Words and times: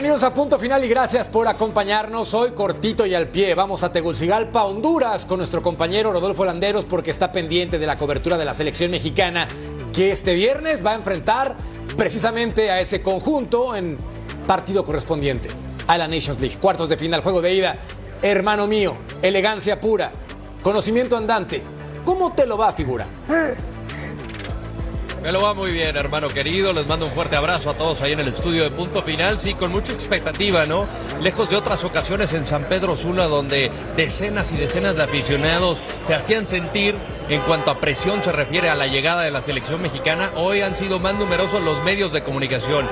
Bienvenidos 0.00 0.22
a 0.22 0.32
Punto 0.32 0.58
Final 0.58 0.82
y 0.82 0.88
gracias 0.88 1.28
por 1.28 1.46
acompañarnos 1.46 2.32
hoy 2.32 2.52
cortito 2.52 3.04
y 3.04 3.14
al 3.14 3.28
pie. 3.28 3.54
Vamos 3.54 3.84
a 3.84 3.92
Tegucigalpa, 3.92 4.64
Honduras, 4.64 5.26
con 5.26 5.36
nuestro 5.36 5.60
compañero 5.60 6.10
Rodolfo 6.10 6.42
Landeros 6.46 6.86
porque 6.86 7.10
está 7.10 7.30
pendiente 7.32 7.78
de 7.78 7.86
la 7.86 7.98
cobertura 7.98 8.38
de 8.38 8.46
la 8.46 8.54
selección 8.54 8.90
mexicana 8.90 9.46
que 9.92 10.10
este 10.10 10.32
viernes 10.34 10.82
va 10.84 10.92
a 10.92 10.94
enfrentar 10.94 11.54
precisamente 11.98 12.70
a 12.70 12.80
ese 12.80 13.02
conjunto 13.02 13.76
en 13.76 13.98
partido 14.46 14.86
correspondiente 14.86 15.50
a 15.86 15.98
la 15.98 16.08
Nations 16.08 16.40
League. 16.40 16.56
Cuartos 16.56 16.88
de 16.88 16.96
final, 16.96 17.20
juego 17.20 17.42
de 17.42 17.52
ida. 17.52 17.76
Hermano 18.22 18.66
mío, 18.66 18.96
elegancia 19.20 19.82
pura, 19.82 20.12
conocimiento 20.62 21.14
andante. 21.14 21.62
¿Cómo 22.06 22.32
te 22.32 22.46
lo 22.46 22.56
va, 22.56 22.72
figura? 22.72 23.06
Me 25.22 25.32
lo 25.32 25.42
va 25.42 25.52
muy 25.52 25.70
bien, 25.70 25.96
hermano 25.98 26.28
querido. 26.28 26.72
Les 26.72 26.86
mando 26.86 27.04
un 27.04 27.12
fuerte 27.12 27.36
abrazo 27.36 27.68
a 27.68 27.74
todos 27.76 28.00
ahí 28.00 28.12
en 28.12 28.20
el 28.20 28.28
estudio 28.28 28.64
de 28.64 28.70
Punto 28.70 29.02
Final. 29.02 29.38
Sí, 29.38 29.52
con 29.52 29.70
mucha 29.70 29.92
expectativa, 29.92 30.64
¿no? 30.64 30.86
Lejos 31.20 31.50
de 31.50 31.56
otras 31.56 31.84
ocasiones 31.84 32.32
en 32.32 32.46
San 32.46 32.64
Pedro 32.64 32.96
Sula, 32.96 33.26
donde 33.26 33.70
decenas 33.96 34.50
y 34.52 34.56
decenas 34.56 34.96
de 34.96 35.02
aficionados 35.02 35.82
se 36.06 36.14
hacían 36.14 36.46
sentir 36.46 36.94
en 37.28 37.42
cuanto 37.42 37.70
a 37.70 37.78
presión 37.78 38.22
se 38.22 38.32
refiere 38.32 38.70
a 38.70 38.74
la 38.74 38.86
llegada 38.86 39.22
de 39.22 39.30
la 39.30 39.42
selección 39.42 39.82
mexicana. 39.82 40.30
Hoy 40.36 40.62
han 40.62 40.74
sido 40.74 40.98
más 40.98 41.14
numerosos 41.14 41.62
los 41.62 41.84
medios 41.84 42.12
de 42.12 42.22
comunicación. 42.22 42.88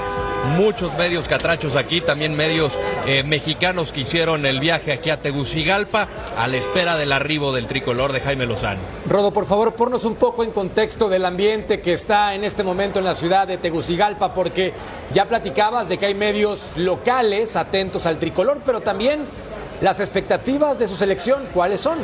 Muchos 0.56 0.92
medios 0.94 1.28
catrachos 1.28 1.76
aquí, 1.76 2.00
también 2.00 2.34
medios 2.34 2.72
eh, 3.06 3.22
mexicanos 3.22 3.92
que 3.92 4.00
hicieron 4.00 4.46
el 4.46 4.60
viaje 4.60 4.92
aquí 4.92 5.10
a 5.10 5.20
Tegucigalpa 5.20 6.08
a 6.36 6.48
la 6.48 6.56
espera 6.56 6.96
del 6.96 7.12
arribo 7.12 7.52
del 7.52 7.66
tricolor 7.66 8.12
de 8.12 8.20
Jaime 8.20 8.46
Lozano. 8.46 8.80
Rodo, 9.06 9.32
por 9.32 9.46
favor, 9.46 9.74
ponnos 9.74 10.04
un 10.04 10.16
poco 10.16 10.42
en 10.44 10.50
contexto 10.50 11.08
del 11.08 11.24
ambiente 11.24 11.80
que 11.80 11.92
está 11.92 12.34
en 12.34 12.44
este 12.44 12.64
momento 12.64 12.98
en 12.98 13.04
la 13.04 13.14
ciudad 13.14 13.46
de 13.46 13.58
Tegucigalpa, 13.58 14.34
porque 14.34 14.72
ya 15.12 15.26
platicabas 15.26 15.88
de 15.88 15.98
que 15.98 16.06
hay 16.06 16.14
medios 16.14 16.76
locales 16.76 17.56
atentos 17.56 18.06
al 18.06 18.18
tricolor, 18.18 18.62
pero 18.64 18.80
también 18.80 19.24
las 19.80 20.00
expectativas 20.00 20.78
de 20.78 20.88
su 20.88 20.96
selección, 20.96 21.48
¿cuáles 21.52 21.80
son? 21.80 21.98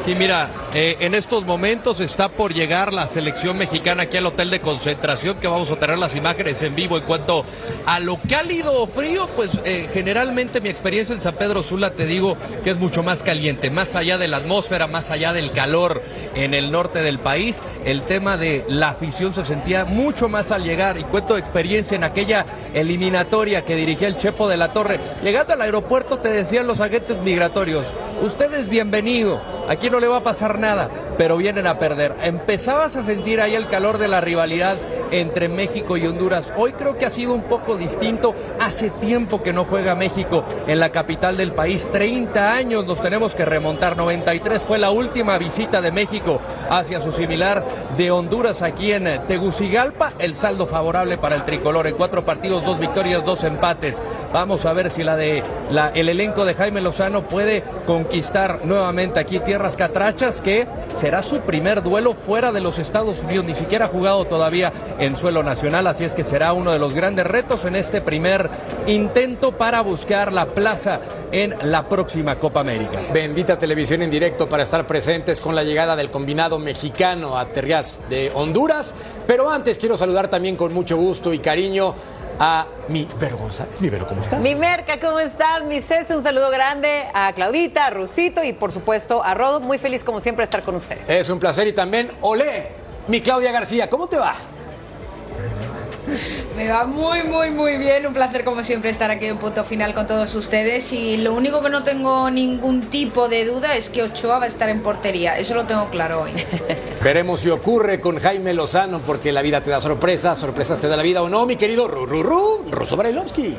Sí, 0.00 0.14
mira, 0.14 0.48
eh, 0.72 0.96
en 1.00 1.14
estos 1.14 1.44
momentos 1.44 2.00
está 2.00 2.30
por 2.30 2.54
llegar 2.54 2.90
la 2.94 3.06
selección 3.06 3.58
mexicana 3.58 4.04
aquí 4.04 4.16
al 4.16 4.24
hotel 4.24 4.48
de 4.48 4.60
concentración, 4.60 5.36
que 5.36 5.46
vamos 5.46 5.70
a 5.70 5.78
tener 5.78 5.98
las 5.98 6.16
imágenes 6.16 6.62
en 6.62 6.74
vivo. 6.74 6.96
En 6.96 7.02
cuanto 7.02 7.44
a 7.84 8.00
lo 8.00 8.18
cálido 8.26 8.80
o 8.80 8.86
frío, 8.86 9.28
pues 9.36 9.58
eh, 9.66 9.90
generalmente 9.92 10.62
mi 10.62 10.70
experiencia 10.70 11.14
en 11.14 11.20
San 11.20 11.34
Pedro 11.34 11.62
Sula 11.62 11.90
te 11.90 12.06
digo 12.06 12.38
que 12.64 12.70
es 12.70 12.76
mucho 12.76 13.02
más 13.02 13.22
caliente, 13.22 13.70
más 13.70 13.94
allá 13.94 14.16
de 14.16 14.26
la 14.28 14.38
atmósfera, 14.38 14.86
más 14.86 15.10
allá 15.10 15.34
del 15.34 15.52
calor 15.52 16.02
en 16.34 16.54
el 16.54 16.70
norte 16.70 17.02
del 17.02 17.18
país. 17.18 17.62
El 17.84 18.00
tema 18.02 18.38
de 18.38 18.64
la 18.68 18.88
afición 18.88 19.34
se 19.34 19.44
sentía 19.44 19.84
mucho 19.84 20.30
más 20.30 20.50
al 20.50 20.64
llegar. 20.64 20.96
Y 20.98 21.04
cuento 21.04 21.36
experiencia 21.36 21.94
en 21.94 22.04
aquella 22.04 22.46
eliminatoria 22.72 23.66
que 23.66 23.76
dirigía 23.76 24.08
el 24.08 24.16
Chepo 24.16 24.48
de 24.48 24.56
la 24.56 24.72
Torre. 24.72 24.98
Llegando 25.22 25.52
al 25.52 25.60
aeropuerto 25.60 26.18
te 26.18 26.30
decían 26.30 26.66
los 26.66 26.80
agentes 26.80 27.18
migratorios, 27.18 27.84
usted 28.22 28.54
es 28.54 28.70
bienvenido, 28.70 29.59
aquí 29.70 29.88
no 29.88 30.00
le 30.00 30.08
va 30.08 30.18
a 30.18 30.24
pasar 30.24 30.58
nada, 30.58 30.90
pero 31.16 31.36
vienen 31.36 31.66
a 31.68 31.78
perder. 31.78 32.16
Empezabas 32.22 32.96
a 32.96 33.04
sentir 33.04 33.40
ahí 33.40 33.54
el 33.54 33.68
calor 33.68 33.98
de 33.98 34.08
la 34.08 34.20
rivalidad 34.20 34.76
entre 35.10 35.48
México 35.48 35.96
y 35.96 36.06
Honduras. 36.06 36.52
Hoy 36.56 36.72
creo 36.72 36.96
que 36.96 37.06
ha 37.06 37.10
sido 37.10 37.32
un 37.32 37.42
poco 37.42 37.76
distinto. 37.76 38.34
Hace 38.60 38.90
tiempo 38.90 39.42
que 39.42 39.52
no 39.52 39.64
juega 39.64 39.94
México 39.94 40.44
en 40.66 40.80
la 40.80 40.90
capital 40.90 41.36
del 41.36 41.52
país. 41.52 41.88
30 41.92 42.54
años 42.54 42.86
nos 42.86 43.00
tenemos 43.00 43.34
que 43.34 43.44
remontar. 43.44 43.96
93 43.96 44.62
fue 44.62 44.78
la 44.78 44.90
última 44.90 45.38
visita 45.38 45.80
de 45.80 45.92
México 45.92 46.40
hacia 46.68 47.00
su 47.00 47.12
similar 47.12 47.64
de 47.96 48.10
Honduras 48.10 48.62
aquí 48.62 48.92
en 48.92 49.04
Tegucigalpa. 49.26 50.12
El 50.18 50.34
saldo 50.34 50.66
favorable 50.66 51.18
para 51.18 51.36
el 51.36 51.44
tricolor 51.44 51.86
en 51.86 51.94
cuatro 51.94 52.24
partidos, 52.24 52.64
dos 52.64 52.78
victorias, 52.78 53.24
dos 53.24 53.44
empates. 53.44 54.02
Vamos 54.32 54.64
a 54.66 54.72
ver 54.72 54.90
si 54.90 55.02
la 55.02 55.16
de 55.16 55.42
el 55.94 56.08
elenco 56.08 56.44
de 56.44 56.54
Jaime 56.54 56.80
Lozano 56.80 57.22
puede 57.22 57.62
conquistar 57.86 58.60
nuevamente 58.64 59.20
aquí 59.20 59.38
tierras 59.38 59.76
catrachas, 59.76 60.40
que 60.40 60.66
será 60.94 61.22
su 61.22 61.40
primer 61.40 61.82
duelo 61.82 62.14
fuera 62.14 62.52
de 62.52 62.60
los 62.60 62.78
Estados 62.78 63.22
Unidos. 63.22 63.44
Ni 63.44 63.54
siquiera 63.54 63.86
ha 63.86 63.88
jugado 63.88 64.24
todavía 64.24 64.72
en 65.00 65.16
suelo 65.16 65.42
nacional, 65.42 65.86
así 65.86 66.04
es 66.04 66.14
que 66.14 66.22
será 66.22 66.52
uno 66.52 66.72
de 66.72 66.78
los 66.78 66.94
grandes 66.94 67.26
retos 67.26 67.64
en 67.64 67.74
este 67.74 68.00
primer 68.00 68.50
intento 68.86 69.52
para 69.52 69.80
buscar 69.80 70.32
la 70.32 70.46
plaza 70.46 71.00
en 71.32 71.54
la 71.62 71.88
próxima 71.88 72.36
Copa 72.36 72.60
América. 72.60 73.00
Bendita 73.12 73.58
televisión 73.58 74.02
en 74.02 74.10
directo 74.10 74.48
para 74.48 74.62
estar 74.62 74.86
presentes 74.86 75.40
con 75.40 75.54
la 75.54 75.64
llegada 75.64 75.96
del 75.96 76.10
combinado 76.10 76.58
mexicano 76.58 77.38
a 77.38 77.46
Terrias 77.46 78.00
de 78.10 78.30
Honduras. 78.34 78.94
Pero 79.26 79.50
antes 79.50 79.78
quiero 79.78 79.96
saludar 79.96 80.28
también 80.28 80.56
con 80.56 80.74
mucho 80.74 80.96
gusto 80.96 81.32
y 81.32 81.38
cariño 81.38 81.94
a 82.38 82.66
mi 82.88 83.08
Vero 83.18 83.38
González. 83.38 83.80
Mi 83.80 83.88
Vero, 83.88 84.06
¿cómo 84.06 84.20
estás? 84.20 84.40
Mi 84.40 84.54
Merca, 84.54 85.00
¿cómo 85.00 85.18
estás? 85.18 85.64
Mi 85.64 85.80
César, 85.80 86.16
un 86.16 86.22
saludo 86.22 86.50
grande 86.50 87.06
a 87.14 87.32
Claudita, 87.32 87.86
a 87.86 87.90
Rusito 87.90 88.44
y 88.44 88.52
por 88.52 88.72
supuesto 88.72 89.22
a 89.22 89.32
Rodo. 89.32 89.60
Muy 89.60 89.78
feliz 89.78 90.04
como 90.04 90.20
siempre 90.20 90.42
de 90.42 90.44
estar 90.44 90.62
con 90.62 90.76
ustedes. 90.76 91.08
Es 91.08 91.30
un 91.30 91.38
placer 91.38 91.68
y 91.68 91.72
también, 91.72 92.10
olé, 92.20 92.68
mi 93.08 93.20
Claudia 93.20 93.50
García, 93.50 93.88
¿cómo 93.88 94.06
te 94.06 94.16
va? 94.18 94.34
Me 96.56 96.68
va 96.68 96.84
muy, 96.84 97.22
muy, 97.24 97.50
muy 97.50 97.76
bien. 97.76 98.06
Un 98.06 98.12
placer, 98.12 98.44
como 98.44 98.62
siempre, 98.62 98.90
estar 98.90 99.10
aquí 99.10 99.26
en 99.26 99.38
punto 99.38 99.64
final 99.64 99.94
con 99.94 100.06
todos 100.06 100.34
ustedes. 100.34 100.92
Y 100.92 101.16
lo 101.18 101.34
único 101.34 101.62
que 101.62 101.70
no 101.70 101.82
tengo 101.82 102.30
ningún 102.30 102.82
tipo 102.82 103.28
de 103.28 103.44
duda 103.44 103.76
es 103.76 103.88
que 103.90 104.02
Ochoa 104.02 104.38
va 104.38 104.44
a 104.44 104.48
estar 104.48 104.68
en 104.68 104.82
portería. 104.82 105.38
Eso 105.38 105.54
lo 105.54 105.64
tengo 105.64 105.88
claro 105.90 106.22
hoy. 106.22 106.32
Veremos 107.02 107.40
si 107.40 107.50
ocurre 107.50 108.00
con 108.00 108.18
Jaime 108.18 108.54
Lozano, 108.54 109.00
porque 109.00 109.32
la 109.32 109.42
vida 109.42 109.62
te 109.62 109.70
da 109.70 109.80
sorpresas, 109.80 110.38
sorpresas 110.38 110.80
te 110.80 110.88
da 110.88 110.96
la 110.96 111.02
vida 111.02 111.22
o 111.22 111.28
no, 111.28 111.46
mi 111.46 111.56
querido 111.56 111.88
Rururú, 111.88 112.66
Ruso 112.70 112.96
Brailovsky. 112.96 113.56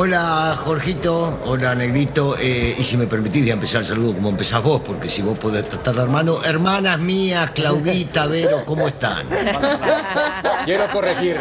Hola 0.00 0.56
Jorgito, 0.64 1.40
hola 1.44 1.74
Negrito, 1.74 2.36
eh, 2.38 2.72
y 2.78 2.84
si 2.84 2.96
me 2.96 3.08
permitís 3.08 3.42
voy 3.42 3.50
a 3.50 3.54
empezar 3.54 3.80
el 3.80 3.86
saludo 3.88 4.14
como 4.14 4.28
empezás 4.28 4.62
vos, 4.62 4.80
porque 4.86 5.10
si 5.10 5.22
vos 5.22 5.36
podés 5.36 5.68
tratar 5.68 5.96
de 5.96 6.02
hermano, 6.02 6.36
hermanas 6.44 7.00
mías, 7.00 7.50
Claudita, 7.50 8.26
Vero, 8.26 8.62
¿cómo 8.64 8.86
están? 8.86 9.26
Quiero 10.64 10.88
corregir, 10.92 11.40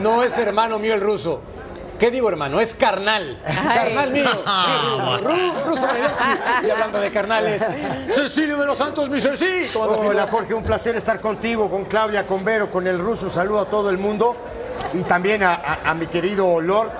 no 0.00 0.22
es 0.22 0.38
hermano 0.38 0.78
mío 0.78 0.94
el 0.94 1.00
ruso. 1.00 1.40
¿Qué 1.98 2.12
digo, 2.12 2.28
hermano? 2.28 2.60
Es 2.60 2.74
carnal. 2.74 3.38
Carnal 3.44 4.10
mío. 4.12 4.30
Ru- 4.44 5.64
Ruso. 5.66 5.86
Y 6.64 6.70
hablando 6.70 7.00
de 7.00 7.10
carnales, 7.10 7.64
Cecilio 8.12 8.58
de 8.58 8.66
los 8.66 8.78
Santos, 8.78 9.08
mi 9.10 9.20
Ceci. 9.20 9.66
¿Cómo 9.72 9.84
andas, 9.92 10.00
Hola? 10.06 10.26
Jorge, 10.30 10.54
un 10.54 10.62
placer 10.64 10.94
estar 10.96 11.20
contigo, 11.20 11.68
con 11.68 11.84
Claudia, 11.86 12.26
con 12.28 12.44
Vero, 12.44 12.70
con 12.70 12.86
el 12.86 12.98
ruso. 13.00 13.28
Saludo 13.28 13.60
a 13.60 13.64
todo 13.66 13.90
el 13.90 13.98
mundo 13.98 14.36
y 14.94 15.02
también 15.02 15.42
a, 15.44 15.54
a- 15.54 15.90
a 15.90 15.94
mi 15.94 16.06
querido 16.06 16.60
Lord, 16.60 16.90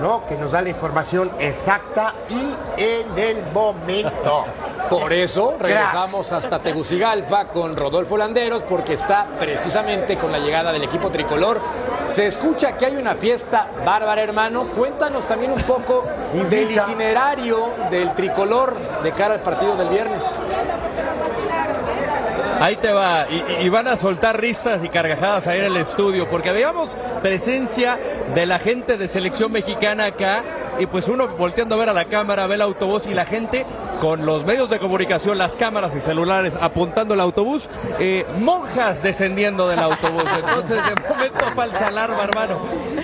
¿no? 0.00 0.26
que 0.26 0.36
nos 0.36 0.52
da 0.52 0.62
la 0.62 0.68
información 0.68 1.30
exacta 1.38 2.14
y 2.28 2.80
en 2.80 3.18
el 3.18 3.42
momento. 3.52 4.44
Por 4.90 5.12
eso 5.12 5.56
regresamos 5.60 6.32
hasta 6.32 6.60
Tegucigalpa 6.60 7.46
con 7.48 7.76
Rodolfo 7.76 8.16
Landeros, 8.16 8.62
porque 8.62 8.94
está 8.94 9.26
precisamente 9.38 10.16
con 10.16 10.32
la 10.32 10.38
llegada 10.38 10.72
del 10.72 10.82
equipo 10.84 11.10
tricolor. 11.10 11.60
Se 12.06 12.26
escucha 12.26 12.72
que 12.72 12.86
hay 12.86 12.96
una 12.96 13.14
fiesta 13.14 13.68
bárbara, 13.84 14.22
hermano. 14.22 14.68
Cuéntanos 14.68 15.26
también 15.26 15.52
un 15.52 15.60
poco 15.60 16.06
del 16.32 16.70
itinerario 16.70 17.68
del 17.90 18.14
tricolor 18.14 18.74
de 19.02 19.12
cara 19.12 19.34
al 19.34 19.42
partido 19.42 19.76
del 19.76 19.88
viernes. 19.90 20.38
Ahí 22.60 22.76
te 22.76 22.92
va, 22.92 23.26
y, 23.60 23.68
van 23.68 23.86
a 23.86 23.96
soltar 23.96 24.40
risas 24.40 24.82
y 24.82 24.88
carcajadas 24.88 25.46
ahí 25.46 25.60
en 25.60 25.66
el 25.66 25.76
estudio, 25.76 26.28
porque 26.28 26.50
veíamos 26.50 26.96
presencia 27.22 27.98
de 28.34 28.46
la 28.46 28.58
gente 28.58 28.96
de 28.96 29.06
selección 29.06 29.52
mexicana 29.52 30.06
acá, 30.06 30.42
y 30.78 30.86
pues 30.86 31.06
uno 31.06 31.28
volteando 31.28 31.76
a 31.76 31.78
ver 31.78 31.88
a 31.88 31.92
la 31.92 32.06
cámara, 32.06 32.46
ve 32.48 32.56
el 32.56 32.62
autobús 32.62 33.06
y 33.06 33.14
la 33.14 33.24
gente 33.24 33.64
con 34.00 34.24
los 34.24 34.44
medios 34.44 34.70
de 34.70 34.78
comunicación, 34.78 35.38
las 35.38 35.56
cámaras 35.56 35.94
y 35.96 36.00
celulares 36.00 36.54
apuntando 36.60 37.14
el 37.14 37.20
autobús, 37.20 37.68
eh, 37.98 38.24
monjas 38.40 39.02
descendiendo 39.02 39.68
del 39.68 39.78
autobús. 39.78 40.24
Entonces, 40.36 40.78
de 40.84 41.08
momento, 41.08 41.44
falsa 41.54 41.88
alarma, 41.88 42.24
hermano. 42.24 42.58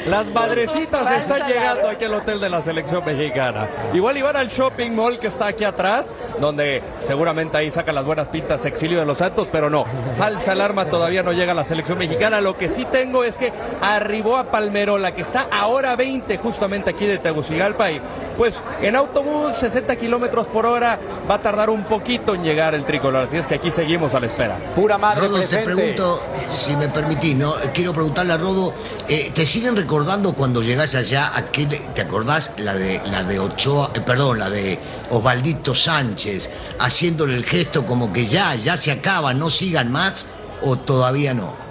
Las 0.07 0.27
madrecitas 0.27 1.11
están 1.21 1.47
llegando 1.47 1.89
aquí 1.89 2.05
al 2.05 2.15
hotel 2.15 2.41
de 2.41 2.51
la 2.51 2.63
selección 2.63 3.05
mexicana. 3.05 3.69
Igual 3.93 4.19
iban 4.19 4.37
al 4.37 4.49
shopping 4.49 4.91
mall 4.93 5.19
que 5.19 5.29
está 5.29 5.47
aquí 5.47 5.65
atrás, 5.65 6.15
donde 6.41 6.83
seguramente 7.03 7.57
ahí 7.57 7.71
sacan 7.71 7.95
las 7.95 8.05
buenas 8.05 8.29
pintas 8.29 8.65
Exilio 8.65 8.99
de 9.01 9.07
los 9.07 9.19
Santos, 9.19 9.49
pero 9.51 9.71
no, 9.71 9.85
falsa 10.19 10.53
alarma 10.53 10.85
todavía 10.87 11.23
no 11.23 11.33
llega 11.33 11.53
a 11.53 11.55
la 11.55 11.65
selección 11.65 11.99
mexicana. 11.99 12.41
Lo 12.41 12.57
que 12.57 12.69
sí 12.69 12.85
tengo 12.85 13.25
es 13.25 13.39
que 13.39 13.53
arribó 13.81 14.37
a 14.37 14.45
Palmerola, 14.45 15.15
que 15.15 15.23
está 15.23 15.49
ahora 15.51 15.97
20 15.97 16.37
justamente 16.39 16.91
aquí 16.91 17.07
de 17.07 17.19
Tegucigalpa 17.19 17.91
y 17.91 18.01
pues 18.37 18.63
en 18.83 18.97
autobús 18.97 19.55
60 19.59 19.97
kilómetros 19.97 20.47
por 20.47 20.67
hora 20.67 20.99
va 21.29 21.37
a 21.37 21.41
tardar 21.41 21.71
un 21.71 21.85
poquito 21.85 22.35
en 22.35 22.43
llegar 22.43 22.75
el 22.75 22.85
tricolor. 22.85 23.27
Así 23.29 23.37
es 23.37 23.47
que 23.47 23.57
aquí 23.57 23.71
seguimos 23.71 24.15
a 24.15 24.21
la 24.21 24.27
espera. 24.27 24.59
Pura 24.75 24.99
madre 24.99 25.23
Rodo, 25.23 25.35
te 25.35 25.43
presente. 25.43 25.75
pregunto, 25.75 26.23
si 26.51 26.77
me 26.77 26.89
permitís, 26.89 27.37
¿no? 27.37 27.55
Quiero 27.73 27.93
preguntarle 27.93 28.33
a 28.33 28.37
Rodo, 28.37 28.75
eh, 29.09 29.33
¿te 29.35 29.47
siguen 29.47 29.77
recordando 29.77 30.35
cuando 30.35 30.63
llegás 30.63 30.95
allá, 30.95 31.33
aquel, 31.35 31.69
¿te 31.95 32.01
acordás 32.01 32.53
la 32.59 32.75
de 32.75 33.01
la 33.07 33.23
de 33.23 33.39
Ochoa, 33.39 33.91
eh, 33.95 34.01
perdón, 34.01 34.39
la 34.39 34.51
de 34.51 34.79
Osvaldito 35.11 35.75
Sánchez, 35.75 36.51
haciéndole 36.79 37.35
el 37.35 37.45
gesto 37.45 37.87
como 37.87 38.13
que 38.13 38.27
ya, 38.27 38.55
ya 38.55 38.77
se 38.77 38.93
acaba, 38.93 39.35
no 39.35 39.51
sigan 39.51 39.91
más, 39.91 40.27
o 40.63 40.77
todavía 40.77 41.35
no? 41.35 41.64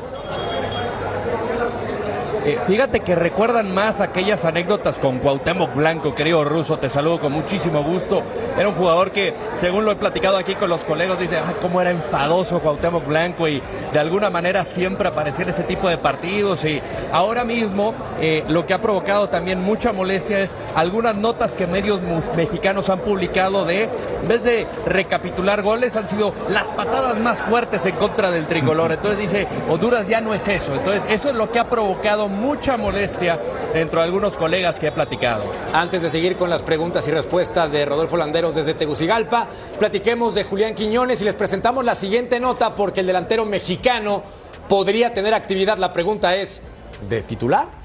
Eh, 2.46 2.60
fíjate 2.68 3.00
que 3.00 3.16
recuerdan 3.16 3.74
más 3.74 4.02
aquellas 4.02 4.44
anécdotas 4.44 4.98
con 4.98 5.20
Cuauhtémoc 5.20 5.74
Blanco, 5.74 6.14
querido 6.14 6.44
ruso, 6.44 6.78
te 6.78 6.90
saludo 6.90 7.22
con 7.22 7.32
muchísimo 7.32 7.82
gusto. 7.84 8.22
Era 8.58 8.68
un 8.68 8.76
jugador 8.76 9.12
que, 9.12 9.34
según 9.56 9.84
lo 9.84 9.92
he 9.92 9.96
platicado 9.96 10.38
aquí 10.38 10.54
con 10.54 10.70
los 10.70 10.84
colegas, 10.84 11.20
dice, 11.20 11.38
ah, 11.38 11.54
cómo 11.62 11.82
era 11.82 11.90
enfadoso 11.90 12.60
Cuauhtémoc 12.60 13.08
Blanco 13.08 13.48
y 13.48 13.62
de 13.92 14.00
alguna 14.00 14.30
manera 14.30 14.64
siempre 14.64 15.08
aparecía 15.08 15.44
en 15.44 15.50
ese 15.50 15.64
tipo 15.64 15.90
de 15.90 15.98
partidos. 15.98 16.64
Y 16.66 16.80
ahora 17.12 17.44
mismo 17.46 17.96
eh, 18.22 18.44
lo 18.48 18.66
que 18.66 18.74
ha 18.74 18.82
provocado 18.82 19.28
también 19.30 19.62
mucha 19.62 19.92
molestia 19.92 20.40
es 20.40 20.56
algunas 20.76 21.16
notas 21.16 21.56
que 21.56 21.66
medios 21.66 22.00
mexicanos 22.36 22.90
han 22.90 23.00
publicado 23.00 23.66
de, 23.66 23.84
en 23.84 24.28
vez 24.28 24.44
de 24.44 24.68
recapitular 24.86 25.64
goles, 25.64 25.96
han 25.96 26.08
sido 26.08 26.34
las 26.50 26.68
patadas 26.72 27.18
más 27.18 27.40
fuertes 27.40 27.86
en 27.88 27.96
contra 27.96 28.30
del 28.30 28.48
tricolor. 28.48 28.92
Entonces 28.92 29.20
dice, 29.20 29.48
Honduras 29.70 30.08
ya 30.08 30.22
no 30.22 30.34
es 30.34 30.48
eso. 30.48 30.74
Entonces 30.74 31.04
eso 31.10 31.30
es 31.30 31.36
lo 31.36 31.52
que 31.52 31.60
ha 31.60 31.70
provocado 31.70 32.28
mucha 32.28 32.78
molestia 32.78 33.40
dentro 33.74 34.00
de 34.00 34.06
algunos 34.06 34.38
colegas 34.38 34.78
que 34.78 34.88
he 34.88 34.92
platicado. 34.92 35.46
Antes 35.74 36.04
de 36.04 36.10
seguir 36.10 36.36
con 36.36 36.50
las 36.50 36.62
preguntas 36.62 37.08
y 37.08 37.12
respuestas 37.12 37.72
de 37.72 37.86
Rodolfo 37.86 38.18
Desde 38.52 38.74
Tegucigalpa, 38.74 39.48
platiquemos 39.80 40.36
de 40.36 40.44
Julián 40.44 40.76
Quiñones 40.76 41.22
y 41.22 41.26
les 41.26 41.36
presentamos 41.36 41.86
la 41.86 41.96
siguiente 41.96 42.42
nota 42.42 42.76
porque 42.76 43.00
el 43.00 43.08
delantero 43.08 43.46
mexicano 43.46 44.22
podría 44.68 45.14
tener 45.14 45.34
actividad. 45.34 45.78
La 45.78 45.94
pregunta 45.94 46.36
es, 46.36 46.62
¿de 47.08 47.22
titular? 47.22 47.83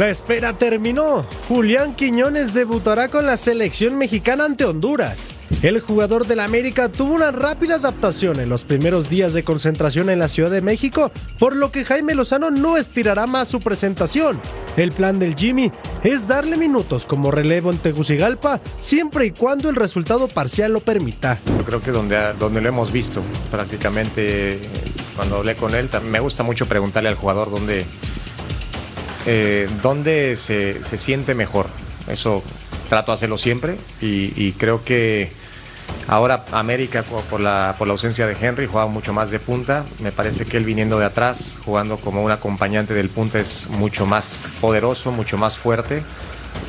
La 0.00 0.08
espera 0.08 0.54
terminó. 0.54 1.26
Julián 1.46 1.94
Quiñones 1.94 2.54
debutará 2.54 3.08
con 3.08 3.26
la 3.26 3.36
selección 3.36 3.98
mexicana 3.98 4.46
ante 4.46 4.64
Honduras. 4.64 5.32
El 5.60 5.78
jugador 5.80 6.26
del 6.26 6.40
América 6.40 6.88
tuvo 6.88 7.12
una 7.12 7.32
rápida 7.32 7.74
adaptación 7.74 8.40
en 8.40 8.48
los 8.48 8.64
primeros 8.64 9.10
días 9.10 9.34
de 9.34 9.44
concentración 9.44 10.08
en 10.08 10.18
la 10.18 10.28
Ciudad 10.28 10.50
de 10.50 10.62
México, 10.62 11.12
por 11.38 11.54
lo 11.54 11.70
que 11.70 11.84
Jaime 11.84 12.14
Lozano 12.14 12.50
no 12.50 12.78
estirará 12.78 13.26
más 13.26 13.48
su 13.48 13.60
presentación. 13.60 14.40
El 14.78 14.92
plan 14.92 15.18
del 15.18 15.34
Jimmy 15.34 15.70
es 16.02 16.26
darle 16.26 16.56
minutos 16.56 17.04
como 17.04 17.30
relevo 17.30 17.70
en 17.70 17.76
Tegucigalpa, 17.76 18.58
siempre 18.78 19.26
y 19.26 19.32
cuando 19.32 19.68
el 19.68 19.76
resultado 19.76 20.28
parcial 20.28 20.72
lo 20.72 20.80
permita. 20.80 21.38
Yo 21.58 21.64
creo 21.66 21.82
que 21.82 21.90
donde, 21.90 22.16
donde 22.38 22.62
lo 22.62 22.68
hemos 22.70 22.90
visto, 22.90 23.20
prácticamente 23.50 24.58
cuando 25.14 25.36
hablé 25.36 25.56
con 25.56 25.74
él, 25.74 25.90
me 26.10 26.20
gusta 26.20 26.42
mucho 26.42 26.64
preguntarle 26.64 27.10
al 27.10 27.16
jugador 27.16 27.50
dónde, 27.50 27.84
eh, 29.26 29.68
dónde 29.82 30.36
se, 30.36 30.82
se 30.82 30.98
siente 30.98 31.34
mejor. 31.34 31.66
Eso 32.08 32.42
trato 32.88 33.12
de 33.12 33.14
hacerlo 33.14 33.38
siempre 33.38 33.76
y, 34.00 34.52
creo 34.52 34.84
que 34.84 35.30
ahora 36.08 36.44
América 36.52 37.02
por 37.02 37.40
la, 37.40 37.76
por 37.78 37.86
la 37.86 37.92
ausencia 37.92 38.26
de 38.26 38.36
Henry 38.40 38.66
juega 38.66 38.86
mucho 38.88 39.12
más 39.12 39.30
de 39.30 39.38
punta. 39.38 39.84
Me 40.00 40.10
parece 40.12 40.44
que 40.44 40.56
él 40.56 40.64
viniendo 40.64 40.98
de 40.98 41.06
atrás, 41.06 41.56
jugando 41.64 41.96
como 41.96 42.22
un 42.22 42.32
acompañante 42.32 42.94
del 42.94 43.08
punta 43.08 43.38
es 43.38 43.68
mucho 43.68 44.06
más 44.06 44.42
poderoso, 44.60 45.12
mucho 45.12 45.38
más 45.38 45.56
fuerte 45.56 46.02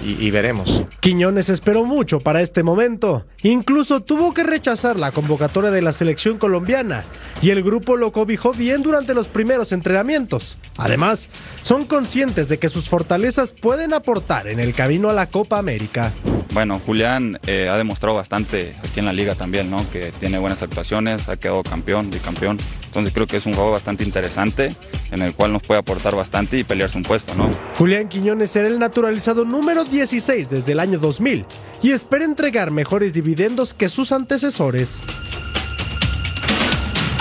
y- 0.04 0.32
veremos. 0.32 0.84
Quiñones 1.00 1.50
esperó 1.50 1.84
mucho 1.86 2.20
para 2.20 2.42
este 2.42 2.64
momento. 2.64 3.26
Incluso 3.44 4.02
tuvo 4.02 4.34
que 4.34 4.44
rechazar 4.44 4.98
la 4.98 5.12
convocatoria 5.12 5.72
de 5.72 5.82
la 5.82 5.94
selección 5.94 6.38
colombiana 6.38 7.04
y 7.42 7.50
el 7.50 7.64
grupo 7.64 7.98
lo 7.98 8.12
cobijó 8.12 8.54
bien 8.54 8.82
durante 8.82 9.14
los 9.14 9.28
primeros 9.28 9.72
entrenamientos. 9.72 10.58
Además, 10.78 11.30
son 11.62 11.86
conscientes 11.86 12.48
de 12.50 12.60
que 12.60 12.70
sus 12.70 12.90
fortalezas 12.90 13.54
pueden 13.54 13.94
aportar 13.94 14.48
en 14.48 14.60
el 14.60 14.74
camino 14.74 15.10
a 15.10 15.14
la 15.14 15.28
Copa 15.30 15.58
América. 15.58 16.12
Bueno, 16.54 16.82
Julián 16.86 17.40
eh, 17.48 17.70
ha 17.70 17.78
demostrado 17.78 18.16
bastante 18.16 18.76
aquí 18.80 19.00
en 19.00 19.06
la 19.06 19.14
liga 19.14 19.36
también, 19.36 19.72
¿no? 19.72 19.90
Que 19.90 20.12
tiene 20.20 20.38
buenas 20.38 20.62
actuaciones, 20.62 21.30
ha 21.30 21.38
quedado 21.38 21.64
campeón, 21.64 22.10
bicampeón. 22.10 22.58
Entonces 22.86 23.14
creo 23.14 23.26
que 23.26 23.38
es 23.38 23.46
un 23.46 23.54
juego 23.54 23.72
bastante 23.72 24.04
interesante 24.04 24.76
en 25.12 25.22
el 25.22 25.34
cual 25.34 25.54
nos 25.54 25.64
puede 25.64 25.80
aportar 25.80 26.14
bastante 26.14 26.58
y 26.58 26.66
pelearse 26.66 26.98
un 26.98 27.04
puesto, 27.04 27.34
¿no? 27.36 27.50
Julián 27.78 28.10
Quiñones 28.10 28.52
será 28.52 28.68
el 28.68 28.80
naturalizado 28.80 29.46
número 29.46 29.86
16 29.86 30.50
desde 30.50 30.74
el 30.74 30.82
año 30.82 31.00
2000 31.00 31.46
y 31.82 31.92
espera 31.92 32.26
entregar 32.26 32.70
mejores 32.72 33.14
dividendos 33.14 33.74
que 33.74 33.88
sus 33.88 34.12
antecesores. 34.12 35.02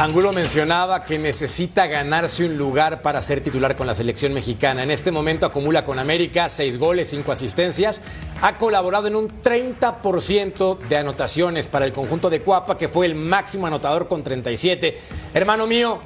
Angulo 0.01 0.33
mencionaba 0.33 1.05
que 1.05 1.19
necesita 1.19 1.87
ganarse 1.87 2.47
un 2.47 2.57
lugar 2.57 3.03
para 3.03 3.21
ser 3.21 3.43
titular 3.43 3.77
con 3.77 3.87
la 3.87 3.95
selección 3.95 4.33
mexicana. 4.33 4.83
En 4.83 4.91
este 4.91 5.13
momento 5.13 5.45
acumula 5.45 5.85
con 5.85 5.99
América 5.99 6.49
seis 6.49 6.79
goles, 6.79 7.11
cinco 7.11 7.33
asistencias. 7.33 8.01
Ha 8.41 8.57
colaborado 8.57 9.09
en 9.09 9.17
un 9.17 9.43
30% 9.43 10.79
de 10.79 10.97
anotaciones 10.97 11.67
para 11.67 11.85
el 11.85 11.93
conjunto 11.93 12.31
de 12.31 12.41
Cuapa, 12.41 12.79
que 12.79 12.89
fue 12.89 13.05
el 13.05 13.15
máximo 13.15 13.67
anotador 13.67 14.09
con 14.09 14.25
37. 14.25 14.99
Hermano 15.35 15.67
mío, 15.67 16.01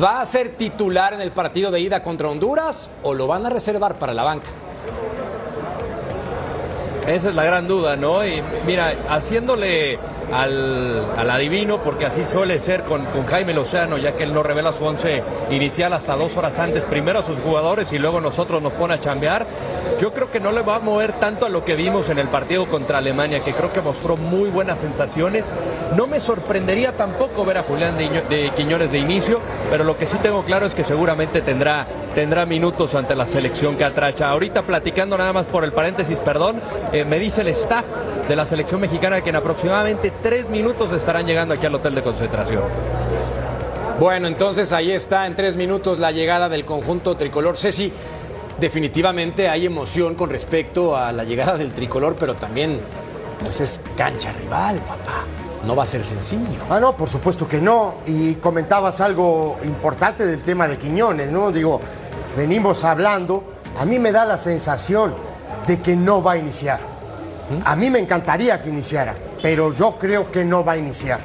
¿va 0.00 0.20
a 0.20 0.26
ser 0.26 0.50
titular 0.50 1.12
en 1.12 1.20
el 1.20 1.32
partido 1.32 1.72
de 1.72 1.80
ida 1.80 2.04
contra 2.04 2.28
Honduras 2.28 2.92
o 3.02 3.14
lo 3.14 3.26
van 3.26 3.46
a 3.46 3.50
reservar 3.50 3.98
para 3.98 4.14
la 4.14 4.22
banca? 4.22 4.50
Esa 7.08 7.30
es 7.30 7.34
la 7.34 7.44
gran 7.44 7.66
duda, 7.66 7.96
¿no? 7.96 8.24
Y 8.24 8.40
mira, 8.64 8.94
haciéndole 9.08 9.98
al, 10.32 11.04
al 11.16 11.30
adivino, 11.30 11.78
porque 11.78 12.06
así 12.06 12.24
suele 12.24 12.58
ser 12.58 12.82
con, 12.84 13.04
con 13.06 13.26
Jaime 13.26 13.54
Lozano, 13.54 13.98
ya 13.98 14.12
que 14.12 14.24
él 14.24 14.34
no 14.34 14.42
revela 14.42 14.72
su 14.72 14.84
once 14.84 15.22
inicial 15.50 15.92
hasta 15.92 16.16
dos 16.16 16.36
horas 16.36 16.58
antes, 16.58 16.84
primero 16.84 17.18
a 17.20 17.22
sus 17.22 17.38
jugadores 17.38 17.92
y 17.92 17.98
luego 17.98 18.20
nosotros 18.20 18.62
nos 18.62 18.72
pone 18.72 18.94
a 18.94 19.00
chambear. 19.00 19.46
Yo 20.00 20.12
creo 20.12 20.28
que 20.30 20.40
no 20.40 20.50
le 20.50 20.62
va 20.62 20.76
a 20.76 20.80
mover 20.80 21.12
tanto 21.12 21.46
a 21.46 21.48
lo 21.48 21.64
que 21.64 21.76
vimos 21.76 22.08
en 22.08 22.18
el 22.18 22.26
partido 22.26 22.66
contra 22.66 22.98
Alemania, 22.98 23.40
que 23.44 23.54
creo 23.54 23.72
que 23.72 23.80
mostró 23.80 24.16
muy 24.16 24.50
buenas 24.50 24.80
sensaciones. 24.80 25.54
No 25.96 26.08
me 26.08 26.18
sorprendería 26.20 26.92
tampoco 26.96 27.44
ver 27.44 27.58
a 27.58 27.62
Julián 27.62 27.96
de, 27.96 28.06
Iño- 28.06 28.28
de 28.28 28.50
Quiñones 28.56 28.90
de 28.90 28.98
inicio, 28.98 29.40
pero 29.70 29.84
lo 29.84 29.96
que 29.96 30.06
sí 30.06 30.16
tengo 30.20 30.42
claro 30.42 30.66
es 30.66 30.74
que 30.74 30.82
seguramente 30.82 31.42
tendrá, 31.42 31.86
tendrá 32.14 32.44
minutos 32.44 32.96
ante 32.96 33.14
la 33.14 33.24
selección 33.26 33.76
que 33.76 33.84
atracha. 33.84 34.30
Ahorita 34.30 34.62
platicando 34.62 35.16
nada 35.16 35.32
más 35.32 35.46
por 35.46 35.62
el 35.62 35.72
paréntesis, 35.72 36.18
perdón, 36.18 36.60
eh, 36.92 37.04
me 37.04 37.20
dice 37.20 37.42
el 37.42 37.48
staff 37.48 37.84
de 38.28 38.36
la 38.36 38.44
selección 38.44 38.80
mexicana 38.80 39.20
que 39.20 39.30
en 39.30 39.36
aproximadamente 39.36 40.12
tres 40.22 40.48
minutos 40.48 40.92
estarán 40.92 41.26
llegando 41.26 41.54
aquí 41.54 41.66
al 41.66 41.74
hotel 41.74 41.94
de 41.94 42.02
concentración. 42.02 42.62
Bueno, 44.00 44.26
entonces 44.26 44.72
ahí 44.72 44.90
está 44.90 45.26
en 45.26 45.36
tres 45.36 45.56
minutos 45.56 45.98
la 45.98 46.10
llegada 46.10 46.48
del 46.48 46.64
conjunto 46.64 47.16
tricolor. 47.16 47.56
Ceci, 47.56 47.92
definitivamente 48.58 49.48
hay 49.48 49.66
emoción 49.66 50.14
con 50.14 50.30
respecto 50.30 50.96
a 50.96 51.12
la 51.12 51.24
llegada 51.24 51.56
del 51.56 51.72
tricolor, 51.72 52.16
pero 52.18 52.34
también 52.34 52.80
pues 53.42 53.60
es 53.60 53.82
cancha 53.96 54.32
rival, 54.32 54.78
papá. 54.78 55.24
No 55.64 55.76
va 55.76 55.84
a 55.84 55.86
ser 55.86 56.04
sencillo. 56.04 56.60
Ah, 56.68 56.80
no, 56.80 56.96
por 56.96 57.08
supuesto 57.08 57.48
que 57.48 57.60
no. 57.60 57.94
Y 58.06 58.34
comentabas 58.34 59.00
algo 59.00 59.58
importante 59.64 60.26
del 60.26 60.42
tema 60.42 60.68
de 60.68 60.76
Quiñones, 60.76 61.30
¿no? 61.30 61.52
Digo, 61.52 61.80
venimos 62.36 62.84
hablando. 62.84 63.44
A 63.78 63.84
mí 63.84 63.98
me 63.98 64.12
da 64.12 64.24
la 64.24 64.36
sensación 64.36 65.14
de 65.66 65.80
que 65.80 65.96
no 65.96 66.22
va 66.22 66.32
a 66.32 66.36
iniciar. 66.36 66.93
A 67.64 67.76
mí 67.76 67.90
me 67.90 67.98
encantaría 67.98 68.60
que 68.62 68.68
iniciara, 68.70 69.14
pero 69.42 69.72
yo 69.74 69.96
creo 69.98 70.30
que 70.30 70.44
no 70.44 70.64
va 70.64 70.72
a 70.72 70.76
iniciar. 70.78 71.20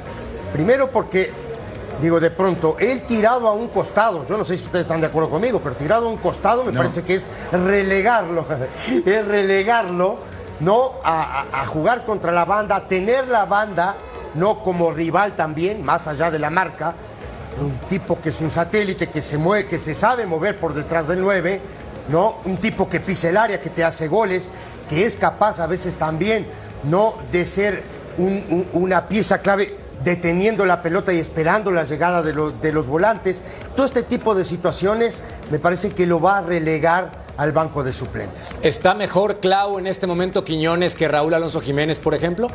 Primero 0.52 0.90
porque, 0.90 1.30
digo, 2.02 2.20
de 2.20 2.30
pronto, 2.30 2.76
él 2.78 3.02
tirado 3.06 3.48
a 3.48 3.52
un 3.52 3.68
costado, 3.68 4.26
yo 4.26 4.36
no 4.36 4.44
sé 4.44 4.56
si 4.58 4.64
ustedes 4.66 4.84
están 4.84 5.00
de 5.00 5.06
acuerdo 5.06 5.30
conmigo, 5.30 5.60
pero 5.62 5.74
tirado 5.76 6.06
a 6.06 6.10
un 6.10 6.18
costado 6.18 6.64
me 6.64 6.72
parece 6.72 7.02
que 7.02 7.14
es 7.14 7.26
relegarlo, 7.52 8.44
es 9.06 9.24
relegarlo, 9.26 10.18
¿no? 10.60 10.92
A, 11.04 11.46
a- 11.52 11.62
a 11.62 11.66
jugar 11.66 12.04
contra 12.04 12.32
la 12.32 12.44
banda, 12.44 12.76
a 12.76 12.88
tener 12.88 13.28
la 13.28 13.44
banda, 13.46 13.96
no 14.34 14.62
como 14.62 14.92
rival 14.92 15.34
también, 15.36 15.82
más 15.82 16.06
allá 16.06 16.30
de 16.30 16.38
la 16.38 16.50
marca, 16.50 16.94
un 17.60 17.72
tipo 17.88 18.20
que 18.20 18.28
es 18.28 18.40
un 18.40 18.50
satélite 18.50 19.08
que 19.08 19.22
se 19.22 19.38
mueve, 19.38 19.66
que 19.66 19.78
se 19.78 19.94
sabe 19.94 20.26
mover 20.26 20.58
por 20.58 20.74
detrás 20.74 21.08
del 21.08 21.20
9, 21.20 21.60
¿no? 22.10 22.36
Un 22.44 22.58
tipo 22.58 22.88
que 22.88 23.00
pisa 23.00 23.28
el 23.28 23.36
área, 23.36 23.60
que 23.60 23.70
te 23.70 23.84
hace 23.84 24.06
goles, 24.08 24.48
que 24.90 25.06
es 25.06 25.16
capaz 25.16 25.60
a 25.60 25.66
veces 25.66 25.96
también 25.96 26.46
no 26.84 27.14
de 27.32 27.46
ser 27.46 27.82
un- 28.18 28.44
un- 28.50 28.66
una 28.82 29.08
pieza 29.08 29.38
clave 29.38 29.76
deteniendo 30.04 30.66
la 30.66 30.82
pelota 30.82 31.12
y 31.12 31.18
esperando 31.18 31.70
la 31.70 31.84
llegada 31.84 32.22
de, 32.22 32.32
lo- 32.32 32.50
de 32.50 32.72
los 32.72 32.86
volantes. 32.86 33.42
Todo 33.76 33.86
este 33.86 34.02
tipo 34.02 34.34
de 34.34 34.44
situaciones 34.44 35.22
me 35.50 35.58
parece 35.58 35.90
que 35.90 36.06
lo 36.06 36.20
va 36.20 36.38
a 36.38 36.42
relegar 36.42 37.12
al 37.36 37.52
banco 37.52 37.84
de 37.84 37.92
suplentes. 37.92 38.54
¿Está 38.62 38.94
mejor 38.94 39.40
Clau 39.40 39.78
en 39.78 39.86
este 39.86 40.06
momento 40.06 40.42
Quiñones 40.42 40.96
que 40.96 41.06
Raúl 41.08 41.32
Alonso 41.34 41.60
Jiménez, 41.60 41.98
por 41.98 42.14
ejemplo? 42.14 42.48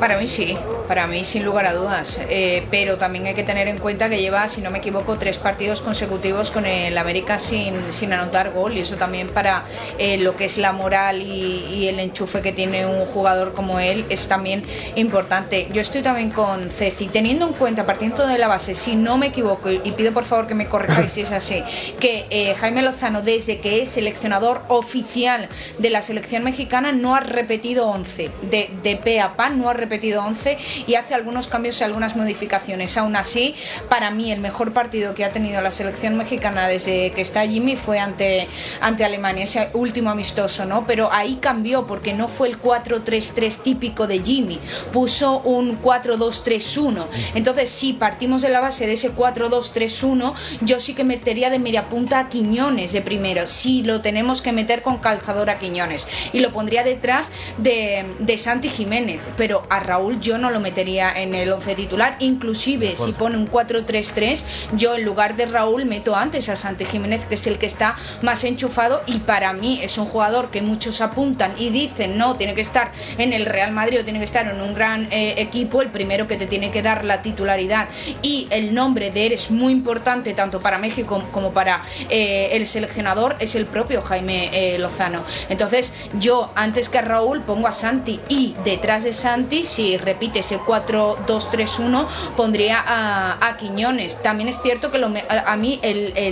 Para 0.00 0.18
mí 0.18 0.26
sí, 0.26 0.56
para 0.86 1.06
mí 1.06 1.24
sin 1.24 1.44
lugar 1.44 1.66
a 1.66 1.74
dudas. 1.74 2.20
Eh, 2.28 2.66
pero 2.70 2.98
también 2.98 3.26
hay 3.26 3.34
que 3.34 3.42
tener 3.42 3.68
en 3.68 3.78
cuenta 3.78 4.08
que 4.08 4.20
lleva, 4.20 4.48
si 4.48 4.60
no 4.60 4.70
me 4.70 4.78
equivoco, 4.78 5.18
tres 5.18 5.38
partidos 5.38 5.80
consecutivos 5.80 6.50
con 6.50 6.66
el 6.66 6.96
América 6.98 7.38
sin, 7.38 7.92
sin 7.92 8.12
anotar 8.12 8.52
gol. 8.52 8.76
Y 8.76 8.80
eso 8.80 8.96
también 8.96 9.28
para 9.28 9.64
eh, 9.98 10.18
lo 10.18 10.36
que 10.36 10.46
es 10.46 10.58
la 10.58 10.72
moral 10.72 11.22
y, 11.22 11.86
el 11.86 12.00
enchufe 12.00 12.42
que 12.42 12.52
tiene 12.52 12.84
un 12.84 13.06
jugador 13.06 13.54
como 13.54 13.78
él 13.78 14.06
es 14.08 14.26
también 14.26 14.64
importante. 14.96 15.68
Yo 15.72 15.80
estoy 15.80 16.02
también 16.02 16.30
con 16.30 16.70
Ceci, 16.70 17.06
teniendo 17.06 17.46
en 17.46 17.52
cuenta, 17.52 17.86
partiendo 17.86 18.26
de 18.26 18.38
la 18.38 18.48
base, 18.48 18.74
si 18.74 18.96
no 18.96 19.18
me 19.18 19.28
equivoco, 19.28 19.70
y 19.70 19.92
pido 19.92 20.12
por 20.12 20.24
favor 20.24 20.48
que 20.48 20.54
me 20.54 20.66
corrijáis 20.66 21.12
si 21.12 21.20
es 21.20 21.30
así, 21.30 21.62
que 22.00 22.26
eh, 22.30 22.54
Jaime 22.56 22.82
Lozano, 22.82 23.22
desde 23.22 23.60
que 23.60 23.82
es 23.82 23.90
seleccionador 23.90 24.62
oficial 24.68 25.48
de 25.78 25.90
la 25.90 26.02
selección 26.02 26.42
mexicana, 26.42 26.92
no 26.92 27.14
ha 27.14 27.20
repetido 27.20 27.88
11. 27.88 28.30
De, 28.50 28.70
de 28.82 28.96
pe 28.96 29.20
a 29.20 29.36
pa 29.36 29.50
no 29.50 29.68
ha 29.68 29.74
repetido 29.74 30.22
11 30.24 30.58
y 30.86 30.94
hace 30.94 31.14
algunos 31.14 31.48
cambios 31.48 31.80
y 31.80 31.84
algunas 31.84 32.16
modificaciones. 32.16 32.96
Aún 32.96 33.16
así, 33.16 33.54
para 33.88 34.10
mí, 34.10 34.32
el 34.32 34.40
mejor 34.40 34.72
partido 34.72 35.14
que 35.14 35.24
ha 35.24 35.32
tenido 35.32 35.60
la 35.60 35.70
selección 35.70 36.16
mexicana 36.16 36.68
desde 36.68 37.12
que 37.12 37.22
está 37.22 37.46
Jimmy 37.46 37.76
fue 37.76 37.98
ante, 37.98 38.48
ante 38.80 39.04
Alemania, 39.04 39.44
ese 39.44 39.70
último 39.74 40.10
amistoso, 40.10 40.64
¿no? 40.64 40.86
Pero 40.86 41.12
ahí 41.12 41.38
cambió 41.40 41.86
porque 41.86 42.12
no 42.14 42.28
fue 42.28 42.48
el 42.48 42.60
4-3-3 42.60 43.62
típico 43.62 44.06
de 44.06 44.20
Jimmy, 44.20 44.58
puso 44.92 45.40
un 45.40 45.80
4-2-3-1. 45.82 47.06
Entonces, 47.34 47.70
si 47.70 47.92
partimos 47.92 48.42
de 48.42 48.48
la 48.48 48.60
base 48.60 48.86
de 48.86 48.94
ese 48.94 49.14
4-2-3-1, 49.14 50.34
yo 50.60 50.80
sí 50.80 50.94
que 50.94 51.04
metería 51.04 51.50
de 51.50 51.58
media 51.58 51.88
punta 51.88 52.18
a 52.18 52.28
Quiñones 52.28 52.92
de 52.92 53.02
primero. 53.02 53.46
Sí, 53.46 53.82
lo 53.82 54.00
tenemos 54.00 54.42
que 54.42 54.52
meter 54.52 54.82
con 54.82 54.98
calzador 54.98 55.50
a 55.50 55.58
Quiñones. 55.58 56.08
Y 56.32 56.40
lo 56.40 56.52
pondría 56.52 56.84
detrás 56.84 57.32
de, 57.58 58.04
de 58.18 58.38
Santi 58.38 58.68
Jiménez. 58.68 59.20
Pero 59.36 59.66
a 59.70 59.80
Raúl 59.80 60.20
yo 60.20 60.38
no 60.38 60.50
lo 60.50 60.60
metería 60.66 61.12
en 61.14 61.34
el 61.34 61.52
11 61.52 61.76
titular. 61.76 62.16
Inclusive, 62.18 62.96
si 62.96 63.12
pone 63.12 63.36
un 63.38 63.48
4-3-3, 63.48 64.44
yo 64.72 64.96
en 64.96 65.04
lugar 65.04 65.36
de 65.36 65.46
Raúl 65.46 65.84
meto 65.84 66.16
antes 66.16 66.48
a 66.48 66.56
Santi 66.56 66.84
Jiménez, 66.84 67.24
que 67.26 67.36
es 67.36 67.46
el 67.46 67.58
que 67.58 67.66
está 67.66 67.94
más 68.22 68.42
enchufado. 68.42 69.02
Y 69.06 69.20
para 69.20 69.52
mí 69.52 69.78
es 69.80 69.96
un 69.96 70.06
jugador 70.06 70.50
que 70.50 70.62
muchos 70.62 71.00
apuntan 71.00 71.54
y 71.56 71.70
dicen, 71.70 72.18
no, 72.18 72.36
tiene 72.36 72.54
que 72.54 72.62
estar 72.62 72.90
en 73.16 73.32
el 73.32 73.46
Real 73.46 73.72
Madrid 73.72 74.00
o 74.00 74.04
tiene 74.04 74.18
que 74.18 74.24
estar 74.24 74.46
en 74.48 74.60
un 74.60 74.74
gran 74.74 75.06
eh, 75.12 75.34
equipo. 75.38 75.82
El 75.82 75.90
primero 75.90 76.26
que 76.26 76.36
te 76.36 76.46
tiene 76.46 76.70
que 76.70 76.82
dar 76.82 77.04
la 77.04 77.22
titularidad 77.22 77.88
y 78.22 78.48
el 78.50 78.74
nombre 78.74 79.10
de 79.10 79.26
él 79.26 79.32
es 79.32 79.50
muy 79.50 79.72
importante 79.72 80.34
tanto 80.34 80.60
para 80.60 80.78
México 80.78 81.22
como 81.30 81.52
para 81.52 81.82
eh, 82.10 82.48
el 82.52 82.66
seleccionador 82.66 83.36
es 83.38 83.54
el 83.54 83.66
propio 83.66 84.02
Jaime 84.02 84.50
eh, 84.52 84.78
Lozano. 84.78 85.22
Entonces 85.48 85.92
yo 86.18 86.50
antes 86.54 86.88
que 86.88 86.98
a 86.98 87.02
Raúl 87.02 87.42
pongo 87.42 87.68
a 87.68 87.72
Santi 87.72 88.20
y 88.28 88.54
detrás 88.64 89.04
de 89.04 89.12
Santi, 89.12 89.64
si 89.64 89.96
repite 89.96 90.40
ese 90.40 90.55
4-2-3-1, 90.60 92.06
pondría 92.36 92.82
a, 92.86 93.56
Quiñones. 93.56 94.22
También 94.22 94.48
es 94.48 94.60
cierto 94.60 94.90
que 94.90 94.98
a, 94.98 95.56
mí 95.56 95.80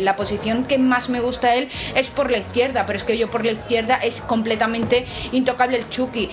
la 0.01 0.17
posición 0.17 0.65
que 0.65 0.79
más 0.79 1.09
me 1.09 1.21
gusta 1.21 1.49
a 1.49 1.55
él 1.55 1.69
es 1.95 2.11
por 2.11 2.31
la 2.31 2.39
izquierda, 2.39 2.87
pero 2.87 2.97
es 2.97 3.05
que 3.05 3.17
yo 3.17 3.31
por 3.31 3.45
la 3.45 3.53
izquierda 3.53 3.97
es 3.97 4.21
completamente 4.21 5.07
intocable 5.33 5.79
el 5.79 5.89
Chucky. 5.89 6.29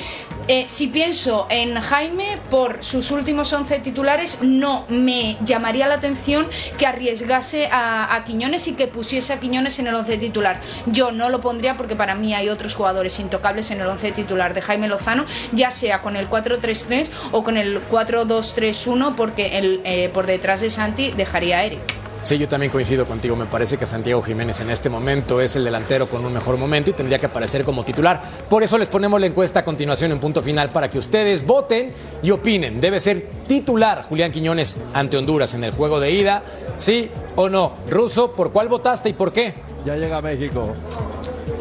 Eh, 0.48 0.66
si 0.68 0.88
pienso 0.88 1.48
en 1.50 1.80
Jaime, 1.80 2.38
por 2.50 2.84
sus 2.84 3.12
últimos 3.12 3.54
11 3.54 3.80
titulares, 3.80 4.40
no 4.42 4.86
me 4.90 5.38
llamaría 5.46 5.88
la 5.88 5.96
atención 5.96 6.48
que 6.78 6.88
arriesgase 6.88 7.68
a, 7.68 8.16
a 8.16 8.24
Quiñones 8.26 8.68
y 8.68 8.74
que 8.74 8.88
pusiese 8.88 9.34
a 9.34 9.40
Quiñones 9.40 9.78
en 9.80 9.88
el 9.88 9.96
11 9.96 10.18
titular. 10.18 10.60
Yo 10.88 11.12
no 11.12 11.30
lo 11.30 11.42
pondría 11.42 11.78
porque 11.78 11.96
para 11.96 12.16
mí 12.16 12.34
hay 12.34 12.50
otros 12.50 12.76
jugadores 12.76 13.20
intocables 13.20 13.72
en 13.72 13.82
el 13.82 13.88
11 13.88 14.12
titular 14.12 14.54
de 14.54 14.62
Jaime 14.62 14.88
Lozano, 14.88 15.26
ya 15.52 15.72
sea 15.72 16.02
con 16.02 16.16
el 16.16 16.30
4-3-3 16.30 17.10
o 17.32 17.44
con 17.44 17.58
el 17.58 17.81
4-2-3-1, 17.90 19.16
porque 19.16 19.58
el, 19.58 19.82
eh, 19.84 20.10
por 20.14 20.26
detrás 20.26 20.62
de 20.62 20.70
Santi 20.70 21.12
dejaría 21.12 21.60
a 21.60 21.64
Eric. 21.64 21.80
Sí, 22.22 22.38
yo 22.38 22.48
también 22.48 22.72
coincido 22.72 23.08
contigo. 23.08 23.36
Me 23.36 23.48
parece 23.48 23.78
que 23.78 23.88
Santiago 23.88 24.22
Jiménez 24.22 24.62
en 24.62 24.70
este 24.70 24.92
momento 24.92 25.42
es 25.42 25.56
el 25.56 25.64
delantero 25.64 26.08
con 26.08 26.24
un 26.24 26.32
mejor 26.32 26.56
momento 26.56 26.92
y 26.92 26.94
tendría 26.94 27.18
que 27.18 27.26
aparecer 27.26 27.64
como 27.64 27.84
titular. 27.84 28.22
Por 28.48 28.62
eso 28.62 28.78
les 28.78 28.90
ponemos 28.90 29.20
la 29.20 29.26
encuesta 29.26 29.62
a 29.62 29.66
continuación 29.66 30.12
en 30.12 30.20
punto 30.20 30.44
final 30.44 30.70
para 30.70 30.90
que 30.92 31.00
ustedes 31.00 31.44
voten 31.44 31.92
y 32.22 32.30
opinen. 32.30 32.80
¿Debe 32.80 33.00
ser 33.00 33.28
titular 33.48 34.04
Julián 34.04 34.32
Quiñones 34.32 34.78
ante 34.94 35.18
Honduras 35.18 35.56
en 35.56 35.64
el 35.64 35.72
juego 35.72 36.00
de 36.00 36.12
ida? 36.12 36.44
¿Sí 36.78 37.10
o 37.36 37.50
no? 37.50 37.74
Ruso, 37.90 38.34
¿por 38.34 38.52
cuál 38.52 38.68
votaste 38.68 39.10
y 39.10 39.14
por 39.14 39.34
qué? 39.34 39.56
Ya 39.84 39.96
llega 39.96 40.22
México. 40.22 40.76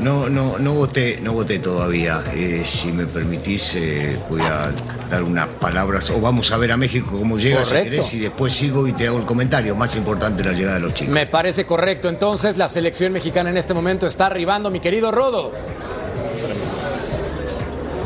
No, 0.00 0.30
no, 0.30 0.58
no 0.58 0.74
voté, 0.74 1.18
no 1.22 1.32
voté 1.32 1.58
todavía. 1.58 2.22
Eh, 2.34 2.62
si 2.64 2.90
me 2.90 3.06
permitís, 3.06 3.74
eh, 3.74 4.18
voy 4.30 4.40
a 4.40 4.72
dar 5.10 5.22
unas 5.22 5.48
palabras. 5.48 6.08
O 6.10 6.20
vamos 6.20 6.50
a 6.52 6.56
ver 6.56 6.72
a 6.72 6.76
México 6.76 7.10
cómo 7.18 7.38
llega, 7.38 7.64
si 7.64 7.74
querés, 7.74 8.14
y 8.14 8.20
después 8.20 8.52
sigo 8.52 8.86
y 8.86 8.92
te 8.92 9.06
hago 9.08 9.18
el 9.18 9.26
comentario. 9.26 9.74
Más 9.74 9.94
importante 9.96 10.42
la 10.42 10.52
llegada 10.52 10.76
de 10.76 10.80
los 10.80 10.94
chicos. 10.94 11.12
Me 11.12 11.26
parece 11.26 11.66
correcto. 11.66 12.08
Entonces, 12.08 12.56
la 12.56 12.68
selección 12.68 13.12
mexicana 13.12 13.50
en 13.50 13.58
este 13.58 13.74
momento 13.74 14.06
está 14.06 14.26
arribando, 14.26 14.70
mi 14.70 14.80
querido 14.80 15.10
Rodo. 15.10 15.52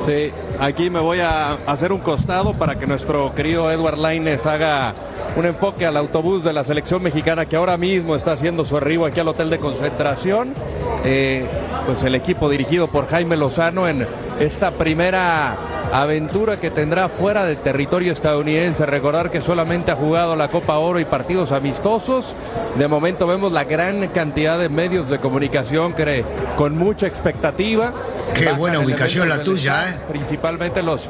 Sí, 0.04 0.32
aquí 0.60 0.90
me 0.90 1.00
voy 1.00 1.20
a 1.20 1.54
hacer 1.66 1.90
un 1.90 2.00
costado 2.00 2.52
para 2.52 2.78
que 2.78 2.86
nuestro 2.86 3.34
querido 3.34 3.70
Edward 3.70 3.98
Laines 3.98 4.44
haga 4.44 4.92
un 5.36 5.46
enfoque 5.46 5.86
al 5.86 5.96
autobús 5.96 6.44
de 6.44 6.52
la 6.52 6.62
selección 6.62 7.02
mexicana 7.02 7.46
que 7.46 7.56
ahora 7.56 7.78
mismo 7.78 8.14
está 8.14 8.32
haciendo 8.32 8.64
su 8.64 8.76
arribo 8.76 9.06
aquí 9.06 9.20
al 9.20 9.28
hotel 9.28 9.48
de 9.48 9.58
concentración. 9.58 10.52
Eh, 11.04 11.46
pues 11.86 12.02
el 12.04 12.14
equipo 12.14 12.48
dirigido 12.48 12.88
por 12.88 13.08
Jaime 13.08 13.36
Lozano 13.36 13.88
en 13.88 14.06
esta 14.40 14.70
primera 14.72 15.56
aventura 15.92 16.58
que 16.58 16.70
tendrá 16.70 17.08
fuera 17.08 17.44
del 17.44 17.58
territorio 17.58 18.12
estadounidense. 18.12 18.86
Recordar 18.86 19.30
que 19.30 19.40
solamente 19.40 19.90
ha 19.90 19.96
jugado 19.96 20.34
la 20.36 20.48
Copa 20.48 20.78
Oro 20.78 20.98
y 20.98 21.04
partidos 21.04 21.52
amistosos. 21.52 22.34
De 22.76 22.88
momento 22.88 23.26
vemos 23.26 23.52
la 23.52 23.64
gran 23.64 24.06
cantidad 24.08 24.58
de 24.58 24.68
medios 24.68 25.08
de 25.08 25.18
comunicación 25.18 25.92
que 25.92 26.24
con 26.56 26.76
mucha 26.76 27.06
expectativa. 27.06 27.92
Qué 28.34 28.50
buena 28.52 28.80
ubicación 28.80 29.28
la 29.28 29.44
tuya, 29.44 29.90
¿eh? 29.90 29.98
Principalmente 30.08 30.82
los 30.82 31.08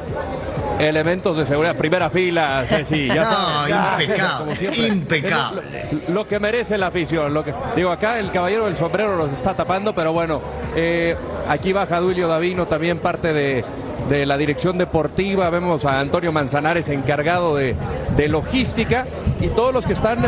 elementos 0.79 1.37
de 1.37 1.45
seguridad. 1.45 1.75
Primera 1.75 2.09
fila, 2.09 2.63
Ceci, 2.65 3.07
ya 3.07 3.15
No, 3.15 3.27
sabes, 3.27 4.01
impecable, 4.01 4.87
impecable. 4.87 5.61
Lo, 6.07 6.13
lo 6.13 6.27
que 6.27 6.39
merece 6.39 6.77
la 6.77 6.87
afición. 6.87 7.33
Lo 7.33 7.43
que, 7.43 7.53
digo, 7.75 7.91
acá 7.91 8.19
el 8.19 8.31
caballero 8.31 8.65
del 8.65 8.75
sombrero 8.75 9.15
los 9.15 9.31
está 9.31 9.53
tapando, 9.53 9.93
pero 9.93 10.13
bueno, 10.13 10.41
eh, 10.75 11.15
aquí 11.47 11.73
baja 11.73 11.99
Duilio 11.99 12.27
Davino, 12.27 12.65
también 12.65 12.99
parte 12.99 13.33
de, 13.33 13.63
de 14.09 14.25
la 14.25 14.37
dirección 14.37 14.77
deportiva. 14.77 15.49
Vemos 15.49 15.85
a 15.85 15.99
Antonio 15.99 16.31
Manzanares 16.31 16.89
encargado 16.89 17.55
de, 17.55 17.75
de 18.15 18.27
logística 18.27 19.05
y 19.41 19.47
todos 19.47 19.73
los 19.73 19.85
que 19.85 19.93
están 19.93 20.19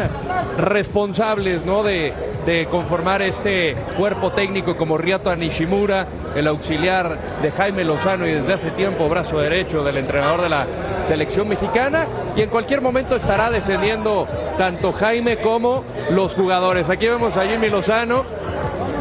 responsables 0.58 1.66
¿no? 1.66 1.84
de, 1.84 2.14
de 2.46 2.66
conformar 2.68 3.22
este 3.22 3.76
cuerpo 3.98 4.32
técnico 4.32 4.78
como 4.78 4.98
Riato 4.98 5.36
Nishimura, 5.36 6.08
el 6.34 6.48
auxiliar 6.48 7.18
de 7.42 7.52
Jaime 7.52 7.84
Lozano 7.84 8.26
y 8.26 8.32
desde 8.32 8.54
hace 8.54 8.72
tiempo 8.72 9.10
brazo 9.10 9.40
derecho 9.40 9.84
del 9.84 9.98
entrenador 9.98 10.42
de 10.42 10.50
la 10.50 10.66
selección 11.02 11.50
mexicana 11.50 12.06
y 12.38 12.42
en 12.42 12.50
cualquier 12.50 12.80
momento 12.80 13.18
estará 13.18 13.50
descendiendo 13.50 14.28
tanto 14.58 14.94
Jaime 14.94 15.38
como 15.38 15.84
los 16.12 16.36
jugadores. 16.36 16.90
Aquí 16.90 17.08
vemos 17.08 17.36
a 17.36 17.46
Jimmy 17.46 17.70
Lozano 17.70 18.24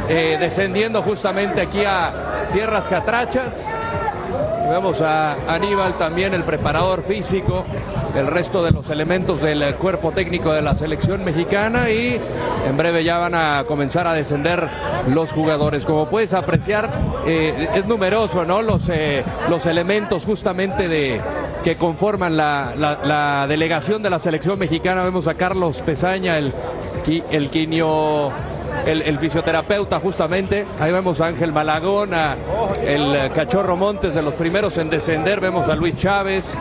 eh, 0.09 0.37
descendiendo 0.41 1.03
justamente 1.03 1.61
aquí 1.61 1.85
a 1.85 2.49
tierras 2.53 2.89
catrachas. 2.89 3.69
Vemos 4.69 5.01
a 5.01 5.37
Aníbal 5.55 5.97
también, 5.97 6.35
el 6.35 6.43
preparador 6.43 7.05
físico, 7.05 7.65
el 8.17 8.27
resto 8.27 8.65
de 8.65 8.73
los 8.73 8.91
elementos 8.91 9.41
del 9.41 9.75
cuerpo 9.77 10.11
técnico 10.11 10.53
de 10.53 10.61
la 10.61 10.75
selección 10.75 11.25
mexicana 11.25 11.91
y 11.91 12.21
en 12.67 12.77
breve 12.77 13.05
ya 13.05 13.19
van 13.19 13.35
a 13.35 13.65
comenzar 13.69 14.09
a 14.09 14.13
descender 14.13 14.69
los 15.09 15.31
jugadores. 15.31 15.87
Como 15.87 16.07
puedes 16.07 16.35
apreciar, 16.35 16.91
eh, 17.27 17.69
es 17.75 17.87
numeroso, 17.87 18.45
¿no? 18.45 18.61
Los, 18.61 18.89
eh, 18.89 19.23
los 19.49 19.67
elementos 19.67 20.25
justamente 20.25 20.89
de 20.89 21.21
que 21.63 21.77
conforman 21.77 22.37
la, 22.37 23.47
delegación 23.49 24.03
de 24.03 24.11
la 24.11 24.19
selección 24.19 24.59
mexicana. 24.59 25.05
Vemos 25.05 25.29
a 25.29 25.35
Carlos 25.35 25.81
Pesaña, 25.83 26.39
el, 26.39 26.53
el 27.31 27.51
quinio 27.51 28.33
el, 28.85 29.19
fisioterapeuta 29.19 29.99
justamente. 30.01 30.67
Ahí 30.81 30.93
vemos 30.93 31.21
a 31.21 31.27
Ángel 31.27 31.53
Malagón, 31.53 32.11
el 32.87 33.33
Cachorro 33.33 33.77
Montes 33.77 34.15
de 34.15 34.23
los 34.23 34.35
primeros 34.35 34.77
en 34.79 34.91
descender. 34.91 35.41
Vemos 35.41 35.69
a 35.69 35.75
Luis 35.77 35.97
Chávez 35.97 36.55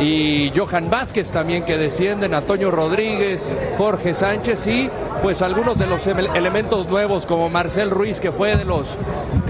y 0.00 0.52
Johan 0.56 0.90
Vázquez 0.90 1.30
también 1.30 1.64
que 1.64 1.78
descienden, 1.78 2.34
a 2.34 2.42
Toño 2.42 2.70
Rodríguez, 2.70 3.48
Jorge 3.78 4.14
Sánchez 4.14 4.66
y 4.66 4.90
pues 5.22 5.40
algunos 5.42 5.78
de 5.78 5.86
los 5.86 6.06
ele- 6.06 6.30
elementos 6.34 6.88
nuevos 6.88 7.26
como 7.26 7.48
Marcel 7.48 7.90
Ruiz 7.90 8.20
que 8.20 8.32
fue 8.32 8.56
de 8.56 8.64
los 8.64 8.98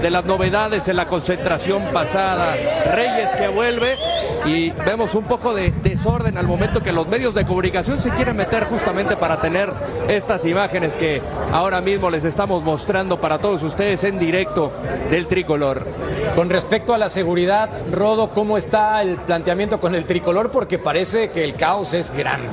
de 0.03 0.11
las 0.11 0.25
novedades 0.27 0.87
en 0.89 0.97
la 0.97 1.07
concentración 1.07 1.83
pasada, 1.93 2.55
Reyes 2.95 3.31
que 3.39 3.49
vuelve 3.49 3.97
y 4.47 4.71
vemos 4.71 5.15
un 5.15 5.25
poco 5.25 5.55
de 5.55 5.71
desorden 5.83 6.37
al 6.37 6.47
momento 6.47 6.83
que 6.83 6.93
los 6.93 7.09
medios 7.09 7.35
de 7.35 7.47
comunicación 7.47 8.01
se 8.01 8.11
quieren 8.11 8.37
meter 8.37 8.65
justamente 8.65 9.17
para 9.17 9.41
tener 9.41 9.73
estas 10.09 10.45
imágenes 10.45 10.97
que 10.97 11.23
ahora 11.53 11.81
mismo 11.81 12.11
les 12.11 12.25
estamos 12.25 12.63
mostrando 12.63 13.21
para 13.21 13.39
todos 13.39 13.63
ustedes 13.63 14.05
en 14.05 14.19
directo 14.19 14.73
del 15.11 15.27
tricolor. 15.27 15.87
Con 16.37 16.51
respecto 16.51 16.95
a 16.95 16.99
la 16.99 17.09
seguridad, 17.09 17.71
Rodo, 17.91 18.31
¿cómo 18.31 18.59
está 18.59 19.01
el 19.03 19.17
planteamiento 19.17 19.81
con 19.81 19.95
el 19.95 20.05
tricolor? 20.05 20.51
Porque 20.51 20.79
parece 20.79 21.31
que 21.31 21.45
el 21.45 21.55
caos 21.55 21.95
es 21.95 22.11
grande. 22.11 22.49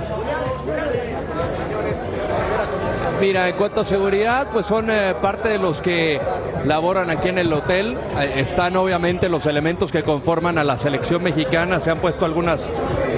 Mira, 3.21 3.47
en 3.47 3.55
cuanto 3.55 3.81
a 3.81 3.85
seguridad, 3.85 4.47
pues 4.51 4.65
son 4.65 4.89
eh, 4.89 5.13
parte 5.21 5.49
de 5.49 5.59
los 5.59 5.79
que 5.79 6.19
laboran 6.65 7.11
aquí 7.11 7.29
en 7.29 7.37
el 7.37 7.53
hotel. 7.53 7.95
Eh, 8.19 8.33
están 8.37 8.75
obviamente 8.75 9.29
los 9.29 9.45
elementos 9.45 9.91
que 9.91 10.01
conforman 10.01 10.57
a 10.57 10.63
la 10.63 10.75
selección 10.79 11.21
mexicana. 11.21 11.79
Se 11.79 11.91
han 11.91 11.99
puesto 11.99 12.25
algunas 12.25 12.67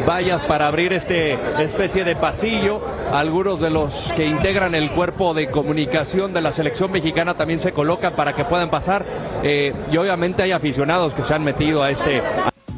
vallas 0.05 0.43
para 0.43 0.67
abrir 0.67 0.91
este 0.91 1.39
especie 1.57 2.03
de 2.03 2.17
pasillo. 2.17 2.81
Algunos 3.13 3.61
de 3.61 3.69
los 3.69 4.11
que 4.13 4.25
integran 4.25 4.75
el 4.75 4.91
cuerpo 4.91 5.33
de 5.33 5.49
comunicación 5.49 6.33
de 6.33 6.41
la 6.41 6.51
selección 6.51 6.91
mexicana 6.91 7.35
también 7.35 7.61
se 7.61 7.71
colocan 7.71 8.11
para 8.11 8.33
que 8.33 8.43
puedan 8.43 8.69
pasar. 8.69 9.05
Eh, 9.41 9.73
y 9.89 9.95
obviamente 9.95 10.43
hay 10.43 10.51
aficionados 10.51 11.13
que 11.13 11.23
se 11.23 11.33
han 11.33 11.45
metido 11.45 11.81
a 11.81 11.89
este 11.89 12.21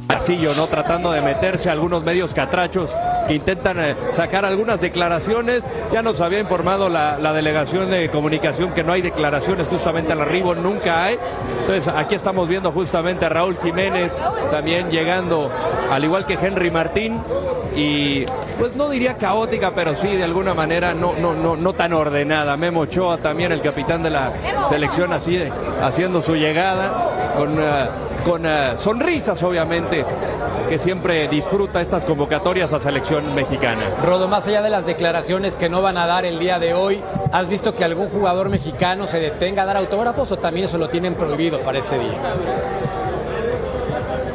pasillo, 0.06 0.54
¿no? 0.54 0.68
Tratando 0.68 1.12
de 1.12 1.24
meterse 1.24 1.72
algunos 1.72 2.04
medios 2.04 2.36
catrachos 2.36 2.96
que 3.28 3.36
intentan 3.36 3.80
eh, 3.80 3.96
sacar 4.10 4.46
algunas 4.46 4.82
declaraciones. 4.82 5.68
Ya 5.92 6.02
nos 6.02 6.22
había 6.22 6.40
informado 6.40 6.90
la, 6.90 7.18
delegación 7.34 7.90
de 7.90 8.10
comunicación 8.10 8.74
que 8.74 8.84
no 8.84 8.94
hay 8.94 9.02
declaraciones 9.02 9.68
justamente 9.68 10.14
al 10.14 10.22
arribo, 10.22 10.56
nunca 10.56 11.04
hay. 11.04 11.18
Entonces 11.62 11.88
aquí 11.94 12.16
estamos 12.16 12.48
viendo 12.48 12.72
justamente 12.72 13.26
a 13.26 13.30
Raúl 13.30 13.58
Jiménez 13.62 14.22
también 14.52 14.90
llegando, 14.90 15.52
al 15.92 16.04
igual 16.04 16.26
que 16.26 16.34
Henry 16.34 16.72
Martín. 16.72 17.22
Y 17.76 18.26
pues 18.58 18.76
no 18.76 18.90
diría 18.90 19.18
caótica, 19.18 19.72
pero 19.76 19.96
sí 19.96 20.08
de 20.08 20.24
alguna 20.24 20.54
manera 20.54 20.94
no, 20.94 21.14
no, 21.20 21.34
no, 21.34 21.58
no 21.58 21.74
tan 21.74 21.92
ordenada. 21.92 22.56
Memo 22.56 22.82
Ochoa 22.82 23.18
también, 23.18 23.52
el 23.52 23.62
capitán 23.62 24.02
de 24.02 24.12
la 24.12 24.32
selección, 24.70 25.12
así 25.12 25.42
haciendo 25.82 26.22
su 26.22 26.36
llegada 26.36 27.34
con, 27.38 27.60
eh, 27.60 27.88
con 28.26 28.46
eh, 28.46 28.74
sonrisas, 28.78 29.42
obviamente, 29.44 30.06
que 30.68 30.78
siempre 30.80 31.28
disfruta 31.28 31.82
estas 31.82 32.06
convocatorias 32.06 32.74
a 32.74 32.80
selección 32.80 33.34
mexicana. 33.36 33.84
Rodo, 34.04 34.28
más 34.28 34.48
allá 34.48 34.62
de 34.62 34.70
las 34.70 34.86
declaraciones 34.86 35.56
que 35.56 35.70
no 35.70 35.82
van 35.82 35.98
a 35.98 36.06
dar 36.08 36.26
el 36.26 36.40
día 36.40 36.60
de 36.60 36.74
hoy, 36.74 37.02
¿has 37.32 37.48
visto 37.48 37.76
que 37.76 37.84
algún 37.84 38.10
jugador 38.10 38.50
mexicano 38.50 39.08
se 39.08 39.20
detenga 39.20 39.64
a 39.64 39.66
dar 39.66 39.78
autógrafos 39.78 40.32
o 40.32 40.38
también 40.38 40.66
eso 40.66 40.78
lo 40.78 40.90
tienen 40.90 41.14
prohibido 41.16 41.60
para 41.62 41.80
este 41.80 41.98
día? 42.00 42.18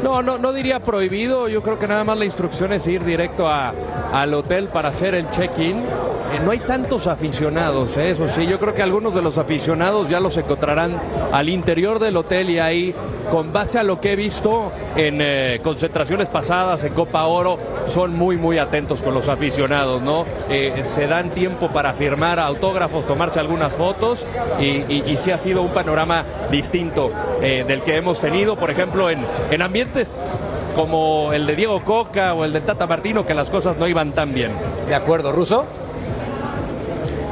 No, 0.02 0.22
no, 0.22 0.38
no 0.38 0.52
diría 0.52 0.80
prohibido. 0.80 1.48
Yo 1.48 1.62
creo 1.62 1.78
que 1.78 1.86
nada 1.86 2.04
más 2.04 2.16
la 2.18 2.24
instrucción 2.24 2.72
es 2.72 2.86
ir 2.86 3.04
directo 3.04 3.46
a- 3.48 3.72
al 4.12 4.32
hotel 4.34 4.68
para 4.68 4.88
hacer 4.88 5.14
el 5.14 5.30
check-in. 5.30 5.78
Eh, 5.78 6.40
no 6.44 6.52
hay 6.52 6.58
tantos 6.60 7.06
aficionados, 7.06 7.96
¿eh? 7.96 8.10
eso 8.10 8.28
sí. 8.28 8.46
Yo 8.46 8.58
creo 8.58 8.72
que 8.74 8.82
algunos 8.82 9.14
de 9.14 9.20
los 9.22 9.36
aficionados 9.36 10.08
ya 10.08 10.20
los 10.20 10.36
encontrarán 10.36 10.92
al 11.32 11.48
interior 11.48 11.98
del 11.98 12.16
hotel 12.16 12.48
y 12.50 12.58
ahí, 12.58 12.94
con 13.30 13.52
base 13.52 13.78
a 13.78 13.82
lo 13.82 14.00
que 14.00 14.12
he 14.12 14.16
visto 14.16 14.72
en 14.96 15.18
eh, 15.20 15.60
concentraciones 15.62 16.28
pasadas, 16.28 16.84
en 16.84 16.92
Copa 16.92 17.24
Oro, 17.24 17.58
son 17.86 18.14
muy, 18.16 18.36
muy 18.36 18.58
atentos 18.58 19.02
con 19.02 19.14
los 19.14 19.28
aficionados, 19.28 20.02
¿no? 20.02 20.24
Eh, 20.48 20.82
se 20.84 21.06
dan 21.06 21.30
tiempo 21.30 21.68
para 21.68 21.92
firmar 21.92 22.38
autógrafos, 22.40 23.06
tomarse 23.06 23.38
algunas 23.40 23.74
fotos 23.74 24.26
y, 24.58 24.64
y, 24.64 25.04
y 25.06 25.16
sí 25.16 25.30
ha 25.30 25.38
sido 25.38 25.62
un 25.62 25.72
panorama 25.72 26.24
distinto 26.50 27.10
eh, 27.40 27.64
del 27.66 27.82
que 27.82 27.96
hemos 27.96 28.20
tenido, 28.20 28.56
por 28.56 28.70
ejemplo, 28.70 29.10
en, 29.10 29.24
en 29.50 29.62
ambientes 29.62 30.10
como 30.74 31.32
el 31.32 31.46
de 31.46 31.56
Diego 31.56 31.82
Coca 31.84 32.34
o 32.34 32.44
el 32.44 32.52
de 32.52 32.60
Tata 32.60 32.86
Martino, 32.86 33.26
que 33.26 33.34
las 33.34 33.50
cosas 33.50 33.76
no 33.76 33.86
iban 33.86 34.12
tan 34.12 34.32
bien. 34.32 34.52
De 34.88 34.94
acuerdo, 34.94 35.32
Ruso. 35.32 35.66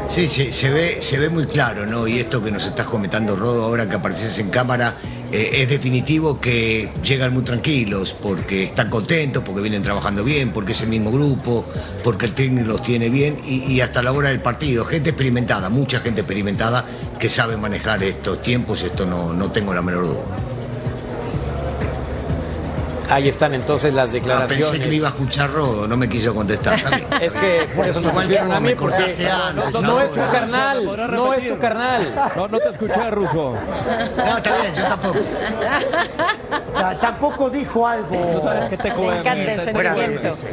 Sí, 0.08 0.26
sí, 0.26 0.52
se 0.52 0.70
ve, 0.70 1.02
se 1.02 1.18
ve 1.18 1.28
muy 1.28 1.46
claro, 1.46 1.84
¿no? 1.84 2.08
Y 2.08 2.18
esto 2.18 2.42
que 2.42 2.50
nos 2.50 2.64
estás 2.64 2.86
comentando, 2.86 3.36
Rodo, 3.36 3.64
ahora 3.64 3.86
que 3.88 3.96
apareces 3.96 4.38
en 4.38 4.48
cámara, 4.48 4.94
eh, 5.32 5.62
es 5.62 5.68
definitivo 5.68 6.40
que 6.40 6.90
llegan 7.02 7.32
muy 7.32 7.42
tranquilos, 7.42 8.16
porque 8.20 8.64
están 8.64 8.88
contentos, 8.88 9.42
porque 9.44 9.60
vienen 9.60 9.82
trabajando 9.82 10.24
bien, 10.24 10.52
porque 10.52 10.72
es 10.72 10.80
el 10.80 10.88
mismo 10.88 11.10
grupo, 11.10 11.66
porque 12.02 12.26
el 12.26 12.34
técnico 12.34 12.68
los 12.68 12.82
tiene 12.82 13.10
bien 13.10 13.36
y, 13.46 13.80
hasta 13.80 14.02
la 14.02 14.12
hora 14.12 14.30
del 14.30 14.40
partido. 14.40 14.84
Gente 14.84 15.10
experimentada, 15.10 15.68
mucha 15.68 16.00
gente 16.00 16.20
experimentada 16.20 16.84
que 17.18 17.28
sabe 17.28 17.56
manejar 17.56 18.02
estos 18.02 18.42
tiempos, 18.42 18.82
esto 18.82 19.06
no, 19.06 19.32
no 19.34 19.50
tengo 19.50 19.74
la 19.74 19.82
menor 19.82 20.06
duda. 20.06 20.47
Ahí 23.10 23.28
están 23.28 23.54
entonces 23.54 23.92
las 23.94 24.10
Ah, 24.10 24.12
declaraciones. 24.12 24.66
pensé 24.70 24.82
que 24.84 24.88
me 24.90 24.96
iba 24.96 25.06
a 25.08 25.10
escuchar 25.10 25.50
Rodo, 25.50 25.88
no 25.88 25.96
me 25.96 26.08
quiso 26.08 26.34
contestar. 26.34 26.76
Bien. 26.94 27.06
Es 27.22 27.34
que 27.34 27.68
por 27.74 27.86
eso 27.86 28.00
me 28.00 28.10
pusieron 28.10 28.52
a 28.52 28.60
mí, 28.60 28.74
porque 28.74 29.16
no, 29.72 29.80
no 29.82 30.00
es 30.00 30.12
tu 30.12 30.20
carnal, 30.30 30.84
no 30.84 31.32
es 31.32 31.48
tu 31.48 31.58
carnal. 31.58 32.14
No, 32.36 32.48
no 32.48 32.58
te 32.58 32.68
escuché, 32.68 33.10
Ruso. 33.10 33.54
No, 34.16 34.36
está 34.36 34.56
bien, 34.58 34.74
yo 34.74 34.82
tampoco. 34.84 35.18
Ta- 36.74 36.98
Tampoco 37.00 37.50
dijo 37.50 37.86
algo. 37.86 38.08
Tú 38.34 38.40
sabes 38.42 38.68
que 38.68 38.76
te 38.76 38.92
Me 38.94 39.18
encanta 39.18 39.30
el 39.32 39.70
Fuera 39.70 39.94
de 39.94 40.00
sentimiento. 40.06 40.28
ese. 40.28 40.52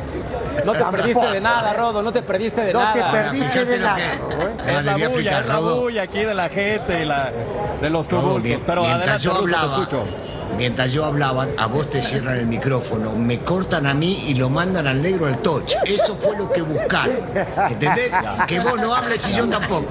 No 0.65 0.71
te 0.73 0.83
perdiste 0.85 1.25
de 1.27 1.41
nada, 1.41 1.73
Rodo, 1.73 2.01
no 2.01 2.11
te 2.11 2.21
perdiste 2.21 2.61
de 2.61 2.73
No 2.73 2.79
te 2.93 2.99
nada. 2.99 3.11
perdiste 3.11 3.65
de 3.65 3.79
nada. 3.79 3.99
¿eh? 3.99 4.19
No, 4.65 4.79
Es 4.79 4.85
la 4.85 4.97
bulla, 5.09 5.39
es 5.39 5.45
la 5.47 5.59
bulla 5.59 6.01
aquí 6.03 6.19
de 6.19 6.33
la 6.33 6.49
gente 6.49 7.01
y 7.03 7.05
la, 7.05 7.31
de 7.81 7.89
los 7.89 8.07
tumultos. 8.07 8.61
Pero 8.65 8.85
adelante, 8.85 9.23
yo 9.23 9.31
Ruso, 9.31 9.45
te 9.45 9.55
hablaba, 9.55 9.77
escucho. 9.83 10.03
Mientras 10.57 10.91
yo 10.91 11.05
hablaba, 11.05 11.47
a 11.57 11.67
vos 11.67 11.89
te 11.89 12.01
cierran 12.01 12.37
el 12.37 12.47
micrófono, 12.47 13.13
me 13.13 13.39
cortan 13.39 13.85
a 13.85 13.93
mí 13.93 14.25
y 14.27 14.35
lo 14.35 14.49
mandan 14.49 14.87
al 14.87 15.01
negro 15.01 15.27
al 15.27 15.37
touch. 15.39 15.73
Eso 15.85 16.15
fue 16.15 16.37
lo 16.37 16.51
que 16.51 16.61
buscaron. 16.61 17.17
¿Entendés? 17.69 18.13
Que 18.47 18.59
vos 18.59 18.77
no 18.77 18.95
hables 18.95 19.27
y 19.27 19.35
yo 19.35 19.47
tampoco. 19.47 19.87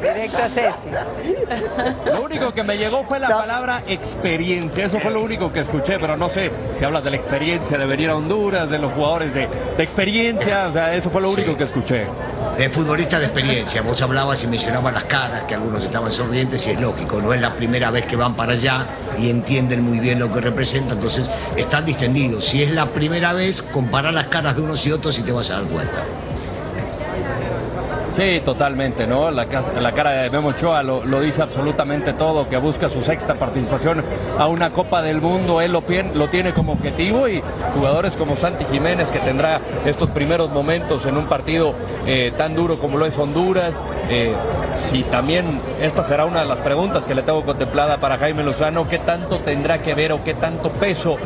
Directo 0.00 0.38
a 0.38 0.48
Ceci. 0.48 2.10
Lo 2.12 2.22
único 2.22 2.52
que 2.52 2.62
me 2.62 2.76
llegó 2.76 3.04
fue 3.04 3.18
la 3.18 3.28
palabra 3.28 3.82
experiencia. 3.86 4.84
Eso 4.86 4.98
fue 5.00 5.10
lo 5.10 5.22
único 5.22 5.52
que 5.52 5.60
escuché, 5.60 5.98
pero 5.98 6.16
no 6.16 6.28
sé 6.28 6.50
si 6.76 6.84
hablas 6.84 7.04
de 7.04 7.10
la 7.10 7.16
experiencia 7.16 7.78
de 7.78 7.86
venir 7.86 8.10
a 8.10 8.16
Honduras, 8.16 8.70
de 8.70 8.78
los 8.78 8.92
jugadores 8.92 9.34
de, 9.34 9.48
de 9.76 9.82
experiencia. 9.82 10.68
O 10.68 10.72
sea, 10.72 10.94
eso 10.94 11.10
fue 11.10 11.20
lo 11.20 11.30
único 11.30 11.56
que 11.56 11.64
escuché. 11.64 12.04
De 12.58 12.70
futbolista 12.70 13.18
de 13.18 13.26
experiencia, 13.26 13.82
vos 13.82 14.00
hablabas 14.00 14.44
y 14.44 14.46
mencionabas 14.46 14.94
las 14.94 15.04
caras, 15.04 15.42
que 15.42 15.54
algunos 15.54 15.82
estaban 15.82 16.12
sonrientes 16.12 16.64
y 16.68 16.70
es 16.70 16.80
lógico, 16.80 17.20
no 17.20 17.34
es 17.34 17.40
la 17.40 17.52
primera 17.52 17.90
vez 17.90 18.06
que 18.06 18.14
van 18.14 18.36
para 18.36 18.52
allá 18.52 18.86
y 19.18 19.28
entienden 19.28 19.82
muy 19.82 19.98
bien 19.98 20.20
lo 20.20 20.32
que 20.32 20.40
representa, 20.40 20.94
entonces 20.94 21.28
están 21.56 21.84
distendidos. 21.84 22.44
Si 22.44 22.62
es 22.62 22.70
la 22.70 22.86
primera 22.86 23.32
vez, 23.32 23.60
compara 23.60 24.12
las 24.12 24.28
caras 24.28 24.54
de 24.54 24.62
unos 24.62 24.86
y 24.86 24.92
otros 24.92 25.18
y 25.18 25.22
te 25.22 25.32
vas 25.32 25.50
a 25.50 25.54
dar 25.54 25.64
cuenta. 25.64 26.23
Sí, 28.14 28.40
totalmente, 28.44 29.08
¿no? 29.08 29.32
La, 29.32 29.44
la 29.80 29.92
cara 29.92 30.12
de 30.12 30.30
Memo 30.30 30.50
Ochoa 30.50 30.84
lo, 30.84 31.20
dice 31.20 31.42
absolutamente 31.42 32.12
todo, 32.12 32.48
que 32.48 32.56
busca 32.58 32.88
su 32.88 33.02
sexta 33.02 33.34
participación 33.34 34.04
a 34.38 34.46
una 34.46 34.70
Copa 34.70 35.02
del 35.02 35.20
Mundo, 35.20 35.60
él 35.60 35.72
lo, 35.72 35.82
lo 36.14 36.28
tiene 36.28 36.52
como 36.52 36.74
objetivo 36.74 37.26
y 37.26 37.42
jugadores 37.74 38.14
como 38.14 38.36
Santi 38.36 38.66
Jiménez 38.66 39.10
que 39.10 39.18
tendrá 39.18 39.60
estos 39.84 40.10
primeros 40.10 40.50
momentos 40.50 41.06
en 41.06 41.16
un 41.16 41.26
partido 41.26 41.74
eh, 42.06 42.32
tan 42.36 42.54
duro 42.54 42.78
como 42.78 42.98
lo 42.98 43.06
es 43.06 43.18
Honduras. 43.18 43.82
Eh, 44.08 44.32
si 44.70 45.02
también 45.02 45.60
esta 45.82 46.04
será 46.04 46.24
una 46.24 46.42
de 46.42 46.46
las 46.46 46.58
preguntas 46.58 47.06
que 47.06 47.16
le 47.16 47.22
tengo 47.22 47.42
contemplada 47.42 47.98
para 47.98 48.16
Jaime 48.18 48.44
Lozano, 48.44 48.88
¿qué 48.88 48.98
tanto 48.98 49.38
tendrá 49.38 49.78
que 49.78 49.92
ver 49.94 50.12
o 50.12 50.22
qué 50.22 50.34
tanto 50.34 50.70
peso 50.70 51.18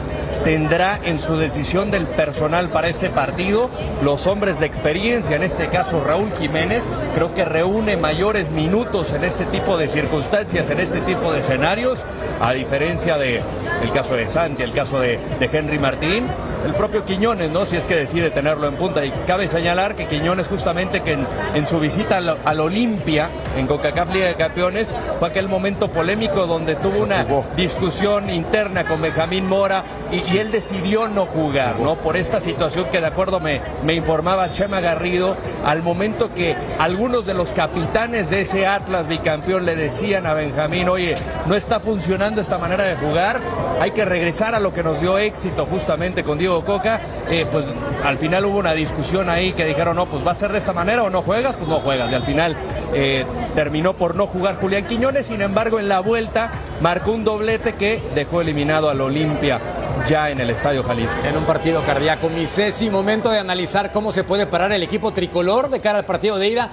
tendrá 0.49 0.99
en 1.05 1.19
su 1.19 1.37
decisión 1.37 1.91
del 1.91 2.07
personal 2.07 2.71
para 2.71 2.89
este 2.89 3.11
partido. 3.11 3.69
Los 4.03 4.27
hombres 4.27 4.59
de 4.59 4.65
experiencia, 4.65 5.37
en 5.37 5.43
este 5.43 5.69
caso 5.69 6.03
Raúl 6.03 6.33
Jiménez, 6.39 6.85
creo 7.15 7.35
que 7.35 7.45
reúne 7.45 7.99
mayores 7.99 8.51
minutos 8.51 9.13
en 9.13 9.25
este 9.25 9.45
tipo 9.45 9.77
de 9.77 9.89
circunstancias, 9.89 10.71
en 10.71 10.81
este 10.81 11.03
tipo 11.03 11.33
de 11.33 11.41
escenarios 11.41 12.03
A 12.41 12.53
diferencia 12.53 13.19
de 13.19 13.43
el 13.83 13.93
caso 13.93 14.15
de 14.15 14.27
Santi, 14.27 14.63
el 14.63 14.73
caso 14.73 14.99
de, 14.99 15.19
de 15.39 15.51
Henry 15.53 15.79
Martín, 15.79 16.27
el 16.65 16.75
propio 16.75 17.05
Quiñones, 17.05 17.51
¿no? 17.51 17.67
Si 17.67 17.77
es 17.77 17.87
que 17.87 17.97
decide 17.97 18.31
tenerlo 18.31 18.69
en 18.69 18.75
punta. 18.75 19.05
Y 19.05 19.13
cabe 19.27 19.49
señalar 19.49 19.95
que 19.95 20.07
Quiñones 20.07 20.49
justamente 20.49 21.01
que 21.01 21.13
en, 21.13 21.27
en 21.55 21.67
su 21.67 21.79
visita 21.81 22.19
al, 22.19 22.37
al 22.45 22.61
Olimpia, 22.61 23.31
en 23.57 23.67
CONCACAF 23.67 24.13
Liga 24.13 24.27
de 24.27 24.35
Campeones, 24.35 24.95
fue 25.19 25.29
aquel 25.29 25.49
momento 25.49 25.89
polémico 25.89 26.47
donde 26.47 26.75
tuvo 26.77 27.01
una 27.03 27.25
discusión 27.57 28.31
interna 28.31 28.85
con 28.85 29.01
Benjamín 29.03 29.47
Mora 29.47 29.83
y, 30.13 30.35
y 30.35 30.39
él 30.39 30.51
decidió 30.51 31.09
no 31.09 31.27
jugar, 31.27 31.79
¿no? 31.81 31.97
Por 31.97 32.17
esta 32.17 32.41
situación 32.41 32.87
que 32.91 33.01
de 33.01 33.07
acuerdo 33.07 33.41
me, 33.41 33.61
me 33.85 33.95
informaba 33.95 34.51
Chema 34.51 34.81
Garrido, 34.81 35.37
al 35.65 35.83
momento 35.83 36.33
que 36.35 36.57
algunos 36.79 37.27
de 37.27 37.35
los 37.35 37.51
capitanes 37.51 38.31
de 38.31 38.43
ese 38.43 38.67
Atlas 38.67 39.09
bicampeón 39.09 39.65
le 39.65 39.77
decían 39.77 40.27
a 40.27 40.35
Benjamín, 40.35 40.89
oye, 40.89 41.17
no 41.47 41.55
está 41.55 41.81
funcionando 41.81 42.41
esta 42.41 42.59
manera 42.59 42.85
de 42.85 42.97
jugar, 42.97 43.41
hay 43.81 43.91
que 43.93 44.05
regresar 44.05 44.55
a 44.55 44.61
lo 44.61 44.73
que 44.73 44.83
nos 44.83 45.01
dio 45.01 45.19
éxito 45.19 45.67
justamente 45.67 46.25
con 46.25 46.39
Diego 46.39 46.58
Coca, 46.65 47.01
eh, 47.31 47.47
pues 47.51 47.67
al 48.05 48.19
final 48.19 48.45
hubo 48.47 48.59
una 48.59 48.73
discusión 48.73 49.29
ahí 49.31 49.53
que 49.53 49.65
dijeron, 49.65 49.97
no, 49.97 50.07
pues 50.07 50.27
va 50.27 50.33
a 50.33 50.35
ser 50.35 50.53
de 50.53 50.59
esta 50.59 50.73
manera 50.73 51.03
o 51.03 51.11
no 51.11 51.23
juegas, 51.23 51.57
pues 51.57 51.69
no 51.69 51.81
juegas. 51.81 52.11
Y 52.11 52.15
al 52.15 52.23
final 52.23 52.57
eh, 52.95 53.25
terminó 53.55 53.95
por 53.95 54.15
no 54.15 54.27
jugar 54.27 54.57
Julián 54.57 54.85
Quiñones, 54.85 55.27
sin 55.27 55.43
embargo 55.43 55.79
en 55.79 55.89
la 55.89 56.01
vuelta 56.01 56.51
marcó 56.81 57.13
un 57.13 57.25
doblete 57.25 57.75
que 57.75 58.03
dejó 58.15 58.41
eliminado 58.41 58.91
al 58.91 59.01
Olimpia 59.01 59.61
ya 60.07 60.31
en 60.31 60.41
el 60.41 60.51
Estadio 60.51 60.83
Jalisco. 60.83 61.17
En 61.25 61.37
un 61.37 61.45
partido 61.45 61.83
cardíaco, 61.85 62.29
mi 62.29 62.47
Ceci, 62.47 62.91
momento 62.91 63.31
de 63.31 63.39
analizar 63.39 63.93
cómo 63.93 64.13
se 64.13 64.25
puede 64.25 64.47
parar 64.47 64.73
el 64.73 64.83
equipo 64.83 65.13
tricolor 65.13 65.71
de 65.71 65.81
cara 65.81 65.99
al 65.99 66.05
partido 66.05 66.39
de 66.39 66.49
ida. 66.49 66.71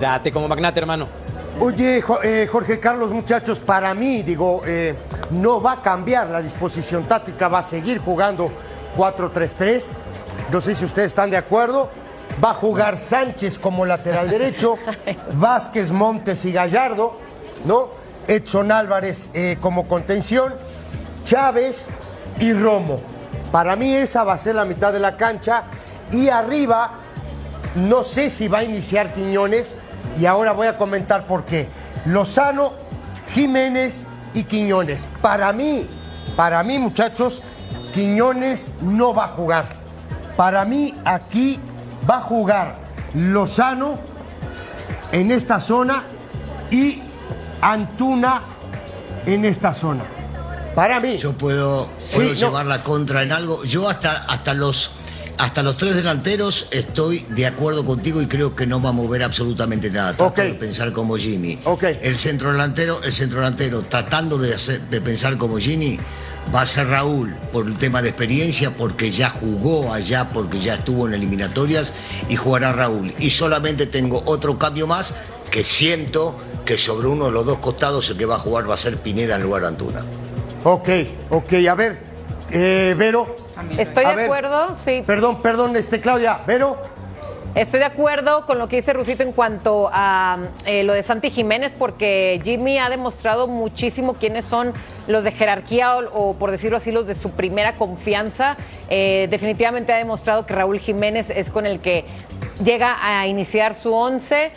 Date 0.00 0.32
como 0.32 0.48
magnate, 0.48 0.80
hermano. 0.80 1.08
Oye, 1.60 2.02
eh, 2.24 2.48
Jorge 2.50 2.80
Carlos, 2.80 3.12
muchachos, 3.12 3.60
para 3.60 3.94
mí, 3.94 4.22
digo, 4.22 4.62
eh, 4.66 4.94
no 5.30 5.62
va 5.62 5.72
a 5.72 5.82
cambiar 5.82 6.28
la 6.28 6.42
disposición 6.42 7.04
táctica, 7.04 7.46
va 7.46 7.60
a 7.60 7.62
seguir 7.62 7.98
jugando 7.98 8.50
4-3-3. 8.96 9.90
No 10.50 10.60
sé 10.60 10.74
si 10.74 10.84
ustedes 10.84 11.06
están 11.06 11.30
de 11.30 11.36
acuerdo. 11.36 11.90
Va 12.42 12.50
a 12.50 12.54
jugar 12.54 12.98
Sánchez 12.98 13.58
como 13.58 13.86
lateral 13.86 14.28
derecho, 14.28 14.76
Vázquez, 15.34 15.92
Montes 15.92 16.44
y 16.44 16.52
Gallardo, 16.52 17.16
¿no? 17.64 17.90
Edson 18.26 18.72
Álvarez 18.72 19.30
eh, 19.34 19.58
como 19.60 19.86
contención, 19.86 20.54
Chávez 21.24 21.88
y 22.40 22.52
Romo. 22.52 23.00
Para 23.52 23.76
mí 23.76 23.94
esa 23.94 24.24
va 24.24 24.32
a 24.32 24.38
ser 24.38 24.56
la 24.56 24.64
mitad 24.64 24.92
de 24.92 24.98
la 24.98 25.16
cancha 25.16 25.64
y 26.10 26.28
arriba 26.28 27.04
no 27.74 28.04
sé 28.04 28.30
si 28.30 28.48
va 28.48 28.58
a 28.58 28.64
iniciar 28.64 29.12
Quiñones 29.12 29.76
y 30.18 30.26
ahora 30.26 30.52
voy 30.52 30.66
a 30.66 30.76
comentar 30.78 31.26
por 31.26 31.44
qué. 31.44 31.68
Lozano, 32.06 32.72
Jiménez 33.32 34.06
y 34.32 34.44
Quiñones. 34.44 35.08
Para 35.20 35.52
mí, 35.52 35.88
para 36.36 36.62
mí 36.62 36.78
muchachos, 36.78 37.42
Quiñones 37.94 38.70
no 38.82 39.14
va 39.14 39.26
a 39.26 39.28
jugar. 39.28 39.66
Para 40.36 40.64
mí 40.64 40.94
aquí 41.04 41.60
va 42.08 42.16
a 42.16 42.20
jugar 42.22 42.76
Lozano 43.14 43.98
en 45.12 45.30
esta 45.30 45.60
zona 45.60 46.02
y 46.70 47.00
Antuna 47.60 48.42
en 49.26 49.44
esta 49.44 49.72
zona. 49.72 50.04
Para 50.74 50.98
mí. 50.98 51.16
Yo 51.18 51.32
puedo, 51.38 51.88
Sí, 51.98 52.16
puedo 52.16 52.28
no. 52.30 52.34
llevar 52.34 52.66
la 52.66 52.78
contra 52.80 53.22
en 53.22 53.30
algo. 53.32 53.62
Yo 53.64 53.88
hasta, 53.88 54.24
hasta 54.24 54.54
los 54.54 54.96
hasta 55.36 55.64
los 55.64 55.76
tres 55.76 55.96
delanteros 55.96 56.68
estoy 56.70 57.18
de 57.30 57.46
acuerdo 57.46 57.84
contigo 57.84 58.22
y 58.22 58.28
creo 58.28 58.54
que 58.54 58.68
no 58.68 58.80
va 58.80 58.90
a 58.90 58.92
mover 58.92 59.22
absolutamente 59.24 59.90
nada. 59.90 60.10
Trato 60.16 60.26
Ok. 60.26 60.36
de 60.38 60.54
pensar 60.54 60.92
como 60.92 61.16
Jimmy. 61.16 61.58
El 62.02 62.16
centro 62.16 62.52
delantero, 62.52 63.02
el 63.02 63.12
centro 63.12 63.40
delantero 63.40 63.82
tratando 63.82 64.38
de, 64.38 64.54
hacer- 64.54 64.80
de 64.82 65.00
pensar 65.00 65.36
como 65.36 65.58
Jimmy 65.58 65.98
va 66.52 66.62
a 66.62 66.66
ser 66.66 66.88
Raúl 66.88 67.34
por 67.52 67.66
el 67.66 67.78
tema 67.78 68.02
de 68.02 68.08
experiencia, 68.08 68.72
porque 68.72 69.10
ya 69.10 69.30
jugó 69.30 69.92
allá, 69.92 70.30
porque 70.32 70.60
ya 70.60 70.74
estuvo 70.74 71.06
en 71.06 71.14
eliminatorias 71.14 71.92
y 72.28 72.36
jugará 72.36 72.72
Raúl. 72.72 73.14
Y 73.18 73.30
solamente 73.30 73.86
tengo 73.86 74.22
otro 74.26 74.58
cambio 74.58 74.86
más 74.86 75.14
que 75.50 75.62
siento 75.62 76.36
que 76.64 76.78
sobre 76.78 77.08
uno 77.08 77.26
de 77.26 77.30
los 77.30 77.46
dos 77.46 77.58
costados 77.58 78.08
el 78.10 78.16
que 78.16 78.26
va 78.26 78.36
a 78.36 78.38
jugar 78.38 78.68
va 78.68 78.74
a 78.74 78.78
ser 78.78 78.96
Pineda 78.98 79.36
en 79.36 79.42
lugar 79.42 79.62
de 79.62 79.68
Antuna. 79.68 80.02
Ok, 80.64 80.88
ok, 81.30 81.52
a 81.70 81.74
ver, 81.74 82.00
eh, 82.50 82.94
Vero. 82.96 83.36
Estoy 83.78 84.04
A 84.04 84.10
de 84.10 84.16
ver, 84.16 84.24
acuerdo, 84.24 84.76
sí. 84.84 85.02
Perdón, 85.06 85.40
perdón, 85.42 85.76
este, 85.76 86.00
Claudia, 86.00 86.40
Vero. 86.46 86.76
Estoy 87.54 87.78
de 87.78 87.86
acuerdo 87.86 88.46
con 88.46 88.58
lo 88.58 88.68
que 88.68 88.76
dice 88.76 88.92
Rusito 88.92 89.22
en 89.22 89.30
cuanto 89.30 89.88
a 89.92 90.38
eh, 90.66 90.82
lo 90.82 90.92
de 90.92 91.04
Santi 91.04 91.30
Jiménez, 91.30 91.72
porque 91.78 92.40
Jimmy 92.42 92.78
ha 92.78 92.88
demostrado 92.88 93.46
muchísimo 93.46 94.14
quiénes 94.14 94.44
son 94.44 94.72
los 95.06 95.24
de 95.24 95.32
jerarquía 95.32 95.96
o, 95.96 96.34
por 96.34 96.50
decirlo 96.50 96.76
así, 96.76 96.90
los 96.90 97.06
de 97.06 97.14
su 97.14 97.30
primera 97.30 97.74
confianza. 97.74 98.56
Eh, 98.88 99.26
definitivamente 99.30 99.92
ha 99.92 99.96
demostrado 99.96 100.46
que 100.46 100.54
Raúl 100.54 100.78
Jiménez 100.78 101.30
es 101.30 101.50
con 101.50 101.66
el 101.66 101.80
que 101.80 102.04
llega 102.62 102.96
a 103.00 103.26
iniciar 103.26 103.74
su 103.74 103.92
once. 103.94 104.52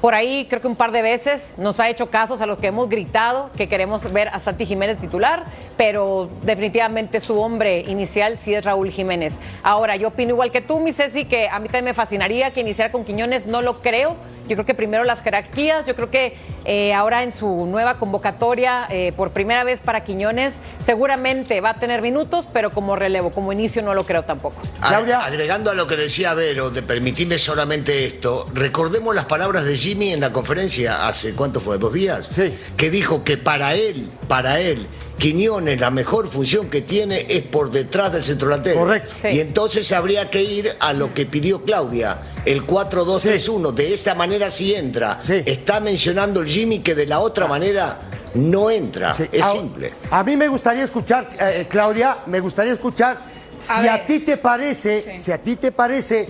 Por 0.00 0.14
ahí 0.14 0.46
creo 0.48 0.60
que 0.60 0.68
un 0.68 0.76
par 0.76 0.92
de 0.92 1.02
veces 1.02 1.54
nos 1.56 1.80
ha 1.80 1.88
hecho 1.88 2.08
casos 2.08 2.40
a 2.40 2.46
los 2.46 2.58
que 2.58 2.68
hemos 2.68 2.88
gritado 2.88 3.50
que 3.56 3.66
queremos 3.66 4.12
ver 4.12 4.28
a 4.28 4.38
Santi 4.38 4.64
Jiménez 4.64 4.98
titular, 4.98 5.44
pero 5.76 6.28
definitivamente 6.42 7.18
su 7.18 7.40
hombre 7.40 7.80
inicial 7.80 8.38
sí 8.38 8.54
es 8.54 8.64
Raúl 8.64 8.92
Jiménez. 8.92 9.34
Ahora, 9.64 9.96
yo 9.96 10.08
opino 10.08 10.30
igual 10.30 10.52
que 10.52 10.60
tú, 10.60 10.78
mi 10.78 10.92
Ceci, 10.92 11.24
que 11.24 11.48
a 11.48 11.58
mí 11.58 11.66
también 11.66 11.86
me 11.86 11.94
fascinaría 11.94 12.52
que 12.52 12.60
iniciara 12.60 12.92
con 12.92 13.04
Quiñones, 13.04 13.46
no 13.46 13.60
lo 13.60 13.80
creo. 13.80 14.14
Yo 14.48 14.56
creo 14.56 14.66
que 14.66 14.74
primero 14.74 15.04
las 15.04 15.20
jerarquías, 15.22 15.86
yo 15.86 15.94
creo 15.94 16.10
que 16.10 16.36
eh, 16.64 16.92
ahora 16.94 17.22
en 17.22 17.32
su 17.32 17.66
nueva 17.66 17.98
convocatoria, 17.98 18.86
eh, 18.90 19.12
por 19.16 19.30
primera 19.30 19.62
vez 19.64 19.80
para 19.80 20.02
Quiñones, 20.04 20.54
seguramente 20.84 21.60
va 21.60 21.70
a 21.70 21.74
tener 21.74 22.02
minutos, 22.02 22.46
pero 22.52 22.70
como 22.70 22.96
relevo, 22.96 23.30
como 23.30 23.52
inicio 23.52 23.82
no 23.82 23.94
lo 23.94 24.04
creo 24.04 24.24
tampoco. 24.24 24.56
Ag- 24.80 25.12
Agregando 25.12 25.70
a 25.70 25.74
lo 25.74 25.86
que 25.86 25.96
decía 25.96 26.34
Vero, 26.34 26.70
de 26.70 26.82
permitirme 26.82 27.38
solamente 27.38 28.04
esto, 28.06 28.46
recordemos 28.54 29.14
las 29.14 29.26
palabras 29.26 29.64
de 29.64 29.76
Jimmy 29.76 30.12
en 30.12 30.20
la 30.20 30.32
conferencia 30.32 31.06
hace, 31.06 31.34
¿cuánto 31.34 31.60
fue? 31.60 31.78
¿Dos 31.78 31.92
días? 31.92 32.26
Sí. 32.30 32.58
Que 32.76 32.90
dijo 32.90 33.22
que 33.24 33.36
para 33.36 33.74
él, 33.74 34.10
para 34.28 34.60
él, 34.60 34.86
Quiñones, 35.18 35.80
la 35.80 35.90
mejor 35.90 36.30
función 36.30 36.68
que 36.70 36.82
tiene 36.82 37.26
es 37.28 37.42
por 37.42 37.72
detrás 37.72 38.12
del 38.12 38.22
centro 38.22 38.48
delantero. 38.48 38.78
Correcto. 38.80 39.28
Y 39.28 39.40
entonces 39.40 39.90
habría 39.90 40.30
que 40.30 40.42
ir 40.42 40.76
a 40.78 40.92
lo 40.92 41.12
que 41.12 41.26
pidió 41.26 41.62
Claudia, 41.64 42.18
el 42.44 42.64
4-2-3-1. 42.64 43.72
De 43.72 43.94
esta 43.94 44.14
manera 44.14 44.50
sí 44.50 44.74
entra. 44.74 45.18
Está 45.26 45.80
mencionando 45.80 46.40
el 46.40 46.46
Jimmy 46.48 46.78
que 46.80 46.94
de 46.94 47.06
la 47.06 47.18
otra 47.18 47.48
manera 47.48 47.98
no 48.34 48.70
entra. 48.70 49.16
Es 49.32 49.42
A- 49.42 49.52
simple. 49.52 49.92
A 50.10 50.22
mí 50.22 50.36
me 50.36 50.46
gustaría 50.46 50.84
escuchar, 50.84 51.30
eh, 51.40 51.66
Claudia, 51.68 52.18
me 52.26 52.38
gustaría 52.38 52.74
escuchar 52.74 53.18
si 53.58 53.72
a, 53.72 53.80
ver. 53.80 54.06
ti 54.06 54.20
te 54.20 54.36
parece, 54.36 55.18
si 55.18 55.32
a 55.32 55.38
ti 55.38 55.56
te 55.56 55.72
parece 55.72 56.28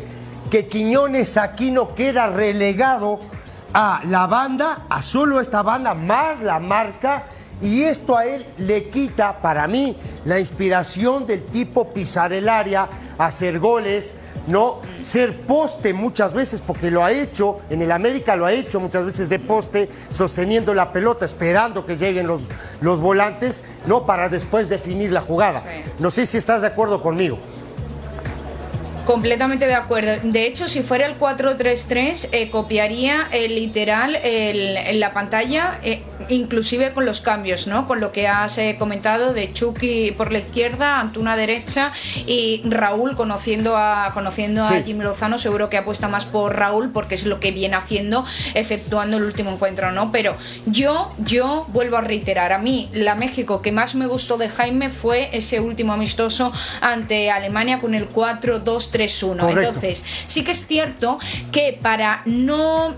que 0.50 0.66
Quiñones 0.66 1.37
aquí 1.37 1.70
no 1.70 1.94
queda 1.94 2.28
relegado 2.28 3.20
a 3.74 4.00
la 4.08 4.26
banda, 4.26 4.87
a 4.88 5.02
solo 5.02 5.40
esta 5.42 5.61
banda, 5.61 5.92
más 5.92 6.40
la 6.40 6.58
marca, 6.58 7.26
y 7.62 7.83
esto 7.83 8.16
a 8.16 8.25
él 8.27 8.44
le 8.59 8.85
quita, 8.88 9.40
para 9.40 9.66
mí, 9.66 9.97
la 10.25 10.38
inspiración 10.38 11.27
del 11.27 11.42
tipo 11.44 11.90
pisar 11.90 12.33
el 12.33 12.49
área, 12.49 12.88
hacer 13.18 13.59
goles, 13.59 14.14
no 14.47 14.81
ser 15.03 15.40
poste 15.42 15.92
muchas 15.92 16.33
veces, 16.33 16.62
porque 16.66 16.90
lo 16.90 17.05
ha 17.05 17.12
hecho, 17.12 17.59
en 17.68 17.83
el 17.83 17.92
América 17.92 18.35
lo 18.37 18.47
ha 18.47 18.53
hecho 18.53 18.81
muchas 18.81 19.05
veces 19.05 19.29
de 19.29 19.38
poste, 19.38 19.88
sosteniendo 20.12 20.73
la 20.73 20.92
pelota, 20.92 21.25
esperando 21.27 21.85
que 21.85 21.97
lleguen 21.97 22.27
los, 22.27 22.42
los 22.81 22.99
volantes, 23.01 23.62
no 23.87 24.07
para 24.07 24.29
después 24.29 24.68
definir 24.68 25.12
la 25.12 25.21
jugada. 25.21 25.62
No 25.99 26.11
sé 26.11 26.25
si 26.27 26.38
estás 26.38 26.61
de 26.62 26.68
acuerdo 26.68 27.03
conmigo. 27.03 27.38
Completamente 29.05 29.66
de 29.66 29.75
acuerdo. 29.75 30.12
De 30.23 30.47
hecho, 30.47 30.68
si 30.68 30.83
fuera 30.83 31.07
el 31.07 31.18
4-3-3, 31.18 32.29
eh, 32.33 32.51
copiaría 32.51 33.27
el 33.33 33.55
literal 33.55 34.14
el- 34.16 34.77
en 34.77 35.01
la 35.01 35.14
pantalla, 35.14 35.79
eh, 35.83 36.03
inclusive 36.28 36.92
con 36.92 37.04
los 37.07 37.20
cambios, 37.20 37.66
¿no? 37.66 37.87
Con 37.87 38.00
lo 38.00 38.12
que 38.12 38.28
has 38.28 38.59
eh, 38.59 38.76
comentado 38.78 39.33
de 39.33 39.52
Chucky 39.52 40.12
por 40.12 40.33
la 40.33 40.38
izquierda, 40.38 41.00
Antuna 41.00 41.37
derecha 41.37 41.92
y 42.26 42.62
Raúl 42.64 43.16
conociendo 43.16 43.76
a 43.76 44.11
conociendo 44.14 44.62
a. 44.64 44.83
Jimmy 44.83 45.04
Lozano, 45.04 45.38
seguro 45.38 45.68
que 45.68 45.76
apuesta 45.76 46.09
más 46.09 46.26
por 46.26 46.57
Raúl 46.57 46.90
porque 46.92 47.14
es 47.14 47.26
lo 47.26 47.40
que 47.40 47.52
viene 47.52 47.76
haciendo, 47.76 48.24
exceptuando 48.54 49.16
el 49.16 49.24
último 49.24 49.50
encuentro, 49.50 49.92
¿no? 49.92 50.12
Pero 50.12 50.37
yo, 50.66 51.12
yo 51.18 51.66
vuelvo 51.68 51.96
a 51.96 52.00
reiterar, 52.00 52.52
a 52.52 52.59
mí 52.59 52.88
la 52.92 53.14
México 53.14 53.62
que 53.62 53.72
más 53.72 53.94
me 53.94 54.07
gustó 54.07 54.38
de 54.38 54.48
Jaime 54.48 54.90
fue 54.90 55.31
ese 55.33 55.61
último 55.61 55.92
amistoso 55.92 56.52
ante 56.81 57.31
Alemania 57.31 57.81
con 57.81 57.94
el 57.94 58.09
4-2-3-1. 58.09 59.38
Correcto. 59.38 59.61
Entonces, 59.61 60.04
sí 60.26 60.44
que 60.44 60.52
es 60.52 60.66
cierto 60.66 61.18
que 61.52 61.78
para 61.81 62.22
no 62.24 62.94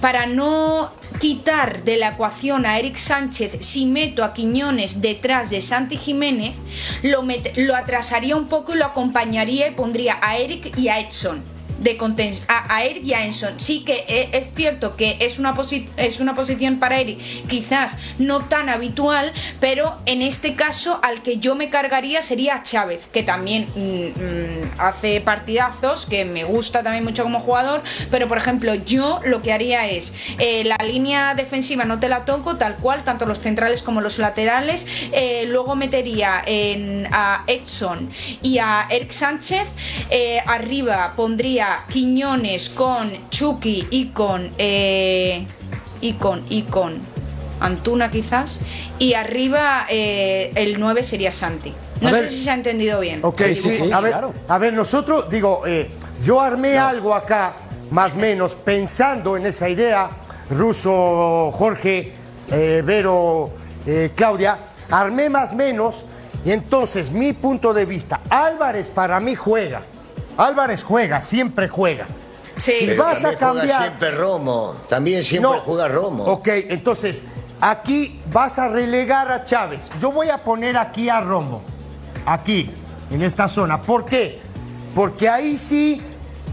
para 0.00 0.26
no 0.26 0.92
quitar 1.24 1.84
de 1.84 1.96
la 1.96 2.08
ecuación 2.08 2.66
a 2.66 2.78
Eric 2.78 2.96
Sánchez 2.96 3.56
si 3.60 3.86
meto 3.86 4.24
a 4.24 4.34
Quiñones 4.34 5.00
detrás 5.00 5.48
de 5.48 5.62
Santi 5.62 5.96
Jiménez, 5.96 6.56
lo, 7.02 7.24
lo 7.56 7.76
atrasaría 7.76 8.36
un 8.36 8.46
poco 8.48 8.74
y 8.74 8.76
lo 8.76 8.84
acompañaría 8.84 9.68
y 9.68 9.70
pondría 9.70 10.18
a 10.20 10.36
Eric 10.36 10.76
y 10.76 10.88
a 10.88 11.00
Edson 11.00 11.53
de 11.78 11.96
conten 11.96 12.32
a, 12.48 12.84
Eric 12.84 13.04
y 13.04 13.14
a 13.14 13.24
Enson. 13.24 13.58
Sí 13.58 13.84
que 13.84 14.04
e- 14.08 14.30
es 14.32 14.48
cierto 14.54 14.96
que 14.96 15.16
es 15.20 15.38
una, 15.38 15.54
es 15.96 16.20
una 16.20 16.34
posición 16.34 16.78
para 16.78 17.00
Eric 17.00 17.18
quizás 17.48 17.96
no 18.18 18.46
tan 18.46 18.68
habitual, 18.68 19.32
pero 19.60 19.96
en 20.06 20.22
este 20.22 20.54
caso 20.54 21.00
al 21.02 21.22
que 21.22 21.38
yo 21.38 21.54
me 21.54 21.70
cargaría 21.70 22.22
sería 22.22 22.62
Chávez, 22.62 23.06
que 23.12 23.22
también 23.22 23.68
mm, 23.74 23.80
mm, 23.80 24.70
hace 24.78 25.20
partidazos, 25.20 26.06
que 26.06 26.24
me 26.24 26.44
gusta 26.44 26.82
también 26.82 27.04
mucho 27.04 27.22
como 27.22 27.40
jugador, 27.40 27.82
pero 28.10 28.28
por 28.28 28.38
ejemplo 28.38 28.74
yo 28.74 29.20
lo 29.24 29.42
que 29.42 29.52
haría 29.52 29.88
es 29.88 30.14
eh, 30.38 30.64
la 30.64 30.76
línea 30.84 31.34
defensiva 31.34 31.84
no 31.84 32.00
te 32.00 32.08
la 32.08 32.24
toco 32.24 32.56
tal 32.56 32.76
cual, 32.76 33.04
tanto 33.04 33.26
los 33.26 33.40
centrales 33.40 33.82
como 33.82 34.00
los 34.00 34.18
laterales, 34.18 34.86
eh, 35.12 35.44
luego 35.46 35.76
metería 35.76 36.42
en, 36.46 37.08
a 37.12 37.44
Edson 37.46 38.10
y 38.42 38.58
a 38.58 38.86
Eric 38.90 39.10
Sánchez, 39.10 39.68
eh, 40.10 40.40
arriba 40.46 41.14
pondría 41.16 41.63
Quiñones 41.88 42.70
con 42.70 43.10
Chucky 43.30 43.86
y 43.90 44.08
con... 44.08 44.50
eh, 44.58 45.46
y 46.00 46.12
con 46.14 46.44
y 46.50 46.62
con 46.62 46.92
Antuna 47.60 48.10
quizás 48.10 48.60
y 48.98 49.14
arriba 49.14 49.86
eh, 49.88 50.52
el 50.54 50.78
9 50.78 51.02
sería 51.02 51.30
Santi. 51.30 51.72
No 52.00 52.08
A 52.08 52.12
sé 52.12 52.20
ver. 52.22 52.30
si 52.30 52.44
se 52.44 52.50
ha 52.50 52.54
entendido 52.54 53.00
bien. 53.00 53.20
Ok, 53.22 53.40
sí, 53.54 53.90
a, 53.90 54.00
ver, 54.00 54.14
a 54.48 54.58
ver, 54.58 54.72
nosotros, 54.74 55.30
digo, 55.30 55.62
eh, 55.66 55.88
yo 56.22 56.40
armé 56.40 56.76
algo 56.76 57.14
acá, 57.14 57.54
más 57.90 58.12
o 58.12 58.16
menos, 58.16 58.54
pensando 58.56 59.36
en 59.36 59.46
esa 59.46 59.68
idea, 59.68 60.10
Ruso, 60.50 61.52
Jorge, 61.54 62.12
eh, 62.50 62.82
Vero, 62.84 63.52
eh, 63.86 64.10
Claudia, 64.14 64.58
armé 64.90 65.30
más 65.30 65.52
o 65.52 65.54
menos, 65.54 66.04
y 66.44 66.50
entonces 66.52 67.10
mi 67.12 67.32
punto 67.32 67.72
de 67.72 67.86
vista, 67.86 68.20
Álvarez 68.28 68.88
para 68.88 69.20
mí 69.20 69.34
juega, 69.36 69.82
Álvarez 70.36 70.82
juega, 70.84 71.20
siempre 71.22 71.68
juega. 71.68 72.06
Si 72.56 72.86
Pero 72.86 73.02
vas 73.04 73.24
a 73.24 73.36
cambiar... 73.36 73.82
siempre 73.82 74.10
Romo, 74.12 74.74
también 74.88 75.24
siempre 75.24 75.50
No. 75.50 75.60
juega 75.60 75.88
Romo. 75.88 76.24
Ok, 76.24 76.48
entonces, 76.68 77.24
aquí 77.60 78.20
vas 78.32 78.58
a 78.58 78.68
relegar 78.68 79.30
a 79.32 79.44
Chávez. 79.44 79.90
Yo 80.00 80.12
voy 80.12 80.28
a 80.30 80.38
poner 80.44 80.76
aquí 80.76 81.08
a 81.08 81.20
Romo. 81.20 81.62
Aquí, 82.26 82.70
en 83.10 83.22
esta 83.22 83.48
zona. 83.48 83.82
¿Por 83.82 84.04
qué? 84.04 84.40
Porque 84.94 85.28
ahí 85.28 85.58
sí 85.58 86.00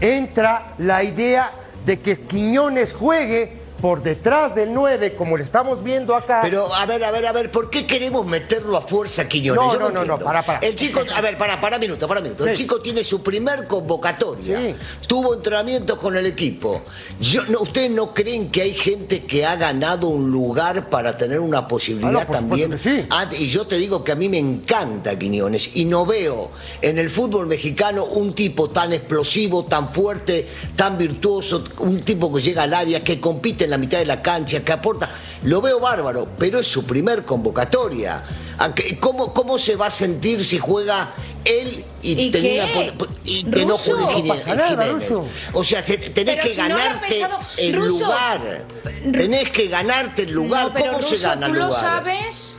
entra 0.00 0.74
la 0.78 1.04
idea 1.04 1.52
de 1.86 2.00
que 2.00 2.20
Quiñones 2.20 2.92
juegue 2.92 3.61
por 3.82 4.00
detrás 4.00 4.54
del 4.54 4.72
9, 4.72 5.14
como 5.16 5.36
le 5.36 5.42
estamos 5.42 5.82
viendo 5.82 6.14
acá. 6.14 6.38
Pero, 6.42 6.72
a 6.72 6.86
ver, 6.86 7.02
a 7.02 7.10
ver, 7.10 7.26
a 7.26 7.32
ver, 7.32 7.50
¿por 7.50 7.68
qué 7.68 7.84
queremos 7.84 8.24
meterlo 8.24 8.76
a 8.76 8.82
fuerza 8.82 9.28
Quiñones? 9.28 9.60
No, 9.60 9.72
Yo 9.72 9.78
no, 9.80 9.90
no, 9.90 10.04
no, 10.04 10.18
para, 10.20 10.44
para. 10.44 10.60
El 10.60 10.76
chico, 10.76 11.00
a 11.12 11.20
ver, 11.20 11.36
para, 11.36 11.60
para 11.60 11.78
minuto, 11.78 12.06
para 12.06 12.20
minuto. 12.20 12.46
El 12.46 12.56
chico 12.56 12.80
tiene 12.80 13.02
su 13.02 13.24
primer 13.24 13.66
convocatoria. 13.66 14.56
Sí. 14.56 14.74
Tuvo 15.08 15.34
entrenamientos 15.34 15.98
con 15.98 16.16
el 16.16 16.26
equipo. 16.26 16.82
Yo, 17.20 17.42
no, 17.48 17.62
¿Ustedes 17.62 17.90
no 17.90 18.14
creen 18.14 18.50
que 18.52 18.62
hay 18.62 18.74
gente 18.74 19.24
que 19.24 19.44
ha 19.44 19.56
ganado 19.56 20.06
un 20.06 20.30
lugar 20.30 20.88
para 20.88 21.18
tener 21.18 21.40
una 21.40 21.66
posibilidad 21.66 22.14
Ah, 22.14 22.24
no, 22.28 22.32
también? 22.32 22.78
sí. 22.78 23.04
Ah, 23.10 23.26
y 23.36 23.48
yo 23.48 23.66
te 23.66 23.78
digo 23.78 24.04
que 24.04 24.12
a 24.12 24.14
mí 24.14 24.28
me 24.28 24.38
encanta 24.38 25.18
Quiñones 25.18 25.70
y 25.74 25.86
no 25.86 26.06
veo 26.06 26.52
en 26.82 26.98
el 27.00 27.10
fútbol 27.10 27.48
mexicano 27.48 28.04
un 28.04 28.32
tipo 28.36 28.70
tan 28.70 28.92
explosivo, 28.92 29.64
tan 29.64 29.92
fuerte, 29.92 30.46
tan 30.76 30.96
virtuoso, 30.96 31.64
un 31.78 32.02
tipo 32.02 32.32
que 32.32 32.40
llega 32.40 32.62
al 32.62 32.74
área, 32.74 33.02
que 33.02 33.20
compite 33.20 33.64
en 33.64 33.71
la 33.72 33.78
mitad 33.78 33.98
de 33.98 34.06
la 34.06 34.20
cancha, 34.22 34.60
que 34.60 34.70
aporta. 34.72 35.10
Lo 35.44 35.60
veo 35.60 35.80
bárbaro, 35.80 36.28
pero 36.38 36.60
es 36.60 36.66
su 36.66 36.84
primer 36.86 37.24
convocatoria. 37.24 38.22
¿A 38.58 38.74
qué- 38.74 38.98
¿Cómo, 39.00 39.32
cómo 39.32 39.58
se 39.58 39.74
va 39.76 39.86
a 39.86 39.90
sentir 39.90 40.44
si 40.44 40.58
juega 40.58 41.10
él 41.44 41.82
y, 42.02 42.26
¿Y 42.26 42.30
tenía 42.30 42.66
qué? 42.70 42.92
po- 42.96 43.08
y 43.24 43.42
que 43.44 43.64
no 43.64 43.72
Ruso. 43.72 43.96
juegue 43.96 44.22
No 44.28 44.34
pasa 44.34 44.54
nada? 44.54 44.86
Ruso. 44.86 45.26
O 45.54 45.64
sea, 45.64 45.82
te- 45.82 45.96
tenés 45.98 46.36
Pero 46.36 46.42
que 46.48 46.54
si 46.54 46.60
no 46.60 46.68
lo 46.68 46.74
ha 46.76 46.78
ganarte 46.84 47.08
pensado- 47.08 47.38
el 47.56 47.74
Ruso. 47.74 48.04
lugar. 48.04 48.64
Tenés 49.10 49.50
que 49.50 49.66
ganarte 49.68 50.22
el 50.22 50.32
lugar. 50.32 50.66
No, 50.66 50.72
pero 50.74 50.92
¿Cómo 50.92 51.08
se 51.08 51.18
gana 51.26 51.46
tú 51.46 51.52
el 51.54 51.58
lo 51.58 51.66
lugar? 51.66 51.80
sabes. 51.80 52.58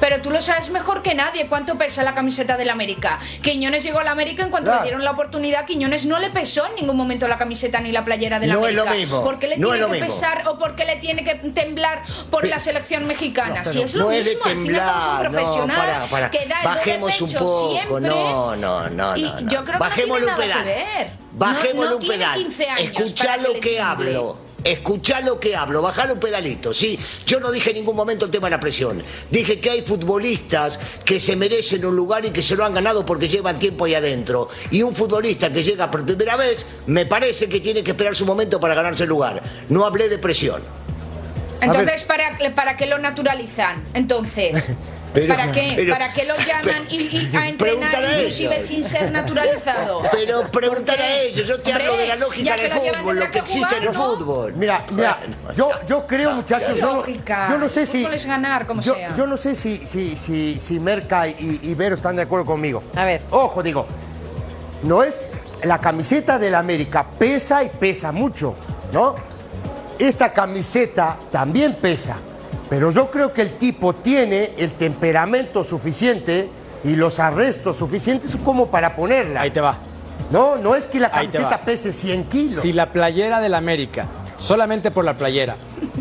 Pero 0.00 0.20
tú 0.22 0.30
lo 0.30 0.40
sabes 0.40 0.70
mejor 0.70 1.02
que 1.02 1.14
nadie 1.14 1.48
cuánto 1.48 1.76
pesa 1.76 2.02
la 2.02 2.14
camiseta 2.14 2.56
del 2.56 2.70
América. 2.70 3.18
Quiñones 3.42 3.82
llegó 3.82 3.98
al 3.98 4.08
América 4.08 4.42
en 4.44 4.50
cuanto 4.50 4.70
Claro. 4.70 4.82
le 4.82 4.88
dieron 4.88 5.04
la 5.04 5.10
oportunidad. 5.12 5.64
Quiñones 5.66 6.06
no 6.06 6.18
le 6.18 6.30
pesó 6.30 6.66
en 6.66 6.74
ningún 6.76 6.96
momento 6.96 7.26
la 7.26 7.38
camiseta 7.38 7.80
ni 7.80 7.90
la 7.92 8.04
playera 8.04 8.38
del 8.38 8.50
No 8.52 8.58
es 8.60 8.74
América. 8.76 8.84
lo 8.84 8.96
mismo, 8.96 9.24
¿Por 9.24 9.38
qué 9.38 9.48
le 9.48 9.56
no 9.58 9.68
tiene 9.72 9.86
que 9.86 9.92
mismo. 9.92 10.06
pesar 10.06 10.42
o 10.46 10.58
por 10.58 10.74
qué 10.74 10.84
le 10.84 10.96
tiene 10.96 11.24
que 11.24 11.34
temblar 11.34 12.02
por 12.30 12.46
la 12.46 12.58
selección 12.58 13.06
mexicana? 13.06 13.64
si 13.64 13.82
es 13.82 13.94
lo 13.94 14.08
mismo, 14.08 14.44
al 14.44 14.58
final 14.58 14.98
es 14.98 15.04
un 15.06 15.18
profesional 15.18 15.66
no, 15.68 15.74
para, 15.76 16.06
para. 16.06 16.30
que 16.30 16.46
da 16.46 16.58
el 16.60 16.64
doble 16.64 16.78
Bajemos 16.78 17.20
un 17.20 17.26
pecho 17.28 17.38
poco, 17.44 17.70
siempre. 17.72 18.00
no, 18.08 18.56
no, 18.56 18.90
no, 18.90 19.16
y 19.16 19.22
yo 19.48 19.64
creo 19.64 19.78
que 19.80 20.06
no 20.06 20.14
un 20.14 20.20
tiene 20.20 20.26
nada 20.26 20.64
que 20.64 20.64
ver. 20.64 21.10
Bajémosle 21.32 21.74
no, 21.74 21.90
no 21.90 21.94
un 21.96 22.00
tiene 22.00 22.16
pedal. 22.18 22.34
15 22.34 22.68
años 22.68 22.92
Escuchá 22.96 23.36
lo 23.36 23.52
que 23.54 23.60
tiemble. 23.60 23.80
hablo. 23.82 24.47
Escuchá 24.64 25.20
lo 25.20 25.38
que 25.38 25.54
hablo, 25.54 25.80
bajale 25.82 26.12
un 26.14 26.20
pedalito, 26.20 26.74
¿sí? 26.74 26.98
Yo 27.24 27.38
no 27.38 27.52
dije 27.52 27.70
en 27.70 27.76
ningún 27.76 27.94
momento 27.94 28.24
el 28.24 28.30
tema 28.30 28.48
de 28.48 28.56
la 28.56 28.60
presión. 28.60 29.02
Dije 29.30 29.60
que 29.60 29.70
hay 29.70 29.82
futbolistas 29.82 30.80
que 31.04 31.20
se 31.20 31.36
merecen 31.36 31.86
un 31.86 31.94
lugar 31.94 32.24
y 32.24 32.30
que 32.30 32.42
se 32.42 32.56
lo 32.56 32.64
han 32.64 32.74
ganado 32.74 33.06
porque 33.06 33.28
llevan 33.28 33.58
tiempo 33.58 33.84
ahí 33.84 33.94
adentro. 33.94 34.48
Y 34.72 34.82
un 34.82 34.96
futbolista 34.96 35.52
que 35.52 35.62
llega 35.62 35.90
por 35.90 36.04
primera 36.04 36.36
vez, 36.36 36.66
me 36.86 37.06
parece 37.06 37.48
que 37.48 37.60
tiene 37.60 37.84
que 37.84 37.92
esperar 37.92 38.16
su 38.16 38.26
momento 38.26 38.58
para 38.58 38.74
ganarse 38.74 39.04
el 39.04 39.08
lugar. 39.10 39.42
No 39.68 39.86
hablé 39.86 40.08
de 40.08 40.18
presión. 40.18 40.60
Entonces, 41.60 42.04
¿para, 42.04 42.36
¿para 42.54 42.76
qué 42.76 42.86
lo 42.86 42.98
naturalizan? 42.98 43.84
Entonces, 43.94 44.70
Pero- 45.12 45.34
¿para 45.34 45.52
qué? 45.52 45.72
pero- 45.76 45.92
¿Para 45.92 46.12
qué 46.12 46.24
lo 46.24 46.36
llaman 46.36 46.84
y, 46.90 46.96
y 47.16 47.36
a 47.36 47.48
entrenar 47.48 48.02
inclusive 48.18 48.54
ellos. 48.56 48.66
sin 48.66 48.84
ser 48.84 49.10
naturalizado? 49.10 50.02
Pero 50.12 50.42
pregúntale 50.50 51.02
a 51.02 51.22
ellos, 51.22 51.46
yo 51.46 51.60
te 51.60 51.72
hablo 51.72 51.96
de 51.96 52.06
la 52.08 52.16
lógica 52.16 52.56
del 52.56 52.72
fútbol, 52.72 53.18
lo 53.18 53.30
que 53.30 53.38
existe 53.38 53.76
en 53.76 53.82
el 53.82 53.88
jugar, 53.88 53.94
¿no? 53.94 54.16
fútbol. 54.16 54.52
Mira, 54.54 54.84
mira, 54.90 55.18
yo, 55.56 55.70
yo 55.86 56.06
creo, 56.06 56.32
muchachos, 56.32 56.78
yo, 56.78 57.04
yo 57.06 57.58
no 57.58 57.68
sé 57.68 57.86
si. 57.86 58.04
Es 58.04 58.26
ganar, 58.26 58.66
como 58.66 58.80
yo, 58.82 58.94
sea. 58.94 59.14
yo 59.14 59.26
no 59.26 59.36
sé 59.36 59.54
si, 59.54 59.86
si, 59.86 60.16
si, 60.16 60.58
si 60.60 60.78
Merca 60.80 61.26
y, 61.28 61.60
y 61.62 61.74
Vero 61.74 61.94
están 61.94 62.16
de 62.16 62.22
acuerdo 62.22 62.44
conmigo. 62.46 62.82
A 62.96 63.04
ver. 63.04 63.22
Ojo, 63.30 63.62
digo, 63.62 63.86
no 64.82 65.02
es. 65.02 65.24
La 65.64 65.78
camiseta 65.80 66.38
del 66.38 66.54
América 66.54 67.04
pesa 67.18 67.64
y 67.64 67.68
pesa 67.68 68.12
mucho, 68.12 68.54
¿no? 68.92 69.16
Esta 69.98 70.32
camiseta 70.32 71.16
también 71.32 71.74
pesa. 71.80 72.16
Pero 72.68 72.90
yo 72.90 73.10
creo 73.10 73.32
que 73.32 73.42
el 73.42 73.52
tipo 73.52 73.94
tiene 73.94 74.52
el 74.58 74.72
temperamento 74.72 75.64
suficiente 75.64 76.48
y 76.84 76.96
los 76.96 77.18
arrestos 77.18 77.76
suficientes 77.76 78.36
como 78.44 78.68
para 78.68 78.94
ponerla. 78.94 79.42
Ahí 79.42 79.50
te 79.50 79.60
va. 79.60 79.78
No, 80.30 80.56
no 80.56 80.74
es 80.74 80.86
que 80.86 81.00
la 81.00 81.10
camiseta 81.10 81.62
pese 81.62 81.92
100 81.92 82.24
kilos. 82.24 82.52
Si 82.52 82.72
la 82.72 82.92
playera 82.92 83.40
del 83.40 83.54
América, 83.54 84.06
solamente 84.38 84.90
por 84.90 85.04
la 85.04 85.16
playera, 85.16 85.56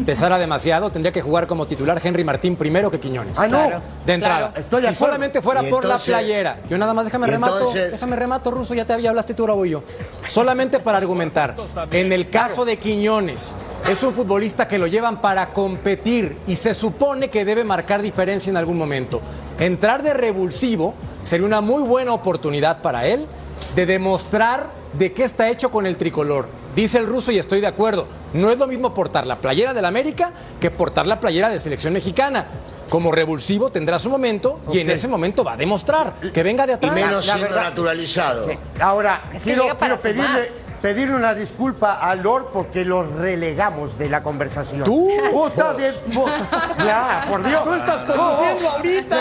pesara 0.06 0.38
demasiado, 0.38 0.92
tendría 0.92 1.12
que 1.12 1.22
jugar 1.22 1.48
como 1.48 1.66
titular 1.66 2.00
Henry 2.04 2.24
Martín 2.24 2.56
primero 2.56 2.90
que 2.92 3.00
Quiñones. 3.00 3.38
Ah, 3.40 3.48
no. 3.48 3.58
Claro. 3.58 3.82
De 4.06 4.14
entrada. 4.14 4.38
Claro, 4.52 4.54
estoy 4.60 4.82
de 4.82 4.88
si 4.88 4.94
acuerdo. 4.94 5.06
solamente 5.14 5.42
fuera 5.42 5.64
por 5.64 5.86
la 5.86 5.98
playera, 5.98 6.60
yo 6.70 6.78
nada 6.78 6.94
más 6.94 7.06
déjame 7.06 7.28
remato, 7.28 7.58
entonces- 7.58 7.92
déjame 7.92 8.16
remato, 8.16 8.52
Ruso, 8.52 8.74
ya 8.74 8.86
te 8.86 8.94
había 8.94 9.10
hablaste 9.10 9.34
tú, 9.34 9.44
ahora 9.44 9.54
voy 9.54 9.72
yo. 9.72 9.84
Solamente 10.28 10.80
para 10.80 10.98
argumentar, 10.98 11.56
en 11.92 12.14
el 12.14 12.30
caso 12.30 12.64
de 12.64 12.78
Quiñones, 12.78 13.56
es 13.90 14.04
un 14.04 14.14
futbolista 14.14 14.68
que 14.68 14.78
lo 14.78 14.88
llevan 14.88 15.20
para 15.22 15.50
competir 15.54 16.38
y 16.46 16.56
se 16.56 16.74
supone 16.74 17.30
que 17.30 17.44
debe 17.46 17.64
marcar 17.64 18.02
diferencia 18.02 18.50
en 18.50 18.58
algún 18.58 18.78
momento. 18.78 19.22
Entrar 19.60 20.04
de 20.04 20.14
revulsivo 20.14 20.94
sería 21.22 21.46
una 21.48 21.62
muy 21.62 21.82
buena 21.84 22.14
oportunidad 22.14 22.82
para 22.82 23.06
él 23.08 23.28
de 23.76 23.86
demostrar 23.86 24.70
de 24.94 25.14
qué 25.14 25.24
está 25.24 25.50
hecho 25.50 25.72
con 25.72 25.86
el 25.88 25.98
tricolor. 25.98 26.48
Dice 26.78 27.00
el 27.00 27.08
ruso 27.08 27.32
y 27.32 27.40
estoy 27.40 27.60
de 27.60 27.66
acuerdo. 27.66 28.06
No 28.34 28.52
es 28.52 28.58
lo 28.60 28.68
mismo 28.68 28.94
portar 28.94 29.26
la 29.26 29.38
playera 29.38 29.74
del 29.74 29.84
América 29.84 30.32
que 30.62 30.70
portar 30.70 31.08
la 31.08 31.20
playera 31.20 31.50
de 31.50 31.60
selección 31.60 31.92
mexicana. 31.92 32.46
Como 32.88 33.12
revulsivo 33.12 33.72
tendrá 33.72 33.98
su 33.98 34.12
momento 34.12 34.60
y 34.72 34.80
en 34.82 34.92
ese 34.92 35.08
momento 35.08 35.44
va 35.44 35.54
a 35.54 35.58
demostrar 35.58 36.14
que 36.32 36.44
venga 36.44 36.68
de 36.68 36.74
Y 36.74 36.76
atrás. 36.76 36.94
menos 36.94 37.14
la 37.26 37.34
siendo 37.34 37.42
verdad- 37.48 37.64
naturalizado. 37.64 38.48
Ahora, 38.80 39.24
Es 39.34 39.42
que 39.42 39.56
quiero, 39.56 39.76
pedirle, 40.00 40.52
pedirle 40.80 41.16
una 41.16 41.34
disculpa 41.34 41.94
a 41.96 42.14
Lord 42.14 42.50
porque 42.54 42.86
lo 42.86 43.02
relegamos 43.04 43.98
de 43.98 44.08
la 44.10 44.22
conversación. 44.22 44.84
¿Tú? 44.84 45.10
Puta 45.34 45.74
de- 45.74 45.96
bu- 46.14 46.32
Ya, 46.78 47.26
por 47.28 47.44
Dios. 47.44 47.64
Tú 47.64 47.74
estás 47.74 48.04
conduciendo 48.04 48.70
ahorita. 48.70 49.18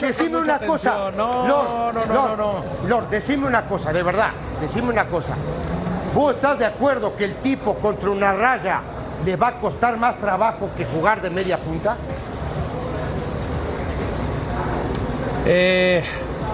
Decime, 0.00 0.36
una 0.38 0.58
cosa. 0.60 1.10
No, 1.16 1.46
Lord, 1.48 1.94
no, 1.94 2.04
no, 2.06 2.14
Lord, 2.14 2.38
no, 2.38 2.64
Lord, 2.88 3.08
decime 3.10 3.48
una 3.48 3.66
cosa, 3.66 3.92
de 3.92 4.02
verdad. 4.04 4.30
Decime 4.60 4.88
una 4.90 5.06
cosa. 5.08 5.34
¿Vos 6.14 6.34
estás 6.34 6.58
de 6.58 6.66
acuerdo 6.66 7.14
que 7.14 7.24
el 7.24 7.36
tipo 7.36 7.74
contra 7.76 8.10
una 8.10 8.32
raya 8.32 8.80
le 9.24 9.36
va 9.36 9.48
a 9.48 9.54
costar 9.60 9.96
más 9.96 10.16
trabajo 10.16 10.70
que 10.76 10.84
jugar 10.84 11.22
de 11.22 11.30
media 11.30 11.56
punta? 11.56 11.96
Eh, 15.46 16.02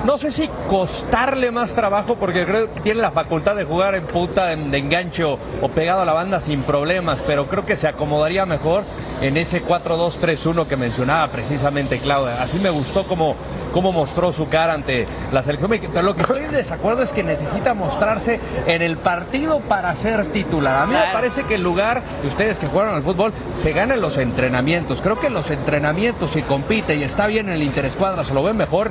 no 0.04 0.18
sé 0.18 0.30
si 0.30 0.48
costarle 0.68 1.50
más 1.50 1.72
trabajo 1.72 2.16
porque 2.16 2.44
creo 2.44 2.72
que 2.72 2.80
tiene 2.82 3.00
la 3.00 3.10
facultad 3.10 3.56
de 3.56 3.64
jugar 3.64 3.94
en 3.94 4.04
punta 4.04 4.44
de, 4.46 4.56
de 4.56 4.78
engancho 4.78 5.38
o 5.62 5.68
pegado 5.68 6.02
a 6.02 6.04
la 6.04 6.12
banda 6.12 6.38
sin 6.38 6.62
problemas, 6.62 7.24
pero 7.26 7.46
creo 7.46 7.64
que 7.64 7.78
se 7.78 7.88
acomodaría 7.88 8.44
mejor 8.44 8.84
en 9.22 9.38
ese 9.38 9.64
4-2-3-1 9.64 10.66
que 10.66 10.76
mencionaba 10.76 11.28
precisamente 11.28 11.98
Claudia. 11.98 12.42
Así 12.42 12.58
me 12.58 12.68
gustó 12.68 13.04
como, 13.04 13.36
cómo 13.76 13.92
mostró 13.92 14.32
su 14.32 14.48
cara 14.48 14.72
ante 14.72 15.06
la 15.32 15.42
selección 15.42 15.68
mexicana. 15.68 15.92
Pero 15.96 16.06
lo 16.06 16.16
que 16.16 16.22
estoy 16.22 16.42
en 16.42 16.50
desacuerdo 16.50 17.02
es 17.02 17.12
que 17.12 17.22
necesita 17.22 17.74
mostrarse 17.74 18.40
en 18.66 18.80
el 18.80 18.96
partido 18.96 19.60
para 19.60 19.94
ser 19.94 20.24
titular. 20.32 20.84
A 20.84 20.86
mí 20.86 20.94
me 20.94 21.12
parece 21.12 21.44
que 21.44 21.56
el 21.56 21.62
lugar 21.62 22.02
de 22.22 22.28
ustedes 22.28 22.58
que 22.58 22.68
jugaron 22.68 22.94
al 22.94 23.02
fútbol 23.02 23.34
se 23.52 23.74
gana 23.74 23.92
en 23.92 24.00
los 24.00 24.16
entrenamientos. 24.16 25.02
Creo 25.02 25.20
que 25.20 25.26
en 25.26 25.34
los 25.34 25.50
entrenamientos, 25.50 26.30
si 26.30 26.40
compite 26.40 26.96
y 26.96 27.02
está 27.02 27.26
bien 27.26 27.48
en 27.48 27.56
el 27.56 27.62
interescuadra, 27.62 28.24
se 28.24 28.32
lo 28.32 28.42
ven 28.42 28.56
mejor. 28.56 28.90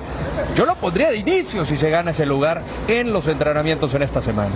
Yo 0.55 0.67
lo 0.67 0.75
pondría 0.75 1.09
de 1.09 1.17
inicio 1.17 1.65
si 1.65 1.77
se 1.77 1.89
gana 1.89 2.11
ese 2.11 2.27
lugar 2.27 2.61
en 2.87 3.11
los 3.11 3.27
entrenamientos 3.27 3.91
en 3.95 4.03
esta 4.03 4.21
semana. 4.21 4.53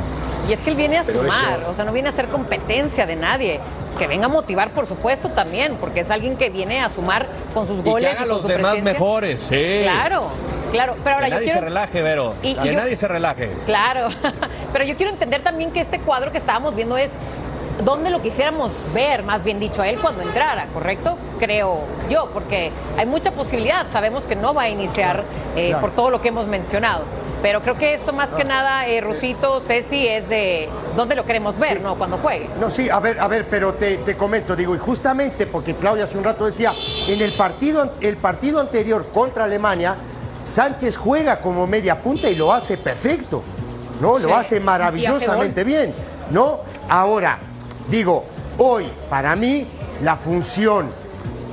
Y 0.49 0.53
es 0.53 0.59
que 0.62 0.71
él 0.71 0.75
viene 0.75 0.97
a 0.97 1.03
Pero 1.03 1.21
sumar, 1.21 1.59
eso- 1.62 1.69
o 1.71 1.75
sea, 1.75 1.85
no 1.85 1.91
viene 1.93 2.09
a 2.09 2.12
hacer 2.12 2.25
competencia 2.27 3.05
de 3.05 3.15
nadie. 3.15 3.59
Que 3.99 4.07
venga 4.07 4.25
a 4.25 4.29
motivar, 4.29 4.71
por 4.71 4.88
supuesto, 4.88 5.29
también, 5.29 5.75
porque 5.79 5.99
es 6.01 6.09
alguien 6.09 6.38
que 6.38 6.49
viene 6.49 6.81
a 6.81 6.89
sumar 6.89 7.27
con 7.53 7.67
sus 7.67 7.79
Y 7.79 7.83
que 7.83 7.89
goles. 7.89 8.09
haga 8.12 8.19
con 8.19 8.27
los 8.29 8.41
su 8.41 8.47
demás 8.47 8.71
presencia. 8.71 8.93
mejores, 8.93 9.41
sí. 9.41 9.79
Claro, 9.83 10.27
claro. 10.71 10.95
Pero 11.03 11.15
ahora 11.15 11.25
que 11.27 11.31
yo 11.31 11.35
nadie 11.35 11.45
quiero. 11.45 11.59
se 11.59 11.65
relaje, 11.65 12.01
Vero. 12.01 12.33
Y- 12.41 12.47
y 12.49 12.55
que 12.55 12.67
yo- 12.67 12.73
nadie 12.73 12.95
se 12.95 13.07
relaje. 13.07 13.49
Claro, 13.65 14.07
pero 14.73 14.85
yo 14.85 14.95
quiero 14.95 15.12
entender 15.12 15.41
también 15.43 15.71
que 15.71 15.81
este 15.81 15.99
cuadro 15.99 16.31
que 16.31 16.38
estábamos 16.39 16.75
viendo 16.75 16.97
es 16.97 17.09
dónde 17.83 18.09
lo 18.09 18.21
quisiéramos 18.21 18.71
ver, 18.93 19.23
más 19.23 19.43
bien 19.43 19.59
dicho, 19.59 19.81
a 19.81 19.88
él 19.89 19.99
cuando 19.99 20.21
entrara, 20.21 20.65
¿correcto? 20.73 21.17
Creo 21.39 21.81
yo, 22.09 22.29
porque 22.33 22.71
hay 22.97 23.05
mucha 23.05 23.31
posibilidad, 23.31 23.85
sabemos 23.91 24.23
que 24.23 24.35
no 24.35 24.53
va 24.53 24.63
a 24.63 24.69
iniciar 24.69 25.23
eh, 25.55 25.67
Claro. 25.69 25.81
por 25.81 25.91
todo 25.91 26.09
lo 26.09 26.21
que 26.21 26.27
hemos 26.29 26.47
mencionado. 26.47 27.03
Pero 27.41 27.62
creo 27.62 27.78
que 27.78 27.93
esto 27.93 28.12
más 28.12 28.30
que 28.30 28.43
nada, 28.43 28.88
eh, 28.88 28.99
Rusito, 28.99 29.62
Ceci, 29.62 30.06
es 30.08 30.28
de 30.28 30.67
dónde 30.97 31.15
lo 31.15 31.23
queremos 31.25 31.58
ver, 31.58 31.78
Sí. 31.78 31.84
¿no? 31.84 31.95
Cuando 31.95 32.17
juegue. 32.17 32.49
No, 32.60 32.69
sí, 32.69 32.89
a 32.89 32.99
ver, 32.99 33.19
a 33.19 33.28
ver, 33.30 33.47
pero 33.49 33.73
te, 33.73 33.97
te 33.97 34.17
comento, 34.17 34.56
digo, 34.58 34.75
y 34.75 34.78
justamente 34.78 35.47
porque 35.47 35.75
Claudia 35.75 36.04
hace 36.04 36.17
un 36.17 36.25
rato 36.25 36.45
decía, 36.45 36.73
en 37.08 37.21
el 37.21 37.32
partido, 37.34 37.93
el 38.02 38.17
partido 38.17 38.60
anterior 38.60 39.08
contra 39.13 39.45
Alemania, 39.45 39.95
Sánchez 40.43 40.97
juega 40.97 41.39
como 41.39 41.65
media 41.67 42.02
punta 42.02 42.30
y 42.30 42.36
lo 42.36 42.52
hace 42.52 42.78
perfecto, 42.78 43.41
¿no? 44.02 44.15
Sí, 44.15 44.23
Lo 44.23 44.36
hace 44.36 44.60
maravillosamente 44.60 45.63
bien, 45.63 45.93
¿no? 46.32 46.60
Ahora, 46.89 47.39
digo, 47.89 48.25
hoy, 48.58 48.86
para 49.10 49.36
mí, 49.38 49.65
la 50.04 50.15
función 50.17 50.89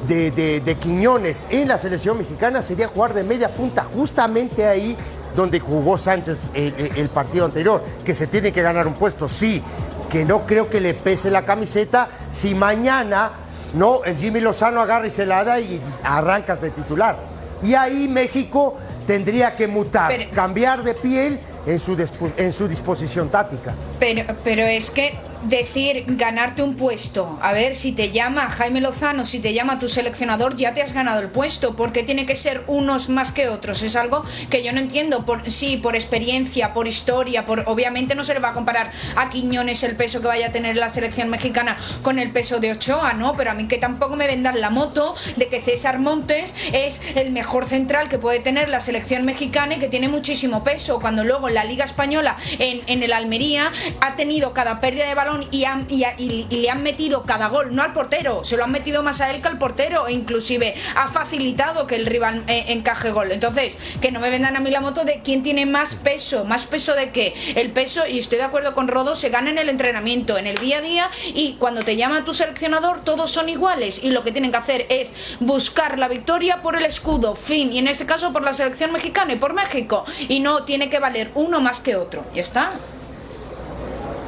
de, 0.09 0.31
de- 0.31 0.61
de 0.61 0.75
Quiñones 0.77 1.47
en 1.51 1.69
la 1.69 1.79
selección 1.79 2.17
mexicana 2.19 2.63
sería 2.63 2.87
jugar 2.89 3.13
de 3.13 3.25
media 3.25 3.49
punta 3.55 3.85
justamente 3.93 4.65
ahí 4.65 4.97
donde 5.37 5.61
jugó 5.61 5.99
Sánchez 5.99 6.39
el, 6.55 6.75
el- 6.79 6.97
el 6.97 7.09
partido 7.11 7.45
anterior, 7.45 7.85
que 8.05 8.15
se 8.15 8.27
tiene 8.27 8.51
que 8.53 8.63
ganar 8.63 8.87
un 8.87 8.95
puesto, 8.95 9.29
sí, 9.29 9.63
que 10.11 10.25
no 10.25 10.47
creo 10.47 10.69
que 10.69 10.81
le 10.81 10.95
pese 10.95 11.31
la 11.31 11.45
camiseta 11.45 12.09
si 12.31 12.55
mañana 12.55 13.31
no 13.75 14.03
el 14.05 14.17
Jimmy 14.17 14.41
Lozano 14.41 14.81
agarra 14.81 15.07
y 15.07 15.11
se 15.11 15.27
la 15.27 15.45
da 15.45 15.61
y 15.61 15.81
arrancas 16.03 16.61
de 16.61 16.71
titular. 16.71 17.17
Y 17.63 17.75
ahí 17.75 18.09
México 18.09 18.77
tendría 19.07 19.55
que 19.55 19.67
mutar, 19.67 20.09
Pero- 20.09 20.31
cambiar 20.33 20.83
de 20.83 20.95
piel 20.95 21.39
en 21.67 21.79
su, 21.79 21.97
en 22.37 22.53
su 22.53 22.69
disposición 22.69 23.29
táctica. 23.29 23.75
Pero, 23.99 24.23
pero 24.45 24.63
es 24.63 24.91
que 24.91 25.19
decir 25.49 26.05
ganarte 26.09 26.63
un 26.63 26.75
puesto, 26.77 27.39
a 27.43 27.53
ver, 27.53 27.77
si 27.77 27.93
te 27.93 28.11
llama 28.11 28.51
Jaime 28.51 28.81
Lozano, 28.81 29.27
si 29.27 29.41
te 29.41 29.55
llama 29.55 29.79
tu 29.79 29.89
seleccionador, 29.89 30.57
ya 30.57 30.75
te 30.75 30.83
has 30.83 30.93
ganado 30.93 31.21
el 31.21 31.29
puesto, 31.29 31.77
porque 31.77 32.03
tiene 32.03 32.27
que 32.27 32.37
ser 32.37 32.65
unos 32.67 33.09
más 33.09 33.33
que 33.33 33.49
otros. 33.49 33.83
Es 33.83 33.97
algo 33.97 34.25
que 34.51 34.63
yo 34.63 34.73
no 34.73 34.81
entiendo. 34.81 35.25
Por, 35.25 35.51
sí, 35.51 35.77
por 35.77 35.95
experiencia, 35.95 36.73
por 36.73 36.89
historia, 36.89 37.47
por 37.47 37.65
obviamente 37.67 38.15
no 38.15 38.25
se 38.25 38.35
le 38.35 38.41
va 38.41 38.51
a 38.51 38.53
comparar 38.53 38.91
a 39.17 39.31
Quiñones 39.31 39.83
el 39.83 39.97
peso 39.97 40.21
que 40.21 40.29
vaya 40.29 40.49
a 40.49 40.53
tener 40.53 40.77
la 40.77 40.89
selección 40.89 41.29
mexicana 41.29 41.77
con 42.03 42.19
el 42.19 42.31
peso 42.33 42.61
de 42.61 42.73
Ochoa, 42.73 43.13
¿no? 43.15 43.37
Pero 43.37 43.51
a 43.51 43.55
mí 43.55 43.69
que 43.69 43.79
tampoco 43.79 44.17
me 44.17 44.27
vendan 44.27 44.61
la 44.61 44.71
moto 44.71 45.15
de 45.37 45.49
que 45.49 45.61
César 45.61 45.99
Montes 45.99 46.55
es 46.73 47.01
el 47.15 47.31
mejor 47.31 47.67
central 47.67 48.09
que 48.09 48.19
puede 48.19 48.41
tener 48.41 48.69
la 48.69 48.81
selección 48.81 49.25
mexicana 49.25 49.77
y 49.77 49.79
que 49.79 49.89
tiene 49.89 50.09
muchísimo 50.09 50.65
peso, 50.65 51.01
cuando 51.01 51.25
luego 51.25 51.49
en 51.49 51.55
la 51.55 51.65
Liga 51.65 51.85
Española, 51.85 52.37
en, 52.59 52.83
en 52.87 53.03
el 53.03 53.13
Almería, 53.13 53.73
ha 54.01 54.17
tenido 54.17 54.53
cada 54.53 54.81
pérdida 54.81 55.07
de 55.07 55.15
balón 55.15 55.36
y, 55.51 55.65
han- 55.65 55.87
y, 55.91 56.05
y- 56.19 56.47
y 56.49 56.57
le 56.59 56.71
han 56.71 56.83
metido 56.83 57.25
cada 57.25 57.49
gol, 57.49 57.75
no 57.75 57.83
al 57.83 57.93
portero, 57.93 58.45
se 58.45 58.57
lo 58.57 58.65
han 58.65 58.71
metido 58.73 59.03
más 59.03 59.21
a 59.21 59.31
él 59.31 59.43
que 59.43 59.49
al 59.49 59.59
portero, 59.59 60.07
e 60.07 60.13
inclusive 60.13 60.75
ha 60.95 61.09
facilitado 61.09 61.87
que 61.87 61.97
el 61.97 62.07
rival 62.07 62.43
eh, 62.47 62.65
encaje 62.69 63.11
gol. 63.11 63.33
Entonces, 63.33 63.79
que 64.01 64.11
no 64.13 64.21
me 64.21 64.31
vendan 64.31 64.57
a 64.57 64.61
mí 64.61 64.71
la 64.71 64.81
moto 64.81 65.05
de 65.05 65.21
quién 65.23 65.43
tiene 65.43 65.67
más 65.67 65.95
peso, 65.97 66.45
más 66.45 66.67
peso 66.67 66.95
de 66.95 67.11
qué. 67.11 67.35
El 67.57 67.71
peso, 67.73 68.07
y 68.07 68.19
estoy 68.19 68.39
de 68.39 68.45
acuerdo 68.45 68.75
con 68.75 68.89
Rodo, 68.89 69.15
se 69.17 69.29
gana 69.31 69.51
en 69.51 69.59
el 69.59 69.69
entrenamiento, 69.69 70.39
en 70.39 70.47
el 70.47 70.57
día 70.59 70.79
a 70.79 70.81
día, 70.81 71.11
y 71.35 71.55
cuando 71.59 71.83
te 71.83 71.97
llama 71.97 72.25
tu 72.25 72.35
seleccionador, 72.35 73.03
todos 73.05 73.31
son 73.31 73.49
iguales, 73.49 74.03
y 74.05 74.11
lo 74.11 74.23
que 74.25 74.33
tienen 74.33 74.51
que 74.51 74.59
hacer 74.59 74.87
es 74.89 75.37
buscar 75.41 75.99
la 75.99 76.09
victoria 76.09 76.63
por 76.63 76.77
el 76.77 76.85
escudo, 76.85 77.35
fin, 77.35 77.73
y 77.73 77.79
en 77.79 77.89
este 77.89 78.07
caso 78.07 78.33
por 78.33 78.43
la 78.43 78.53
selección 78.53 78.93
mexicana 78.93 79.33
y 79.33 79.37
por 79.37 79.53
México, 79.55 80.05
y 80.29 80.41
no 80.41 80.65
tiene 80.65 80.91
que 80.91 80.99
valer 80.99 81.31
uno 81.35 81.61
más 81.61 81.81
que 81.81 81.97
otro. 81.97 82.25
Ya 82.35 82.41
está. 82.41 82.73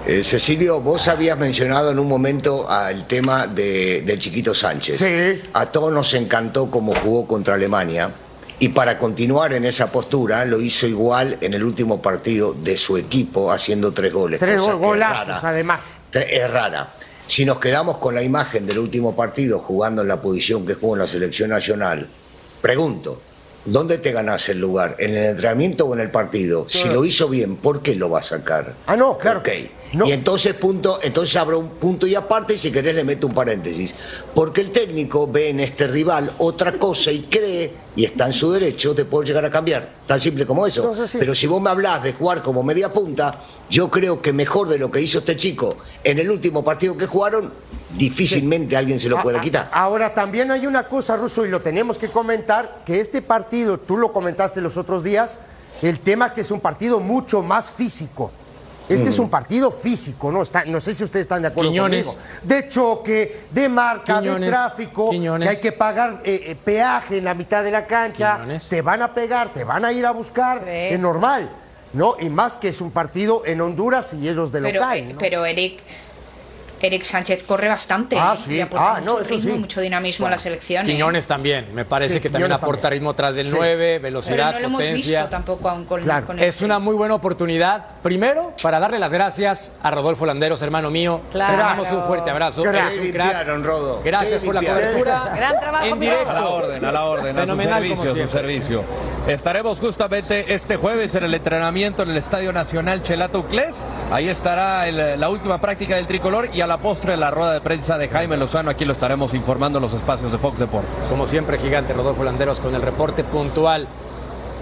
Eh, 0.06 0.24
Cecilio, 0.24 0.80
vos 0.80 1.06
habías 1.08 1.36
mencionado 1.38 1.90
en 1.90 1.98
un 1.98 2.08
momento 2.08 2.68
al 2.70 3.06
tema 3.06 3.46
de- 3.46 4.02
del 4.02 4.18
chiquito 4.18 4.54
Sánchez. 4.54 4.98
Sí. 4.98 5.42
A 5.52 5.66
todos 5.66 5.92
nos 5.92 6.14
encantó 6.14 6.70
cómo 6.70 6.94
jugó 6.94 7.26
contra 7.26 7.54
Alemania 7.54 8.10
y 8.58 8.70
para 8.70 8.98
continuar 8.98 9.52
en 9.52 9.66
esa 9.66 9.92
postura 9.92 10.44
lo 10.46 10.60
hizo 10.60 10.86
igual 10.86 11.36
en 11.42 11.52
el 11.52 11.62
último 11.62 12.00
partido 12.00 12.54
de 12.54 12.78
su 12.78 12.96
equipo 12.96 13.52
haciendo 13.52 13.92
tres 13.92 14.12
goles. 14.12 14.38
Tres 14.38 14.60
golazos, 14.60 15.26
rara. 15.28 15.40
además. 15.50 15.84
Es 16.12 16.50
rara. 16.50 16.88
Si 17.26 17.44
nos 17.44 17.58
quedamos 17.60 17.98
con 17.98 18.14
la 18.14 18.22
imagen 18.22 18.66
del 18.66 18.78
último 18.78 19.14
partido 19.14 19.58
jugando 19.58 20.00
en 20.00 20.08
la 20.08 20.22
posición 20.22 20.64
que 20.64 20.72
jugó 20.74 20.94
en 20.94 21.00
la 21.00 21.06
selección 21.06 21.50
nacional, 21.50 22.08
pregunto, 22.62 23.20
¿dónde 23.72 23.98
te 23.98 24.12
ganás 24.12 24.48
el 24.48 24.60
lugar? 24.60 24.96
¿En 24.98 25.16
el 25.16 25.26
entrenamiento 25.26 25.86
o 25.86 25.94
en 25.94 26.00
el 26.00 26.10
partido? 26.10 26.66
Si 26.68 26.88
lo 26.88 27.04
hizo 27.04 27.28
bien, 27.28 27.56
¿por 27.56 27.82
qué 27.82 27.94
lo 27.94 28.10
va 28.10 28.20
a 28.20 28.22
sacar? 28.22 28.74
Ah, 28.86 28.96
no, 28.96 29.18
claro. 29.18 29.40
Ok. 29.40 29.48
No. 29.94 30.06
Y 30.06 30.12
entonces 30.12 30.52
punto, 30.52 31.00
entonces 31.02 31.34
habrá 31.36 31.56
un 31.56 31.70
punto 31.70 32.06
y 32.06 32.14
aparte, 32.14 32.54
y 32.54 32.58
si 32.58 32.70
querés 32.70 32.94
le 32.94 33.04
meto 33.04 33.26
un 33.26 33.32
paréntesis. 33.32 33.94
Porque 34.34 34.60
el 34.60 34.70
técnico 34.70 35.26
ve 35.26 35.48
en 35.48 35.60
este 35.60 35.86
rival 35.86 36.30
otra 36.38 36.72
cosa 36.72 37.10
y 37.10 37.20
cree, 37.22 37.72
y 37.96 38.04
está 38.04 38.26
en 38.26 38.34
su 38.34 38.52
derecho, 38.52 38.92
de 38.92 39.06
poder 39.06 39.28
llegar 39.28 39.46
a 39.46 39.50
cambiar. 39.50 39.88
Tan 40.06 40.20
simple 40.20 40.44
como 40.44 40.66
eso. 40.66 40.82
No, 40.82 40.92
eso 40.92 41.08
sí. 41.08 41.16
Pero 41.18 41.34
si 41.34 41.46
vos 41.46 41.62
me 41.62 41.70
hablás 41.70 42.02
de 42.02 42.12
jugar 42.12 42.42
como 42.42 42.62
media 42.62 42.90
punta, 42.90 43.40
yo 43.70 43.90
creo 43.90 44.20
que 44.20 44.32
mejor 44.34 44.68
de 44.68 44.78
lo 44.78 44.90
que 44.90 45.00
hizo 45.00 45.20
este 45.20 45.36
chico 45.36 45.78
en 46.04 46.18
el 46.18 46.30
último 46.30 46.62
partido 46.62 46.94
que 46.94 47.06
jugaron, 47.06 47.50
difícilmente 47.90 48.76
alguien 48.76 48.98
se 49.00 49.08
lo 49.08 49.18
A- 49.18 49.22
puede 49.22 49.38
a- 49.38 49.40
quitar. 49.40 49.68
Ahora, 49.72 50.12
también 50.14 50.50
hay 50.50 50.66
una 50.66 50.86
cosa, 50.86 51.16
Russo, 51.16 51.44
y 51.46 51.48
lo 51.48 51.60
tenemos 51.60 51.98
que 51.98 52.08
comentar, 52.10 52.80
que 52.84 53.00
este 53.00 53.22
partido, 53.22 53.78
tú 53.78 53.96
lo 53.96 54.12
comentaste 54.12 54.60
los 54.60 54.76
otros 54.76 55.02
días, 55.02 55.38
el 55.82 56.00
tema 56.00 56.34
que 56.34 56.42
es 56.42 56.50
un 56.50 56.60
partido 56.60 57.00
mucho 57.00 57.42
más 57.42 57.70
físico. 57.70 58.30
Este 58.88 59.04
Mm. 59.04 59.08
es 59.08 59.18
un 59.18 59.28
partido 59.28 59.70
físico, 59.70 60.32
¿no? 60.32 60.42
Está, 60.42 60.64
no 60.64 60.80
sé 60.80 60.94
si 60.94 61.04
ustedes 61.04 61.24
están 61.24 61.42
de 61.42 61.48
acuerdo 61.48 61.70
Quiñones. 61.70 62.06
conmigo. 62.06 62.22
De 62.42 62.68
choque, 62.70 63.40
de 63.50 63.68
marca, 63.68 64.20
de 64.22 64.46
tráfico, 64.46 65.10
Quiñones. 65.10 65.46
que 65.48 65.54
hay 65.56 65.60
que 65.60 65.72
pagar 65.72 66.22
eh, 66.24 66.42
eh, 66.46 66.56
peaje 66.56 67.18
en 67.18 67.24
la 67.24 67.34
mitad 67.34 67.62
de 67.62 67.70
la 67.70 67.86
cancha, 67.86 68.36
Quiñones. 68.36 68.68
te 68.70 68.80
van 68.80 69.02
a 69.02 69.12
pegar, 69.12 69.52
te 69.52 69.62
van 69.64 69.84
a 69.84 69.92
ir 69.92 70.06
a 70.06 70.10
buscar, 70.12 70.60
Sí. 70.64 70.70
es 70.94 70.98
normal, 70.98 71.50
¿no? 71.92 72.16
Y 72.18 72.30
más 72.30 72.56
que 72.56 72.68
es 72.68 72.80
un 72.80 72.90
partido 72.90 73.42
en 73.44 73.60
Honduras 73.60 74.14
y 74.14 74.26
ellos 74.26 74.52
de 74.52 74.62
Pero, 74.62 74.80
local, 74.80 74.98
eh, 74.98 75.12
¿no? 75.12 75.18
pero 75.18 75.44
Eric, 75.44 75.80
Eric 76.80 77.02
Sánchez 77.02 77.42
corre 77.44 77.68
bastante. 77.68 78.16
Ah, 78.18 78.34
¿eh? 78.36 78.40
sí. 78.42 78.54
Y 78.54 78.60
aporta 78.60 78.96
Ah, 78.96 79.00
mucho 79.00 79.04
no, 79.14 79.20
eso 79.20 79.30
ritmo, 79.34 79.52
sí. 79.54 79.58
mucho 79.58 79.80
dinamismo 79.80 80.26
a 80.26 80.30
la 80.30 80.38
selección. 80.38 80.84
¿eh? 80.84 80.88
Quiñones 80.90 81.26
también, 81.26 81.74
me 81.74 81.84
parece 81.84 82.14
Sí, 82.14 82.20
que 82.20 82.28
también 82.30 82.48
Quiñones 82.48 82.62
aporta 82.62 82.82
también. 82.82 83.00
ritmo 83.00 83.14
tras 83.14 83.34
del 83.34 83.46
Sí. 83.48 83.52
9, 83.56 83.76
Pero 83.94 84.02
velocidad, 84.02 84.52
no 84.54 84.60
lo 84.60 84.66
hemos 84.66 84.80
potencia. 84.82 85.20
visto 85.22 85.30
tampoco 85.30 85.68
aún 85.68 85.84
con, 85.84 86.02
Claro. 86.02 86.26
con 86.26 86.38
Es 86.38 86.44
este. 86.46 86.64
una 86.64 86.78
muy 86.78 86.94
buena 86.94 87.14
oportunidad, 87.14 87.86
primero, 88.02 88.52
para 88.62 88.78
darle 88.80 88.98
las 88.98 89.12
gracias 89.12 89.72
a 89.82 89.90
Rodolfo 89.90 90.26
Landeros, 90.26 90.62
hermano 90.62 90.90
mío. 90.90 91.20
Claro. 91.32 91.52
Te 91.52 91.58
damos 91.58 91.92
un 91.92 92.02
fuerte 92.04 92.30
abrazo. 92.30 92.62
Eres 92.64 92.82
un 92.82 92.88
crack. 92.88 93.02
limpiaron, 93.02 93.64
Rodo. 93.64 94.02
Gracias 94.04 94.40
por 94.42 94.54
la 94.54 94.62
cobertura. 94.62 95.32
Gran 95.34 95.60
trabajo, 95.60 95.86
en 95.86 96.00
directo. 96.00 96.30
A 96.30 96.32
la 96.34 96.46
orden, 96.48 96.84
a 96.84 96.92
la 96.92 97.04
orden, 97.04 97.34
Fenomenal 97.34 97.82
a 97.82 97.86
su 97.86 97.94
como 97.94 98.02
servicio, 98.04 98.24
a 98.24 98.26
su 98.26 98.32
servicio. 98.32 98.84
Estaremos 99.26 99.78
justamente 99.78 100.54
este 100.54 100.76
jueves 100.76 101.14
en 101.14 101.24
el 101.24 101.34
entrenamiento 101.34 102.02
en 102.02 102.10
el 102.10 102.16
Estadio 102.16 102.52
Nacional 102.52 103.02
Chelato 103.02 103.40
Uclés. 103.40 103.84
Ahí 104.10 104.28
estará 104.28 104.88
el- 104.88 105.20
la 105.20 105.28
última 105.28 105.60
práctica 105.60 105.96
del 105.96 106.06
tricolor 106.06 106.48
y 106.54 106.60
a 106.62 106.66
la 106.68 106.78
postre 106.78 107.16
la 107.16 107.30
rueda 107.30 107.52
de 107.52 107.60
prensa 107.60 107.96
de 107.98 108.08
Jaime 108.08 108.36
Lozano. 108.36 108.70
Aquí 108.70 108.84
lo 108.84 108.92
estaremos 108.92 109.32
informando 109.32 109.78
en 109.78 109.82
los 109.82 109.94
espacios 109.94 110.30
de 110.30 110.38
Fox 110.38 110.58
Deportes. 110.58 111.08
Como 111.08 111.26
siempre, 111.26 111.58
gigante 111.58 111.94
Rodolfo 111.94 112.22
Landeros 112.22 112.60
con 112.60 112.74
el 112.74 112.82
reporte 112.82 113.24
puntual. 113.24 113.88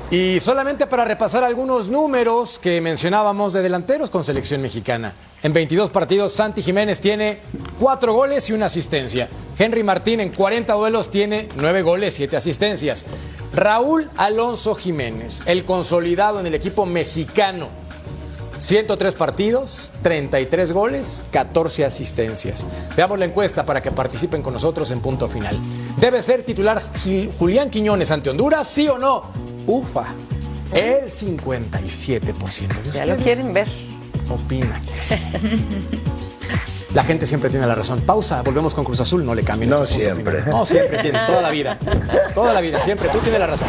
Y 0.09 0.39
solamente 0.39 0.87
para 0.87 1.05
repasar 1.05 1.43
algunos 1.43 1.91
números 1.91 2.61
que 2.61 2.81
mencionábamos 2.81 3.53
de 3.53 3.63
delanteros 3.63 4.09
con 4.09 4.23
selección 4.23 4.63
mexicana. 4.63 5.15
En 5.43 5.53
22 5.53 5.91
partidos, 5.91 6.33
Santi 6.33 6.63
Jiménez 6.63 7.01
tiene 7.01 7.41
4 7.81 8.13
goles 8.13 8.49
y 8.49 8.53
una 8.53 8.67
asistencia. 8.67 9.29
Henry 9.59 9.83
Martín 9.83 10.21
en 10.21 10.31
40 10.31 10.73
duelos 10.75 11.11
tiene 11.11 11.49
9 11.57 11.83
goles, 11.83 12.15
7 12.15 12.37
asistencias. 12.37 13.05
Raúl 13.53 14.09
Alonso 14.17 14.77
Jiménez, 14.77 15.43
el 15.47 15.65
consolidado 15.65 16.39
en 16.39 16.47
el 16.47 16.55
equipo 16.55 16.87
mexicano. 16.87 17.69
103 18.59 19.15
partidos, 19.15 19.91
33 20.03 20.73
goles, 20.73 21.25
14 21.31 21.85
asistencias. 21.85 22.67
Veamos 22.97 23.19
la 23.19 23.27
encuesta 23.27 23.65
para 23.67 23.83
que 23.83 23.91
participen 23.91 24.43
con 24.43 24.53
nosotros 24.55 24.91
en 24.91 25.01
punto 25.01 25.29
final. 25.29 25.59
¿Debe 25.99 26.23
ser 26.23 26.43
titular 26.45 26.83
Gil- 27.05 27.31
Julián 27.39 27.71
Quiñones 27.71 28.11
ante 28.11 28.31
Honduras? 28.31 28.67
¿Sí 28.67 28.89
o 28.89 28.99
no? 28.99 29.23
Ufa. 29.67 30.05
El 30.73 31.05
57% 31.05 32.83
de 32.83 32.91
Ya 32.93 33.07
lo 33.07 33.17
quieren 33.17 33.53
ver. 33.53 33.69
opina 34.29 34.81
que 34.93 35.01
sí. 35.01 35.15
La 36.95 37.05
gente 37.05 37.27
siempre 37.27 37.51
tiene 37.51 37.67
la 37.67 37.75
razón. 37.75 38.01
Pausa, 38.01 38.41
volvemos 38.43 38.75
con 38.75 38.83
Cruz 38.85 39.01
Azul, 39.01 39.25
no 39.25 39.35
le 39.35 39.43
cambien. 39.45 39.69
No 39.71 39.77
este 39.83 39.89
punto 39.95 40.05
siempre. 40.15 40.37
final. 40.39 40.51
No, 40.51 40.65
siempre 40.67 40.99
tiene, 41.03 41.19
toda 41.27 41.43
la 41.43 41.51
vida. 41.51 41.79
Toda 42.35 42.53
la 42.55 42.61
vida, 42.63 42.81
siempre. 42.81 43.09
Tú 43.11 43.19
tienes 43.19 43.39
la 43.39 43.47
razón. 43.47 43.69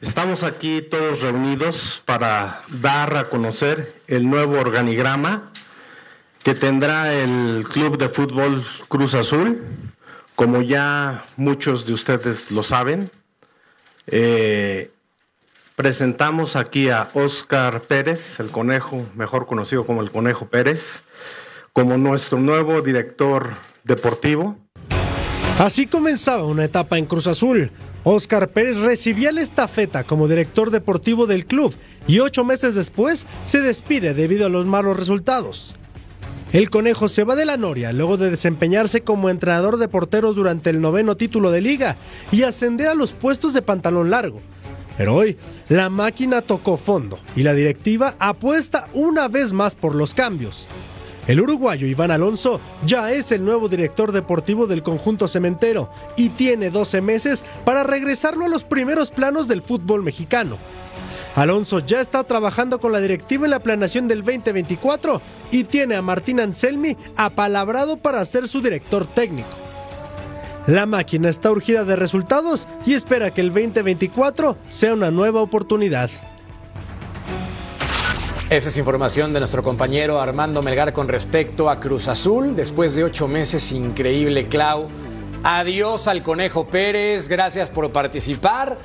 Estamos 0.00 0.44
aquí 0.44 0.80
todos 0.80 1.22
reunidos 1.22 2.02
para 2.04 2.62
dar 2.68 3.16
a 3.16 3.28
conocer 3.28 4.00
el 4.06 4.30
nuevo 4.30 4.56
organigrama 4.56 5.50
que 6.44 6.54
tendrá 6.54 7.12
el 7.12 7.66
Club 7.68 7.98
de 7.98 8.08
Fútbol 8.08 8.64
Cruz 8.86 9.16
Azul. 9.16 9.60
Como 10.36 10.62
ya 10.62 11.24
muchos 11.36 11.84
de 11.84 11.94
ustedes 11.94 12.52
lo 12.52 12.62
saben, 12.62 13.10
eh, 14.06 14.92
presentamos 15.74 16.54
aquí 16.54 16.90
a 16.90 17.10
Óscar 17.14 17.80
Pérez, 17.80 18.38
el 18.38 18.52
conejo, 18.52 19.04
mejor 19.16 19.46
conocido 19.46 19.84
como 19.84 20.00
el 20.00 20.12
Conejo 20.12 20.46
Pérez, 20.46 21.02
como 21.72 21.98
nuestro 21.98 22.38
nuevo 22.38 22.82
director 22.82 23.50
deportivo. 23.82 24.56
Así 25.58 25.88
comenzaba 25.88 26.44
una 26.44 26.64
etapa 26.64 26.98
en 26.98 27.06
Cruz 27.06 27.26
Azul. 27.26 27.72
Óscar 28.04 28.48
Pérez 28.50 28.78
recibía 28.78 29.32
la 29.32 29.40
estafeta 29.40 30.04
como 30.04 30.28
director 30.28 30.70
deportivo 30.70 31.26
del 31.26 31.46
club 31.46 31.74
y 32.06 32.20
ocho 32.20 32.44
meses 32.44 32.74
después 32.74 33.26
se 33.44 33.60
despide 33.60 34.14
debido 34.14 34.46
a 34.46 34.48
los 34.48 34.66
malos 34.66 34.96
resultados. 34.96 35.74
El 36.52 36.70
conejo 36.70 37.10
se 37.10 37.24
va 37.24 37.36
de 37.36 37.44
la 37.44 37.58
Noria 37.58 37.92
luego 37.92 38.16
de 38.16 38.30
desempeñarse 38.30 39.02
como 39.02 39.28
entrenador 39.28 39.76
de 39.76 39.88
porteros 39.88 40.36
durante 40.36 40.70
el 40.70 40.80
noveno 40.80 41.16
título 41.16 41.50
de 41.50 41.60
liga 41.60 41.98
y 42.32 42.42
ascender 42.42 42.86
a 42.86 42.94
los 42.94 43.12
puestos 43.12 43.52
de 43.52 43.60
pantalón 43.60 44.10
largo. 44.10 44.40
Pero 44.96 45.14
hoy 45.14 45.36
la 45.68 45.90
máquina 45.90 46.40
tocó 46.40 46.76
fondo 46.78 47.18
y 47.36 47.42
la 47.42 47.52
directiva 47.52 48.14
apuesta 48.18 48.88
una 48.94 49.28
vez 49.28 49.52
más 49.52 49.74
por 49.74 49.94
los 49.94 50.14
cambios. 50.14 50.66
El 51.28 51.42
uruguayo 51.42 51.86
Iván 51.86 52.10
Alonso 52.10 52.58
ya 52.86 53.12
es 53.12 53.32
el 53.32 53.44
nuevo 53.44 53.68
director 53.68 54.12
deportivo 54.12 54.66
del 54.66 54.82
conjunto 54.82 55.28
cementero 55.28 55.90
y 56.16 56.30
tiene 56.30 56.70
12 56.70 57.02
meses 57.02 57.44
para 57.66 57.84
regresarlo 57.84 58.46
a 58.46 58.48
los 58.48 58.64
primeros 58.64 59.10
planos 59.10 59.46
del 59.46 59.60
fútbol 59.60 60.02
mexicano. 60.02 60.56
Alonso 61.34 61.80
ya 61.80 62.00
está 62.00 62.24
trabajando 62.24 62.80
con 62.80 62.92
la 62.92 63.00
directiva 63.00 63.44
en 63.44 63.50
la 63.50 63.62
planeación 63.62 64.08
del 64.08 64.24
2024 64.24 65.20
y 65.50 65.64
tiene 65.64 65.96
a 65.96 66.02
Martín 66.02 66.40
Anselmi 66.40 66.96
apalabrado 67.14 67.98
para 67.98 68.24
ser 68.24 68.48
su 68.48 68.62
director 68.62 69.06
técnico. 69.06 69.50
La 70.66 70.86
máquina 70.86 71.28
está 71.28 71.50
urgida 71.50 71.84
de 71.84 71.96
resultados 71.96 72.66
y 72.86 72.94
espera 72.94 73.34
que 73.34 73.42
el 73.42 73.48
2024 73.48 74.56
sea 74.70 74.94
una 74.94 75.10
nueva 75.10 75.42
oportunidad. 75.42 76.10
Esa 78.50 78.70
es 78.70 78.78
información 78.78 79.34
de 79.34 79.40
nuestro 79.40 79.62
compañero 79.62 80.18
Armando 80.18 80.62
Melgar 80.62 80.94
con 80.94 81.06
respecto 81.06 81.68
a 81.68 81.78
Cruz 81.78 82.08
Azul. 82.08 82.56
Después 82.56 82.94
de 82.94 83.04
ocho 83.04 83.28
meses, 83.28 83.72
increíble, 83.72 84.48
Clau. 84.48 84.88
Adiós 85.42 86.08
al 86.08 86.22
Conejo 86.22 86.66
Pérez, 86.66 87.28
gracias 87.28 87.68
por 87.68 87.92
participar. 87.92 88.78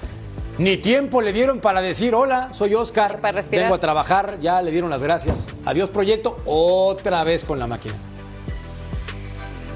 Ni 0.57 0.75
tiempo 0.75 1.21
le 1.21 1.31
dieron 1.31 1.61
para 1.61 1.81
decir 1.81 2.13
hola, 2.13 2.51
soy 2.51 2.75
Oscar, 2.75 3.21
vengo 3.49 3.73
a 3.73 3.79
trabajar, 3.79 4.37
ya 4.41 4.61
le 4.61 4.69
dieron 4.69 4.89
las 4.89 5.01
gracias. 5.01 5.47
Adiós 5.63 5.89
proyecto, 5.89 6.41
otra 6.45 7.23
vez 7.23 7.45
con 7.45 7.57
la 7.57 7.65
máquina. 7.65 7.95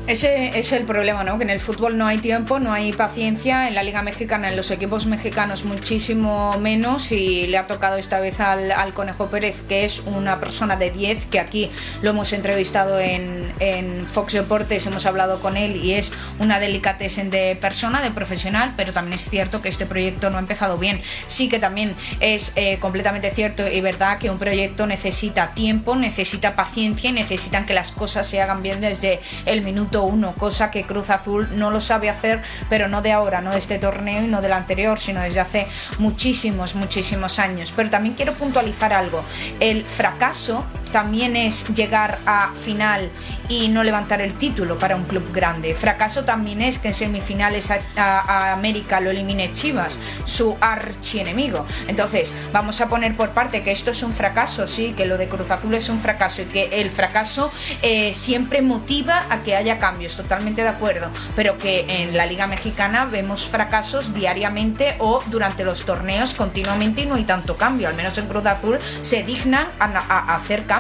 Ese 0.07 0.57
es 0.57 0.71
el 0.71 0.85
problema, 0.85 1.25
¿no? 1.25 1.37
Que 1.37 1.43
en 1.43 1.49
el 1.49 1.59
fútbol 1.59 1.97
no 1.97 2.07
hay 2.07 2.19
tiempo, 2.19 2.59
no 2.59 2.71
hay 2.71 2.93
paciencia. 2.93 3.67
En 3.67 3.75
la 3.75 3.83
Liga 3.83 4.01
Mexicana, 4.03 4.47
en 4.47 4.55
los 4.55 4.71
equipos 4.71 5.05
mexicanos, 5.05 5.65
muchísimo 5.65 6.57
menos. 6.59 7.11
Y 7.11 7.45
le 7.47 7.57
ha 7.57 7.67
tocado 7.67 7.97
esta 7.97 8.21
vez 8.21 8.39
al, 8.39 8.93
Conejo 8.93 9.27
Pérez, 9.27 9.63
que 9.67 9.83
es 9.83 9.99
una 10.05 10.39
persona 10.39 10.77
de 10.77 10.91
10, 10.91 11.25
que 11.25 11.41
aquí 11.41 11.69
lo 12.01 12.11
hemos 12.11 12.31
entrevistado 12.31 13.01
en, 13.01 13.51
en 13.59 14.07
Fox 14.07 14.31
Deportes, 14.31 14.87
hemos 14.87 15.05
hablado 15.05 15.41
con 15.41 15.57
él 15.57 15.75
y 15.75 15.95
es 15.95 16.13
una 16.39 16.61
delicatessen 16.61 17.29
de 17.29 17.57
persona, 17.59 18.01
de 18.01 18.11
profesional. 18.11 18.75
Pero 18.77 18.93
también 18.93 19.15
es 19.15 19.29
cierto 19.29 19.61
que 19.61 19.67
este 19.67 19.85
proyecto 19.85 20.29
no 20.29 20.37
ha 20.37 20.39
empezado 20.39 20.77
bien. 20.77 21.01
Sí 21.27 21.49
que 21.49 21.59
también 21.59 21.97
es 22.21 22.53
eh, 22.55 22.77
completamente 22.79 23.29
cierto 23.31 23.67
y 23.67 23.81
verdad 23.81 24.19
que 24.19 24.29
un 24.29 24.39
proyecto 24.39 24.87
necesita 24.87 25.53
tiempo, 25.53 25.97
necesita 25.97 26.55
paciencia 26.55 27.09
y 27.09 27.13
necesitan 27.13 27.65
que 27.65 27.73
las 27.73 27.91
cosas 27.91 28.25
se 28.25 28.41
hagan 28.41 28.63
bien 28.63 28.79
desde 28.79 29.19
el 29.45 29.63
minuto 29.63 29.96
uno, 30.03 30.33
cosa 30.33 30.71
que 30.71 30.85
Cruz 30.85 31.09
Azul 31.09 31.47
no 31.53 31.71
lo 31.71 31.81
sabe 31.81 32.09
hacer, 32.09 32.41
pero 32.69 32.87
no 32.87 33.01
de 33.01 33.11
ahora, 33.11 33.41
no 33.41 33.51
de 33.51 33.57
este 33.57 33.79
torneo 33.79 34.23
y 34.23 34.27
no 34.27 34.41
del 34.41 34.53
anterior, 34.53 34.99
sino 34.99 35.21
desde 35.21 35.39
hace 35.39 35.67
muchísimos, 35.99 36.75
muchísimos 36.75 37.39
años. 37.39 37.73
Pero 37.75 37.89
también 37.89 38.15
quiero 38.15 38.33
puntualizar 38.33 38.93
algo. 38.93 39.23
El 39.59 39.83
fracaso 39.85 40.63
también 40.91 41.35
es 41.35 41.67
llegar 41.73 42.19
a 42.25 42.51
final 42.53 43.09
y 43.49 43.69
no 43.69 43.83
levantar 43.83 44.19
el 44.21 44.33
título 44.33 44.77
para 44.77 44.95
un 44.95 45.05
club 45.05 45.31
grande. 45.33 45.73
Fracaso 45.73 46.25
también 46.25 46.61
es 46.61 46.79
que 46.79 46.89
en 46.89 46.93
semifinales 46.93 47.71
a, 47.97 48.51
América 48.53 48.99
lo 48.99 49.09
elimine 49.09 49.53
Chivas, 49.53 49.99
su 50.25 50.57
archienemigo. 50.59 51.65
Entonces, 51.87 52.33
vamos 52.51 52.81
a 52.81 52.87
poner 52.89 53.15
por 53.15 53.29
parte 53.29 53.63
que 53.63 53.71
esto 53.71 53.91
es 53.91 54.03
un 54.03 54.13
fracaso, 54.13 54.67
sí, 54.67 54.93
que 54.97 55.05
lo 55.05 55.17
de 55.17 55.29
Cruz 55.29 55.49
Azul 55.51 55.73
es 55.75 55.87
un 55.89 55.99
fracaso 56.01 56.41
y 56.41 56.45
que 56.45 56.81
el 56.81 56.89
fracaso 56.89 57.51
eh, 57.81 58.13
siempre 58.13 58.61
motiva 58.61 59.25
a 59.29 59.43
que 59.43 59.55
haya 59.55 59.79
cambios, 59.79 60.17
totalmente 60.17 60.63
de 60.63 60.69
acuerdo, 60.69 61.09
pero 61.35 61.57
que 61.57 61.85
en 61.87 62.17
la 62.17 62.25
Liga 62.25 62.47
Mexicana 62.47 63.05
vemos 63.05 63.45
fracasos 63.45 64.13
diariamente 64.13 64.95
o 64.99 65.23
durante 65.27 65.63
los 65.63 65.85
torneos 65.85 66.33
continuamente 66.33 67.01
y 67.01 67.05
no 67.05 67.15
hay 67.15 67.23
tanto 67.23 67.55
cambio, 67.55 67.87
al 67.87 67.95
menos 67.95 68.17
en 68.17 68.27
Cruz 68.27 68.45
Azul 68.45 68.77
se 69.01 69.23
dignan 69.23 69.67
a- 69.79 69.85
a 69.85 70.35
hacer 70.35 70.65
cambios. 70.65 70.76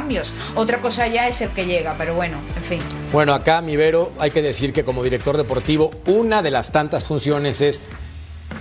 Otra 0.55 0.79
cosa 0.79 1.07
ya 1.07 1.27
es 1.27 1.41
el 1.41 1.49
que 1.49 1.65
llega, 1.65 1.95
pero 1.97 2.15
bueno, 2.15 2.37
en 2.55 2.63
fin. 2.63 2.79
Bueno, 3.11 3.33
acá, 3.33 3.61
mi 3.61 3.75
Vero, 3.75 4.11
hay 4.19 4.31
que 4.31 4.41
decir 4.41 4.73
que 4.73 4.83
como 4.83 5.03
director 5.03 5.37
deportivo, 5.37 5.91
una 6.05 6.41
de 6.41 6.51
las 6.51 6.71
tantas 6.71 7.05
funciones 7.05 7.61
es 7.61 7.81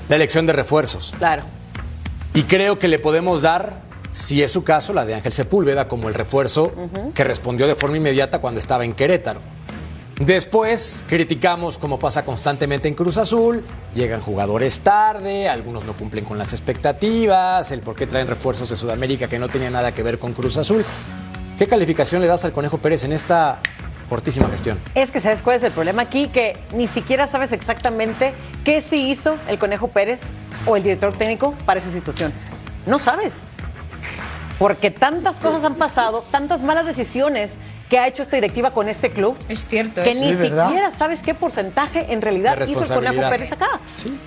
la 0.08 0.16
elección 0.16 0.46
de 0.46 0.52
refuerzos. 0.52 1.14
Claro. 1.18 1.42
Y 2.34 2.42
creo 2.44 2.78
que 2.78 2.88
le 2.88 2.98
podemos 2.98 3.42
dar, 3.42 3.82
si 4.12 4.42
es 4.42 4.52
su 4.52 4.62
caso, 4.64 4.92
la 4.92 5.04
de 5.04 5.14
Ángel 5.14 5.32
Sepúlveda 5.32 5.88
como 5.88 6.08
el 6.08 6.14
refuerzo 6.14 6.72
que 7.14 7.24
respondió 7.24 7.66
de 7.66 7.74
forma 7.74 7.96
inmediata 7.96 8.40
cuando 8.40 8.60
estaba 8.60 8.84
en 8.84 8.92
Querétaro. 8.92 9.40
Después 10.20 11.04
criticamos, 11.06 11.76
como 11.76 11.98
pasa 11.98 12.24
constantemente 12.24 12.88
en 12.88 12.94
Cruz 12.94 13.18
Azul, 13.18 13.62
llegan 13.94 14.22
jugadores 14.22 14.80
tarde, 14.80 15.46
algunos 15.46 15.84
no 15.84 15.92
cumplen 15.92 16.24
con 16.24 16.38
las 16.38 16.54
expectativas, 16.54 17.70
el 17.70 17.80
por 17.80 17.96
qué 17.96 18.06
traen 18.06 18.26
refuerzos 18.26 18.70
de 18.70 18.76
Sudamérica 18.76 19.28
que 19.28 19.38
no 19.38 19.48
tenía 19.48 19.68
nada 19.68 19.92
que 19.92 20.02
ver 20.02 20.18
con 20.18 20.32
Cruz 20.32 20.56
Azul. 20.56 20.86
¿Qué 21.58 21.66
calificación 21.66 22.20
le 22.20 22.26
das 22.26 22.44
al 22.44 22.52
Conejo 22.52 22.76
Pérez 22.76 23.04
en 23.04 23.12
esta 23.12 23.60
cortísima 24.10 24.46
gestión? 24.48 24.78
Es 24.94 25.10
que 25.10 25.20
sabes 25.20 25.40
cuál 25.40 25.56
es 25.56 25.62
el 25.62 25.72
problema 25.72 26.02
aquí, 26.02 26.28
que 26.28 26.58
ni 26.74 26.86
siquiera 26.86 27.28
sabes 27.28 27.52
exactamente 27.52 28.34
qué 28.62 28.82
sí 28.82 29.10
hizo 29.10 29.36
el 29.48 29.58
Conejo 29.58 29.88
Pérez 29.88 30.20
o 30.66 30.76
el 30.76 30.82
director 30.82 31.16
técnico 31.16 31.54
para 31.64 31.80
esa 31.80 31.88
institución. 31.88 32.30
No 32.84 32.98
sabes. 32.98 33.32
Porque 34.58 34.90
tantas 34.90 35.40
cosas 35.40 35.64
han 35.64 35.76
pasado, 35.76 36.22
tantas 36.30 36.60
malas 36.60 36.84
decisiones 36.84 37.52
que 37.88 37.98
ha 37.98 38.08
hecho 38.08 38.22
esta 38.24 38.36
directiva 38.36 38.72
con 38.72 38.88
este 38.88 39.10
club. 39.10 39.36
Es 39.48 39.66
cierto, 39.68 40.02
Que 40.02 40.10
es- 40.10 40.20
ni 40.20 40.30
Sí, 40.30 40.34
¿verdad? 40.36 40.66
siquiera 40.68 40.90
sabes 40.92 41.20
qué 41.20 41.34
porcentaje 41.34 42.06
en 42.12 42.20
realidad 42.20 42.58
hizo 42.66 42.82
el 42.82 42.88
Conejo. 42.88 43.30
Pérez 43.30 43.52
acá. 43.52 43.80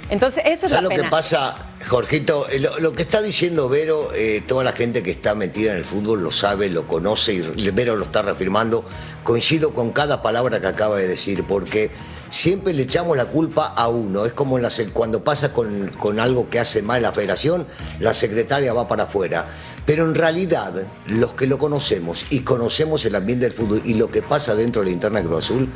Entonces, 0.10 0.43
esa 0.45 0.66
es 0.68 0.72
la 0.72 0.78
¿Sabes 0.78 0.84
lo 0.84 0.89
pena. 0.89 1.03
que 1.03 1.10
pasa, 1.10 1.55
Jorgito? 1.88 2.47
Eh, 2.49 2.60
Lo, 2.60 2.80
lo 2.80 2.93
que 2.93 3.01
está 3.03 3.22
diciendo 3.22 3.68
Vero, 3.68 4.12
eh, 4.16 4.41
toda 4.47 4.64
la 4.64 4.72
gente 4.72 5.03
que 5.03 5.12
está 5.12 5.36
metida 5.36 5.72
en 5.72 5.78
el 5.80 5.86
fútbol 5.86 6.24
lo 6.24 6.32
sabe, 6.32 6.70
lo 6.70 6.88
conoce 6.88 7.34
y 7.34 7.70
Vero 7.72 7.95
lo 7.95 8.05
está 8.05 8.22
reafirmando. 8.22 8.86
Coincido 9.24 9.74
con 9.74 9.91
cada 9.91 10.22
palabra 10.22 10.62
que 10.62 10.68
acaba 10.68 10.95
de 10.97 11.07
decir, 11.07 11.43
porque 11.43 11.91
siempre 12.30 12.74
le 12.74 12.84
echamos 12.84 13.18
la 13.18 13.26
culpa 13.26 13.74
a 13.76 13.89
uno. 13.89 14.26
Es 14.26 14.34
como 14.34 14.57
cuando 14.93 15.24
pasa 15.24 15.51
con, 15.51 15.88
con 15.99 16.20
algo 16.20 16.49
que 16.49 16.60
hace 16.60 16.82
mal 16.82 17.01
la 17.01 17.12
federación, 17.12 17.66
la 17.99 18.14
secretaria 18.14 18.72
va 18.74 18.88
para 18.88 19.03
afuera. 19.03 19.45
Pero 19.90 20.04
en 20.04 20.14
realidad, 20.14 20.72
los 21.08 21.32
que 21.32 21.48
lo 21.48 21.58
conocemos 21.58 22.28
y 22.30 22.42
conocemos 22.42 23.04
el 23.06 23.16
ambiente 23.16 23.46
del 23.46 23.54
fútbol 23.54 23.82
y 23.84 23.96
lo 23.96 24.12
que 24.12 24.22
pasa 24.22 24.54
dentro 24.54 24.84
de 24.84 24.90
la 24.90 24.92
interna 24.92 25.20
de 25.20 25.26
Cruz 25.26 25.46
Azul, 25.46 25.68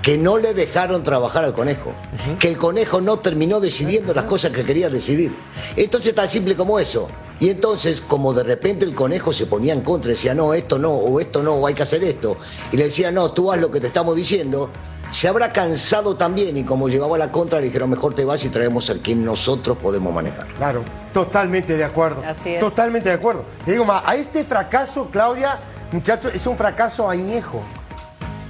que 0.00 0.16
no 0.16 0.38
le 0.38 0.54
dejaron 0.54 1.02
trabajar 1.02 1.42
al 1.42 1.54
conejo, 1.54 1.92
que 2.38 2.46
el 2.46 2.56
conejo 2.56 3.00
no 3.00 3.18
terminó 3.18 3.58
decidiendo 3.58 4.14
las 4.14 4.26
cosas 4.26 4.52
que 4.52 4.64
quería 4.64 4.88
decidir. 4.88 5.34
Entonces 5.74 6.14
tan 6.14 6.28
simple 6.28 6.54
como 6.54 6.78
eso. 6.78 7.08
Y 7.40 7.50
entonces, 7.50 8.00
como 8.00 8.32
de 8.32 8.44
repente 8.44 8.84
el 8.84 8.94
conejo 8.94 9.32
se 9.32 9.46
ponía 9.46 9.72
en 9.72 9.80
contra, 9.80 10.12
decía, 10.12 10.36
no, 10.36 10.54
esto 10.54 10.78
no, 10.78 10.92
o 10.92 11.18
esto 11.18 11.42
no, 11.42 11.54
o 11.54 11.66
hay 11.66 11.74
que 11.74 11.82
hacer 11.82 12.04
esto, 12.04 12.36
y 12.70 12.76
le 12.76 12.84
decía, 12.84 13.10
no, 13.10 13.32
tú 13.32 13.50
haz 13.50 13.60
lo 13.60 13.72
que 13.72 13.80
te 13.80 13.88
estamos 13.88 14.14
diciendo, 14.14 14.70
se 15.10 15.28
habrá 15.28 15.52
cansado 15.52 16.16
también, 16.16 16.56
y 16.56 16.64
como 16.64 16.88
llevaba 16.88 17.16
la 17.16 17.32
contra, 17.32 17.60
le 17.60 17.66
dijeron, 17.66 17.90
mejor 17.90 18.14
te 18.14 18.24
vas 18.24 18.44
y 18.44 18.50
traemos 18.50 18.90
al 18.90 19.00
quien 19.00 19.24
nosotros 19.24 19.78
podemos 19.78 20.12
manejar. 20.12 20.46
Claro, 20.56 20.82
totalmente 21.12 21.76
de 21.76 21.84
acuerdo. 21.84 22.22
Así 22.26 22.54
es. 22.54 22.60
Totalmente 22.60 23.08
de 23.08 23.14
acuerdo. 23.14 23.44
Te 23.64 23.72
digo, 23.72 23.84
ma, 23.84 24.02
a 24.04 24.14
este 24.16 24.44
fracaso, 24.44 25.08
Claudia, 25.10 25.58
muchachos, 25.92 26.32
es 26.34 26.46
un 26.46 26.56
fracaso 26.56 27.08
añejo. 27.08 27.62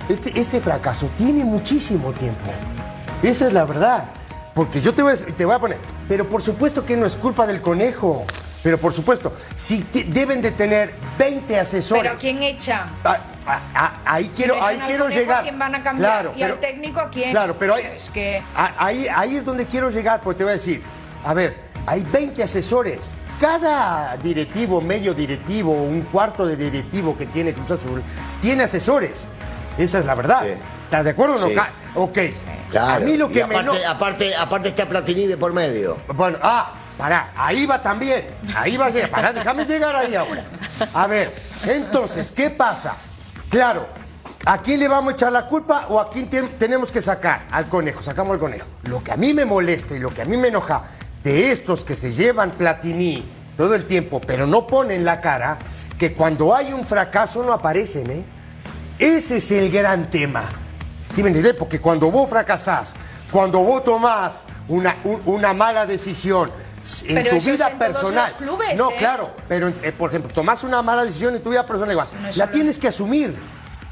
Este, 0.09 0.39
este 0.39 0.61
fracaso 0.61 1.09
tiene 1.17 1.45
muchísimo 1.45 2.13
tiempo. 2.13 2.51
Esa 3.23 3.47
es 3.47 3.53
la 3.53 3.65
verdad. 3.65 4.11
Porque 4.55 4.81
yo 4.81 4.93
te 4.93 5.03
voy, 5.03 5.13
a, 5.13 5.17
te 5.17 5.45
voy 5.45 5.55
a 5.55 5.59
poner, 5.61 5.79
pero 6.09 6.29
por 6.29 6.43
supuesto 6.43 6.85
que 6.85 6.97
no 6.97 7.07
es 7.07 7.15
culpa 7.15 7.47
del 7.47 7.61
conejo. 7.61 8.25
Pero 8.63 8.79
por 8.79 8.93
supuesto, 8.93 9.33
si 9.57 9.83
te- 9.83 10.05
deben 10.05 10.43
de 10.43 10.51
tener 10.51 10.93
20 11.19 11.59
asesores. 11.59 12.03
Pero 12.03 12.15
¿a 12.15 12.19
quién 12.19 12.43
echa? 12.43 12.87
Ah, 13.05 13.19
ah, 13.47 13.61
ah, 13.75 13.93
ahí 14.05 14.31
quiero, 14.35 14.63
ahí 14.65 14.79
quiero 14.87 15.09
llegar. 15.09 15.41
¿A 15.41 15.43
quién 15.43 15.59
van 15.59 15.75
a 15.77 15.83
cambiar? 15.83 16.11
Claro, 16.11 16.33
¿Y 16.37 16.41
pero- 16.41 16.55
al 16.55 16.61
técnico 16.61 17.01
a 17.01 17.09
quién? 17.11 17.31
Claro, 17.31 17.57
pero 17.59 17.75
hay- 17.75 17.85
Es 17.97 18.11
que... 18.11 18.43
Ah, 18.57 18.75
Ahí, 18.79 19.07
ahí 19.15 19.37
es 19.37 19.45
donde 19.45 19.67
quiero 19.67 19.91
llegar, 19.91 20.21
porque 20.23 20.39
te 20.39 20.45
voy 20.45 20.51
a 20.51 20.55
decir, 20.55 20.83
a 21.25 21.35
ver, 21.35 21.57
hay 21.87 22.03
20 22.03 22.43
asesores. 22.43 23.11
Cada 23.41 24.17
directivo, 24.17 24.81
medio 24.81 25.15
directivo, 25.15 25.73
un 25.73 26.03
cuarto 26.03 26.45
de 26.45 26.57
directivo 26.57 27.17
que 27.17 27.27
tiene 27.27 27.53
Cruz 27.55 27.71
Azul, 27.71 28.03
tiene 28.43 28.65
asesores. 28.65 29.25
Esa 29.79 30.01
es 30.01 30.05
la 30.05 30.17
verdad. 30.17 30.43
Sí. 30.43 30.51
¿Estás 30.85 31.05
de 31.05 31.11
acuerdo 31.11 31.37
o 31.37 31.39
no? 31.39 31.47
Sí. 31.49 31.55
Ok. 31.95 32.19
Claro. 32.73 32.95
A 33.05 33.07
mí 33.07 33.17
lo 33.17 33.31
Y 33.31 33.35
que 33.35 33.47
me... 33.47 33.55
aparte, 33.57 33.81
eno- 33.81 33.89
aparte, 33.91 34.37
aparte 34.37 34.69
está 34.71 34.89
Platini 34.89 35.27
de 35.27 35.37
por 35.37 35.53
medio. 35.53 35.97
Bueno, 36.15 36.39
ah, 36.43 36.73
pará, 36.99 37.33
ahí 37.37 37.65
va 37.65 37.81
también. 37.81 38.27
Ahí 38.57 38.77
va 38.77 38.87
a 38.87 38.91
llegar. 38.91 39.11
Pará, 39.11 39.33
déjame 39.33 39.65
llegar 39.65 39.95
ahí 39.97 40.15
ahora. 40.15 40.45
A 40.93 41.07
ver, 41.07 41.33
entonces, 41.67 42.31
¿qué 42.33 42.51
pasa? 42.51 42.97
Claro, 43.49 43.87
¿a 44.45 44.59
quién 44.61 44.81
le 44.81 44.89
vamos 44.89 45.13
a 45.13 45.17
echar 45.17 45.33
la 45.33 45.47
culpa 45.47 45.87
o 45.89 45.99
a 46.01 46.11
quién 46.11 46.29
te- 46.29 46.43
tenemos 46.43 46.91
que 46.93 47.01
sacar? 47.01 47.47
Al 47.51 47.69
conejo, 47.69 48.03
sacamos 48.03 48.35
al 48.35 48.39
conejo. 48.41 48.67
Lo 48.83 49.03
que 49.03 49.13
a 49.13 49.17
mí 49.17 49.33
me 49.33 49.45
molesta 49.45 49.95
y 49.95 49.99
lo 50.01 50.13
que 50.13 50.23
a 50.23 50.25
mí 50.27 50.37
me 50.37 50.49
enoja 50.49 50.83
de 51.25 51.51
estos 51.53 51.85
que 51.85 51.97
se 51.97 52.13
llevan 52.13 52.51
Platini 52.51 53.27
todo 53.57 53.75
el 53.75 53.87
tiempo, 53.87 54.21
pero 54.21 54.47
no 54.47 54.67
ponen 54.67 55.05
la 55.05 55.21
cara, 55.21 55.59
que 55.99 56.13
cuando 56.13 56.55
hay 56.55 56.73
un 56.73 56.85
fracaso 56.85 57.43
no 57.43 57.53
aparecen, 57.53 58.11
¿eh? 58.11 58.25
Ese 58.99 59.39
es 59.39 59.51
el 59.51 59.71
gran 59.71 60.11
tema. 60.11 60.43
¿Sí 61.15 61.23
me? 61.23 61.33
Porque 61.55 61.81
cuando 61.81 62.11
vos 62.11 62.29
fracasás, 62.29 62.95
cuando 63.33 63.61
vos 63.61 63.83
tomás 63.83 64.45
una, 64.69 64.97
un- 65.05 65.23
una 65.27 65.53
mala 65.55 65.87
decisión 65.87 66.51
en 67.07 67.15
Pero 67.15 67.31
tu 67.31 67.37
eso 67.37 67.51
es 67.51 67.57
vida 67.57 67.69
en 67.71 67.79
todos 67.79 67.93
personal. 67.93 68.31
los 68.31 68.39
clubes, 68.39 68.79
no, 68.79 68.91
¿eh? 68.91 68.95
claro, 68.99 69.31
pero 69.49 69.69
eh, 69.69 69.93
por 69.97 70.11
ejemplo, 70.11 70.33
tomás 70.33 70.65
una 70.65 70.81
mala 70.83 71.05
decisión 71.05 71.35
en 71.37 71.43
tu 71.43 71.51
vida 71.51 71.65
personal 71.67 71.93
igual. 71.93 72.09
No 72.21 72.27
la 72.27 72.33
solo- 72.33 72.49
tienes 72.51 72.79
que 72.79 72.89
asumir. 72.89 73.35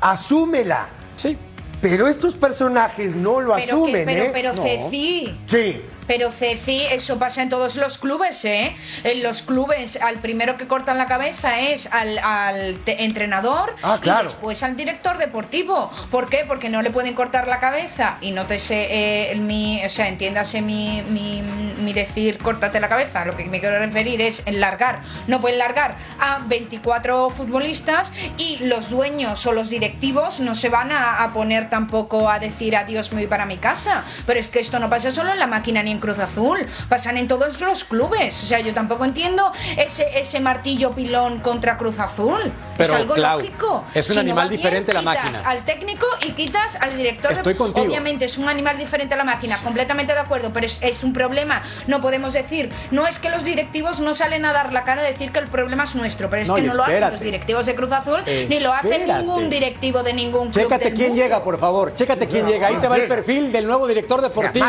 Asúmela. 0.01 0.86
Sí. 1.16 1.36
Pero 1.80 2.07
estos 2.09 2.34
personajes 2.34 3.14
no 3.16 3.40
lo 3.40 3.55
Pero, 3.55 3.64
que- 3.66 3.72
asumen, 3.72 4.05
pero, 4.07 4.22
¿eh? 4.24 4.30
pero 4.32 4.53
No. 4.55 4.62
Ceci, 4.62 5.38
Sí. 5.47 5.82
Pero 6.07 6.31
Ceci, 6.31 6.83
eso 6.91 7.19
pasa 7.19 7.43
en 7.43 7.49
todos 7.49 7.77
los 7.77 7.99
clubes, 7.99 8.45
¿eh? 8.45 8.75
En 9.05 9.23
los 9.23 9.43
clubes, 9.43 9.97
al 10.01 10.21
primero 10.21 10.57
que 10.57 10.67
cortan 10.67 10.99
la 10.99 11.07
cabeza 11.07 11.61
es 11.61 11.89
al, 11.93 12.79
entrenador 12.87 13.75
Ah, 13.83 13.97
y 13.99 14.01
claro. 14.01 14.25
después 14.25 14.63
al 14.63 14.77
director 14.77 15.19
deportivo. 15.19 15.91
¿Por 16.11 16.29
qué? 16.29 16.45
Porque 16.47 16.69
no 16.69 16.83
le 16.83 16.91
pueden 16.91 17.15
cortar 17.15 17.49
la 17.49 17.59
cabeza 17.61 18.19
y 18.21 18.31
no 18.31 18.47
te 18.47 18.59
sé, 18.59 18.87
eh, 19.33 19.37
mi, 19.37 19.85
o 19.85 19.89
sea, 19.89 20.09
entiéndase 20.09 20.63
mi, 20.63 21.03
mi, 21.09 21.43
mi 21.79 21.93
decir 21.93 22.39
córtate 22.39 22.81
la 22.81 22.89
cabeza. 22.89 23.25
Lo 23.25 23.37
que 23.37 23.45
me 23.47 23.61
quiero 23.61 23.79
referir 23.79 24.21
es 24.21 24.47
en 24.47 24.61
largar. 24.61 25.01
No 25.27 25.41
pueden 25.41 25.59
largar 25.59 25.97
a 26.21 26.39
24 26.47 27.31
futbolistas 27.31 28.13
y 28.37 28.59
los 28.65 28.91
dueños 28.91 29.45
o 29.47 29.53
los 29.53 29.71
directivos 29.71 30.41
no 30.41 30.55
se 30.55 30.69
van 30.69 30.93
a, 30.93 31.23
a 31.23 31.33
poner 31.33 31.69
tampoco 31.71 32.31
a 32.31 32.39
decir 32.39 32.77
adiós 32.77 33.13
me 33.13 33.23
voy 33.23 33.27
para 33.27 33.47
mi 33.47 33.57
casa. 33.57 34.05
Pero 34.27 34.39
es 34.39 34.49
que 34.51 34.61
esto 34.61 34.79
no 34.79 34.89
pasa 34.89 35.11
solo 35.11 35.33
en 35.33 35.39
la 35.39 35.47
máquina 35.47 35.83
ni 35.83 35.95
en 35.97 36.01
Cruz 36.01 36.18
Azul, 36.18 36.66
pasan 36.88 37.16
en 37.16 37.26
todos 37.26 37.61
los 37.61 37.84
clubes. 37.84 38.42
O 38.42 38.47
sea, 38.47 38.61
yo 38.61 38.72
tampoco 38.74 39.05
entiendo 39.05 39.51
ese, 39.76 40.07
ese 40.18 40.40
martillo 40.40 40.92
pilón 40.94 41.40
contra 41.40 41.76
Cruz 41.76 41.99
Azul. 41.99 42.53
Pero, 42.76 42.92
es 42.94 43.01
algo 43.01 43.14
Clau, 43.14 43.38
lógico. 43.38 43.84
es 43.94 44.07
un 44.07 44.11
Si 44.11 44.14
no 44.16 44.20
animal 44.20 44.49
bien, 44.49 44.61
diferente 44.61 44.92
la 44.92 45.01
quitas 45.01 45.24
máquina. 45.24 45.51
Al 45.51 45.64
técnico 45.64 46.07
y 46.26 46.32
quitas 46.32 46.76
al 46.76 46.97
director. 46.97 47.30
de- 47.32 47.36
Estoy 47.38 47.55
contigo. 47.55 47.86
Obviamente 47.86 48.26
es 48.26 48.36
un 48.38 48.49
animal 48.49 48.76
diferente 48.78 49.14
a 49.14 49.16
la 49.16 49.24
máquina, 49.24 49.57
completamente 49.64 50.12
de 50.12 50.18
acuerdo, 50.20 50.53
pero 50.53 50.66
es, 50.66 50.78
es 50.82 51.03
un 51.03 51.12
problema. 51.12 51.62
No 51.86 52.01
podemos 52.01 52.32
decir, 52.34 52.70
no 52.90 53.07
es 53.07 53.18
que 53.18 53.30
los 53.30 53.44
directivos 53.44 54.01
no 54.01 54.12
salen 54.14 54.44
a 54.44 54.53
dar 54.53 54.72
la 54.72 54.84
cara 54.84 55.01
a 55.03 55.05
decir 55.05 55.32
que 55.32 55.38
el 55.38 55.49
problema 55.49 55.84
es 55.84 55.94
nuestro, 55.94 56.28
pero 56.28 56.42
es 56.42 56.49
No, 56.49 56.57
que 56.57 56.62
no 56.62 56.74
lo 56.74 56.84
hacen 56.84 57.01
los 57.11 57.20
directivos 57.20 57.64
de 57.66 57.74
Cruz 57.74 57.92
Azul, 57.92 58.22
ni 58.26 58.61
lo 58.61 58.72
hace 58.74 59.07
ningún 59.07 59.49
directivo 59.49 60.03
de 60.03 60.12
ningún 60.12 60.51
club. 60.51 60.64
Chécate 60.64 60.84
del 60.86 60.94
quién 60.94 61.09
mundo. 61.09 61.22
llega, 61.22 61.42
por 61.42 61.59
favor. 61.59 61.94
Chécate 61.94 62.26
quién 62.26 62.47
llega. 62.47 62.68
Ahí 62.68 62.76
te 62.76 62.88
va 62.88 62.97
el 62.97 63.09
perfil 63.09 63.51
del 63.53 63.66
nuevo 63.66 63.86
director 63.86 64.20
deportivo. 64.20 64.66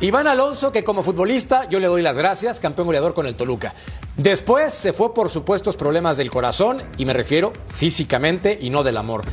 Iván 0.00 0.26
Alonso, 0.26 0.72
que 0.72 0.82
como 0.82 1.02
futbolista 1.02 1.68
yo 1.68 1.78
le 1.78 1.86
doy 1.86 2.00
las 2.00 2.16
gracias, 2.16 2.58
campeón 2.58 2.86
goleador 2.86 3.12
con 3.12 3.26
el 3.26 3.34
Toluca. 3.34 3.74
Después 4.16 4.72
se 4.72 4.94
fue 4.94 5.12
por 5.12 5.28
supuestos 5.28 5.76
problemas 5.76 6.16
del 6.16 6.30
corazón, 6.30 6.82
y 6.96 7.04
me 7.04 7.12
refiero 7.12 7.52
físicamente 7.68 8.56
y 8.60 8.70
no 8.70 8.82
del 8.82 8.96
amor. 8.96 9.24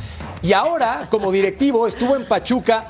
Y 0.42 0.52
ahora, 0.52 1.08
como 1.10 1.32
directivo, 1.32 1.86
estuvo 1.86 2.16
en 2.16 2.28
Pachuca, 2.28 2.86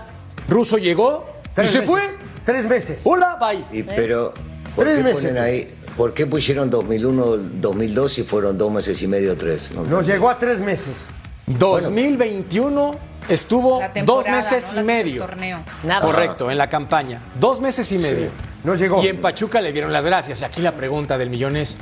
Russo 0.49 0.76
llegó 0.79 1.24
y 1.45 1.49
Tres 1.55 1.70
se 1.70 1.79
meses. 1.81 1.89
fue. 1.91 2.03
Tres 2.45 2.66
meses. 2.66 3.01
Hola, 3.05 3.37
bye. 3.41 3.64
Y, 3.79 3.83
pero, 3.85 4.33
¿por 4.74 4.85
Tres 4.85 4.99
qué 4.99 5.05
meses. 5.05 5.20
ponen 5.20 5.39
ahí? 5.39 5.74
¿Por 5.97 6.14
qué 6.14 6.26
pusieron 6.26 6.70
2001, 6.70 7.24
2002 7.61 8.18
y 8.18 8.22
fueron 8.24 8.59
dos 8.59 8.72
meses 8.72 9.01
y 9.03 9.07
medio, 9.07 9.37
tres? 9.37 9.70
No, 9.72 9.85
Nos 9.85 10.07
llegó 10.07 10.29
a 10.31 10.39
tres 10.39 10.61
meses. 10.61 10.95
2021 11.49 12.95
estuvo 13.29 13.81
dos 14.05 14.27
meses 14.27 14.73
¿no? 14.75 14.81
y 14.81 14.85
medio. 14.85 15.23
el 15.23 15.29
torneo. 15.29 15.61
Nada. 15.83 16.01
Correcto, 16.01 16.51
en 16.51 16.59
la 16.59 16.69
campaña. 16.69 17.23
Dos 17.39 17.61
meses 17.61 17.91
y 17.93 17.99
medio. 17.99 18.31
No 18.65 18.75
llegó. 18.75 19.03
Y 19.03 19.09
en 19.09 19.21
Pachuca 19.21 19.61
le 19.61 19.73
dieron 19.73 19.93
las 19.93 20.05
gracias. 20.05 20.43
Y 20.43 20.45
aquí 20.45 20.61
la 20.61 20.75
pregunta 20.75 21.17
del 21.17 21.31
millón 21.31 21.57
es: 21.57 21.79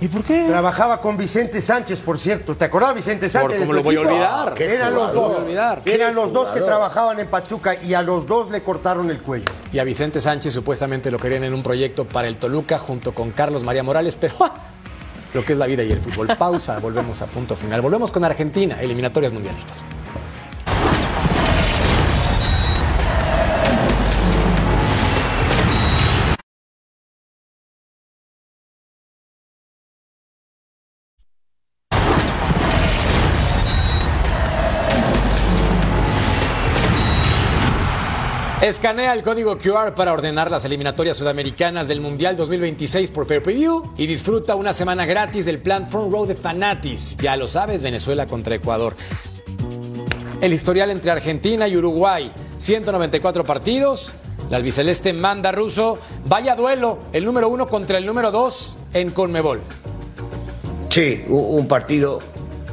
¿y 0.00 0.08
por 0.08 0.24
qué? 0.24 0.44
Trabajaba 0.46 1.00
con 1.00 1.16
Vicente 1.16 1.62
Sánchez, 1.62 2.00
por 2.00 2.18
cierto. 2.18 2.54
¿Te 2.54 2.66
acordás, 2.66 2.94
Vicente 2.94 3.28
Sánchez? 3.28 3.60
¿cómo 3.60 3.72
lo 3.72 3.82
voy 3.82 3.96
a 3.96 4.00
olvidar? 4.00 4.60
Eran 4.60 4.94
los 4.94 5.14
dos. 5.14 5.36
olvidar. 5.36 5.82
Eran 5.86 6.14
los 6.14 6.32
dos 6.32 6.50
que 6.50 6.60
trabajaban 6.60 7.18
en 7.18 7.28
Pachuca 7.28 7.76
y 7.82 7.94
a 7.94 8.02
los 8.02 8.26
dos 8.26 8.50
le 8.50 8.62
cortaron 8.62 9.10
el 9.10 9.22
cuello. 9.22 9.46
Y 9.72 9.78
a 9.78 9.84
Vicente 9.84 10.20
Sánchez 10.20 10.52
supuestamente 10.52 11.10
lo 11.10 11.18
querían 11.18 11.44
en 11.44 11.54
un 11.54 11.62
proyecto 11.62 12.04
para 12.04 12.28
el 12.28 12.36
Toluca 12.36 12.78
junto 12.78 13.14
con 13.14 13.30
Carlos 13.30 13.64
María 13.64 13.82
Morales, 13.82 14.16
pero 14.20 14.34
¡ah! 14.40 14.54
Lo 15.34 15.44
que 15.44 15.52
es 15.52 15.58
la 15.58 15.66
vida 15.66 15.82
y 15.82 15.90
el 15.90 16.00
fútbol. 16.00 16.28
Pausa, 16.36 16.78
volvemos 16.78 17.22
a 17.22 17.26
punto 17.26 17.56
final. 17.56 17.80
Volvemos 17.80 18.12
con 18.12 18.24
Argentina, 18.24 18.80
eliminatorias 18.80 19.32
mundialistas. 19.32 19.84
Escanea 38.62 39.12
el 39.12 39.24
código 39.24 39.58
QR 39.58 39.92
para 39.92 40.12
ordenar 40.12 40.48
las 40.48 40.64
eliminatorias 40.64 41.16
sudamericanas 41.16 41.88
del 41.88 42.00
Mundial 42.00 42.36
2026 42.36 43.10
por 43.10 43.26
Pay 43.26 43.40
Per 43.40 43.54
View 43.54 43.92
y 43.96 44.06
disfruta 44.06 44.54
una 44.54 44.72
semana 44.72 45.04
gratis 45.04 45.46
del 45.46 45.58
plan 45.58 45.90
Front 45.90 46.12
Row 46.12 46.26
de 46.26 46.36
Fanatis. 46.36 47.16
Ya 47.16 47.36
lo 47.36 47.48
sabes, 47.48 47.82
Venezuela 47.82 48.28
contra 48.28 48.54
Ecuador. 48.54 48.94
El 50.40 50.52
historial 50.52 50.92
entre 50.92 51.10
Argentina 51.10 51.66
y 51.66 51.76
Uruguay, 51.76 52.30
194 52.58 53.42
partidos. 53.42 54.14
La 54.48 54.58
albiceleste 54.58 55.12
manda 55.12 55.50
ruso. 55.50 55.98
Vaya 56.26 56.54
duelo, 56.54 57.00
el 57.12 57.24
número 57.24 57.48
uno 57.48 57.66
contra 57.66 57.98
el 57.98 58.06
número 58.06 58.30
dos 58.30 58.78
en 58.94 59.10
Conmebol. 59.10 59.60
Sí, 60.88 61.24
un 61.26 61.66
partido 61.66 62.22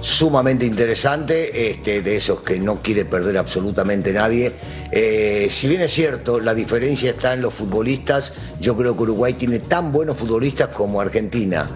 sumamente 0.01 0.65
interesante, 0.65 1.71
este, 1.71 2.01
de 2.01 2.15
esos 2.15 2.41
que 2.41 2.59
no 2.59 2.81
quiere 2.81 3.05
perder 3.05 3.37
absolutamente 3.37 4.13
nadie. 4.13 4.51
Eh, 4.91 5.47
si 5.49 5.67
bien 5.67 5.81
es 5.81 5.91
cierto, 5.91 6.39
la 6.39 6.53
diferencia 6.53 7.11
está 7.11 7.33
en 7.33 7.41
los 7.41 7.53
futbolistas, 7.53 8.33
yo 8.59 8.75
creo 8.77 8.95
que 8.95 9.03
Uruguay 9.03 9.33
tiene 9.33 9.59
tan 9.59 9.91
buenos 9.91 10.17
futbolistas 10.17 10.69
como 10.69 11.01
Argentina. 11.01 11.69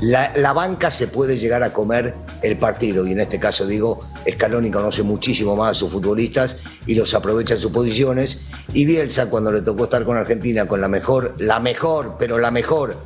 la, 0.00 0.52
banca 0.52 0.90
se 0.90 1.08
puede 1.08 1.38
llegar 1.38 1.62
a 1.62 1.72
comer 1.72 2.14
el 2.42 2.56
partido 2.56 3.06
y 3.06 3.12
en 3.12 3.20
este 3.20 3.38
caso 3.38 3.66
digo, 3.66 4.00
Scaloni 4.28 4.70
conoce 4.70 5.02
muchísimo 5.02 5.56
más 5.56 5.72
a 5.72 5.74
sus 5.74 5.90
futbolistas 5.90 6.56
y 6.86 6.94
los 6.94 7.12
aprovecha 7.12 7.54
en 7.54 7.60
sus 7.60 7.70
posiciones 7.70 8.40
y 8.72 8.86
Bielsa 8.86 9.28
cuando 9.28 9.52
le 9.52 9.60
tocó 9.60 9.84
estar 9.84 10.04
con 10.04 10.16
Argentina 10.16 10.66
con 10.66 10.80
la 10.80 10.88
mejor, 10.88 11.34
la 11.38 11.60
mejor, 11.60 12.16
pero 12.18 12.38
la 12.38 12.50
mejor 12.50 12.96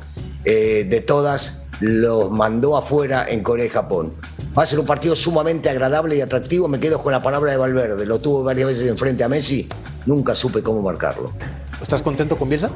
eh, 0.45 0.85
de 0.87 1.01
todas, 1.01 1.63
los 1.79 2.31
mandó 2.31 2.77
afuera 2.77 3.25
en 3.27 3.43
Corea 3.43 3.65
y 3.65 3.69
Japón. 3.69 4.13
Va 4.57 4.63
a 4.63 4.65
ser 4.65 4.79
un 4.79 4.85
partido 4.85 5.15
sumamente 5.15 5.69
agradable 5.69 6.15
y 6.15 6.21
atractivo. 6.21 6.67
Me 6.69 6.79
quedo 6.79 7.01
con 7.03 7.11
la 7.11 7.21
palabra 7.21 7.51
de 7.51 7.57
Valverde. 7.57 8.05
Lo 8.05 8.19
tuvo 8.19 8.43
varias 8.43 8.69
veces 8.69 8.87
enfrente 8.87 9.23
a 9.23 9.27
Messi. 9.29 9.67
Nunca 10.05 10.33
supe 10.33 10.63
cómo 10.63 10.81
marcarlo. 10.81 11.33
¿Estás 11.81 12.01
contento 12.01 12.37
con 12.37 12.47
Bielsa? 12.47 12.69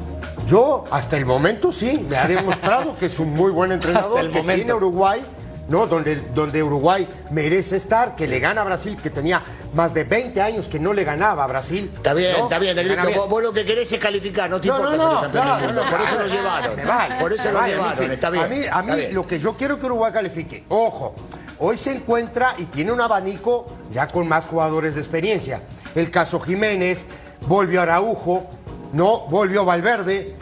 Yo, 0.46 0.84
hasta 0.90 1.16
el 1.16 1.24
momento, 1.24 1.72
sí. 1.72 2.04
Me 2.08 2.16
ha 2.18 2.28
demostrado 2.28 2.96
que 2.98 3.06
es 3.06 3.18
un 3.18 3.32
muy 3.32 3.50
buen 3.50 3.72
entrenador. 3.72 4.10
Hasta 4.10 4.20
el 4.20 4.30
que 4.30 4.38
momento. 4.38 4.56
tiene 4.64 4.74
Uruguay, 4.74 5.22
¿no? 5.68 5.86
Donde, 5.86 6.16
donde 6.34 6.62
Uruguay 6.62 7.08
merece 7.30 7.78
estar, 7.78 8.14
que 8.14 8.28
le 8.28 8.40
gana 8.40 8.60
a 8.60 8.64
Brasil, 8.64 8.98
que 9.02 9.08
tenía 9.08 9.42
más 9.72 9.94
de 9.94 10.04
20 10.04 10.38
años 10.42 10.68
que 10.68 10.78
no 10.78 10.92
le 10.92 11.04
ganaba 11.04 11.44
a 11.44 11.46
Brasil. 11.46 11.90
Está 11.94 12.12
bien, 12.12 12.36
¿no? 12.36 12.44
está 12.44 12.58
bien, 12.58 12.76
Negrito. 12.76 13.08
Vos, 13.16 13.28
vos 13.30 13.42
lo 13.42 13.52
que 13.54 13.64
querés 13.64 13.90
es 13.90 13.98
calificar, 13.98 14.50
no 14.50 14.60
te 14.60 14.68
No, 14.68 14.76
importa 14.76 14.96
no, 14.98 15.20
ser 15.20 15.28
no, 15.28 15.32
claro, 15.32 15.72
no, 15.72 15.90
Por 15.90 16.00
eso 16.02 16.18
lo 16.18 16.26
llevaron. 16.26 16.76
Me 16.76 16.84
vale, 16.84 17.14
Por 17.18 17.32
eso 17.32 17.50
lo 17.50 17.58
vale, 17.58 17.72
llevaron, 17.72 17.96
sí. 17.96 18.04
está 18.04 18.28
bien. 18.28 18.44
A 18.44 18.48
mí, 18.48 18.60
a 18.70 18.82
mí 18.82 18.92
lo 19.12 19.26
que 19.26 19.38
yo 19.40 19.56
quiero 19.56 19.78
que 19.78 19.86
Uruguay 19.86 20.12
califique, 20.12 20.64
ojo, 20.68 21.14
hoy 21.60 21.76
se 21.76 21.92
encuentra 21.92 22.54
y 22.58 22.64
tiene 22.64 22.92
un 22.92 23.00
abanico 23.00 23.66
ya 23.92 24.06
con 24.06 24.26
más 24.26 24.46
jugadores 24.46 24.94
de 24.94 25.00
experiencia. 25.00 25.62
El 25.94 26.10
caso 26.10 26.40
Jiménez, 26.40 27.06
volvió 27.46 27.82
Araujo, 27.82 28.46
no, 28.92 29.20
volvió 29.28 29.64
Valverde. 29.64 30.36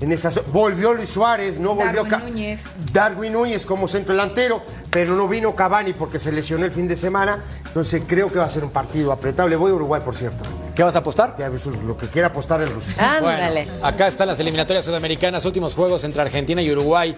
En 0.00 0.10
esas, 0.10 0.40
volvió 0.50 0.92
Luis 0.94 1.10
Suárez, 1.10 1.60
no 1.60 1.76
volvió 1.76 2.02
Darwin 2.02 2.30
Núñez. 2.30 2.60
Darwin 2.92 3.32
Núñez 3.32 3.64
como 3.64 3.86
centro 3.86 4.12
delantero, 4.12 4.60
pero 4.90 5.14
no 5.14 5.28
vino 5.28 5.54
Cavani 5.54 5.92
porque 5.92 6.18
se 6.18 6.32
lesionó 6.32 6.66
el 6.66 6.72
fin 6.72 6.88
de 6.88 6.96
semana. 6.96 7.38
Entonces 7.66 8.02
creo 8.04 8.30
que 8.32 8.40
va 8.40 8.46
a 8.46 8.50
ser 8.50 8.64
un 8.64 8.70
partido 8.70 9.12
apretado. 9.12 9.48
Le 9.48 9.54
voy 9.54 9.70
a 9.70 9.74
Uruguay, 9.74 10.02
por 10.04 10.16
cierto. 10.16 10.42
¿Qué 10.74 10.82
vas 10.82 10.96
a 10.96 10.98
apostar? 10.98 11.36
Ya 11.38 11.48
Lo 11.48 11.96
que 11.96 12.08
quiera 12.08 12.28
apostar 12.28 12.60
el 12.62 12.70
ruso. 12.70 12.90
Ándale. 12.98 13.66
Bueno, 13.66 13.86
acá 13.86 14.08
están 14.08 14.26
las 14.26 14.40
eliminatorias 14.40 14.84
sudamericanas, 14.84 15.44
últimos 15.44 15.74
juegos 15.76 16.02
entre 16.02 16.22
Argentina 16.22 16.60
y 16.60 16.72
Uruguay. 16.72 17.14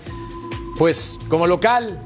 Pues 0.78 1.18
como 1.28 1.46
local, 1.46 1.98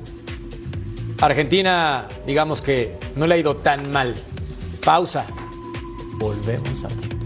Argentina, 1.20 2.06
digamos 2.26 2.62
que 2.62 2.96
no 3.16 3.26
le 3.26 3.34
ha 3.34 3.38
ido 3.38 3.56
tan 3.56 3.90
mal. 3.90 4.14
Pausa. 4.84 5.26
Volvemos 6.18 6.84
a... 6.84 7.17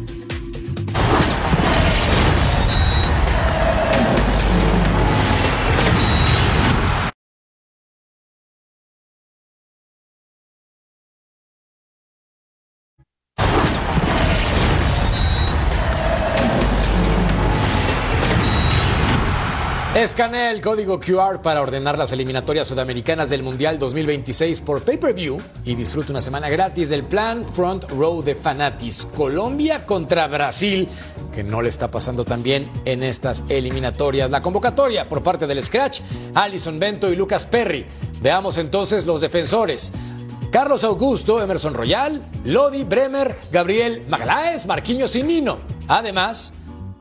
Escanea 20.02 20.50
el 20.50 20.60
código 20.60 20.98
QR 20.98 21.42
para 21.42 21.62
ordenar 21.62 21.96
las 21.96 22.10
eliminatorias 22.10 22.66
sudamericanas 22.66 23.30
del 23.30 23.44
Mundial 23.44 23.78
2026 23.78 24.60
por 24.60 24.82
pay-per-view 24.82 25.40
y 25.64 25.76
disfruta 25.76 26.10
una 26.10 26.20
semana 26.20 26.48
gratis 26.48 26.88
del 26.88 27.04
plan 27.04 27.44
Front 27.44 27.88
Row 27.88 28.20
de 28.20 28.34
Fanatis. 28.34 29.06
Colombia 29.06 29.86
contra 29.86 30.26
Brasil, 30.26 30.88
que 31.32 31.44
no 31.44 31.62
le 31.62 31.68
está 31.68 31.88
pasando 31.88 32.24
tan 32.24 32.42
bien 32.42 32.68
en 32.84 33.04
estas 33.04 33.44
eliminatorias. 33.48 34.28
La 34.28 34.42
convocatoria 34.42 35.08
por 35.08 35.22
parte 35.22 35.46
del 35.46 35.62
Scratch, 35.62 36.00
Alison 36.34 36.80
Bento 36.80 37.08
y 37.08 37.14
Lucas 37.14 37.46
Perry. 37.46 37.86
Veamos 38.20 38.58
entonces 38.58 39.06
los 39.06 39.20
defensores. 39.20 39.92
Carlos 40.50 40.82
Augusto, 40.82 41.40
Emerson 41.40 41.74
Royal, 41.74 42.28
Lodi, 42.44 42.82
Bremer, 42.82 43.38
Gabriel 43.52 44.02
Magaláes, 44.08 44.66
Marquinhos 44.66 45.14
y 45.14 45.22
Nino. 45.22 45.58
Además, 45.86 46.54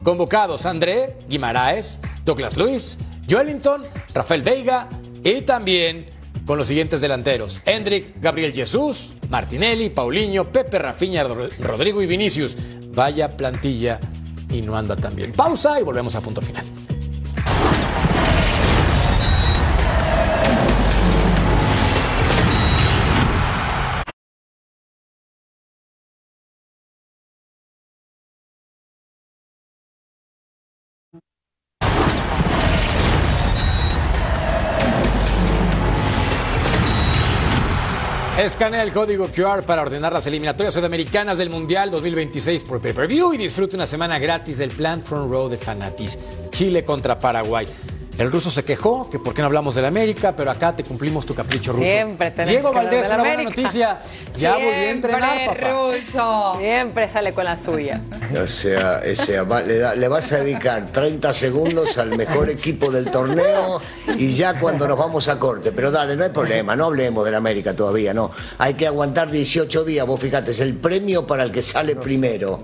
convocados 0.04 0.66
André, 0.66 1.18
Guimaraes, 1.30 2.00
Douglas 2.26 2.58
Luis, 2.58 3.00
Joelinton, 3.30 3.84
Rafael 4.14 4.42
Veiga 4.44 4.88
y 5.24 5.42
también 5.42 6.08
con 6.46 6.58
los 6.58 6.68
siguientes 6.68 7.02
delanteros: 7.02 7.62
Hendrik, 7.66 8.16
Gabriel 8.20 8.54
Jesús, 8.54 9.14
Martinelli, 9.30 9.90
Paulinho, 9.90 10.52
Pepe 10.52 10.80
Rafinha, 10.80 11.24
Ro- 11.24 11.50
Rodrigo 11.60 12.02
y 12.02 12.08
Vinicius. 12.08 12.58
Vaya 12.94 13.38
plantilla 13.38 14.00
y 14.52 14.62
no 14.62 14.76
anda 14.76 14.96
tan 14.96 15.16
bien. 15.16 15.32
Pausa 15.32 15.80
y 15.80 15.84
volvemos 15.84 16.16
a 16.16 16.22
punto 16.22 16.42
final. 16.42 16.66
Escanea 38.42 38.82
el 38.82 38.92
código 38.92 39.28
QR 39.28 39.62
para 39.62 39.84
ordenar 39.84 40.12
las 40.14 40.26
eliminatorias 40.26 40.74
sudamericanas 40.74 41.38
del 41.38 41.52
Mundial 41.52 41.92
2026 41.92 42.64
por 42.64 42.82
pay-per-view 42.82 43.34
y 43.34 43.38
disfrute 43.38 43.76
una 43.76 43.86
semana 43.86 44.18
gratis 44.18 44.58
del 44.58 44.72
plan 44.72 45.04
Front 45.04 45.30
Row 45.30 45.48
de 45.48 45.60
Fanatis. 45.60 46.18
Chile 46.50 46.84
contra 46.84 47.20
Paraguay. 47.20 47.68
El 48.18 48.32
ruso 48.32 48.52
se 48.52 48.64
quejó 48.64 49.10
que 49.10 49.18
por 49.18 49.34
qué 49.34 49.42
no 49.42 49.48
hablamos 49.48 49.74
del 49.74 49.86
América, 49.86 50.36
pero 50.36 50.52
acá 50.52 50.76
te 50.76 50.84
cumplimos 50.84 51.26
tu 51.26 51.34
capricho 51.34 51.72
ruso. 51.72 51.86
Siempre 51.86 52.30
tenemos 52.30 52.50
Diego 52.52 52.72
Valdés, 52.74 53.08
una 53.08 53.18
buena 53.18 53.44
noticia. 53.44 54.00
Ya 54.36 54.54
volvió 54.54 54.70
a 54.70 54.90
entrenar, 54.90 55.38
Siempre, 55.38 55.62
papá. 55.62 55.72
ruso. 55.96 56.56
Siempre 56.60 57.12
sale 57.12 57.34
con 57.34 57.46
la 57.46 57.58
suya. 57.58 58.02
O 58.44 58.46
sea, 58.46 59.02
o 59.12 59.16
sea, 59.16 59.44
va- 59.44 59.62
le, 59.62 59.80
da- 59.80 59.96
le 59.96 60.08
vas 60.08 60.32
a 60.34 60.38
dedicar 60.38 60.86
30 60.92 61.34
segundos 61.34 61.98
al 61.98 62.16
mejor 62.16 62.50
equipo 62.52 62.92
del 62.92 63.10
torneo 63.10 63.82
y 64.18 64.34
ya 64.34 64.60
cuando 64.60 64.88
nos 64.88 65.00
vamos 65.00 65.28
a 65.28 65.40
corte. 65.40 65.72
Pero 65.72 65.90
dale, 65.90 66.16
no 66.16 66.24
hay 66.24 66.30
problema, 66.30 66.76
no 66.76 66.86
hablemos 66.86 67.26
del 67.26 67.34
América 67.36 67.74
todavía, 67.76 68.14
no. 68.14 68.30
Hay 68.60 68.76
que 68.76 68.86
aguantar 68.86 69.32
18 69.32 69.84
días, 69.84 70.06
vos 70.06 70.20
fíjate, 70.22 70.52
es 70.52 70.60
el 70.60 70.76
premio 70.76 71.26
para 71.26 71.44
el 71.44 71.52
que 71.52 71.64
sale 71.64 71.96
primero. 71.96 72.60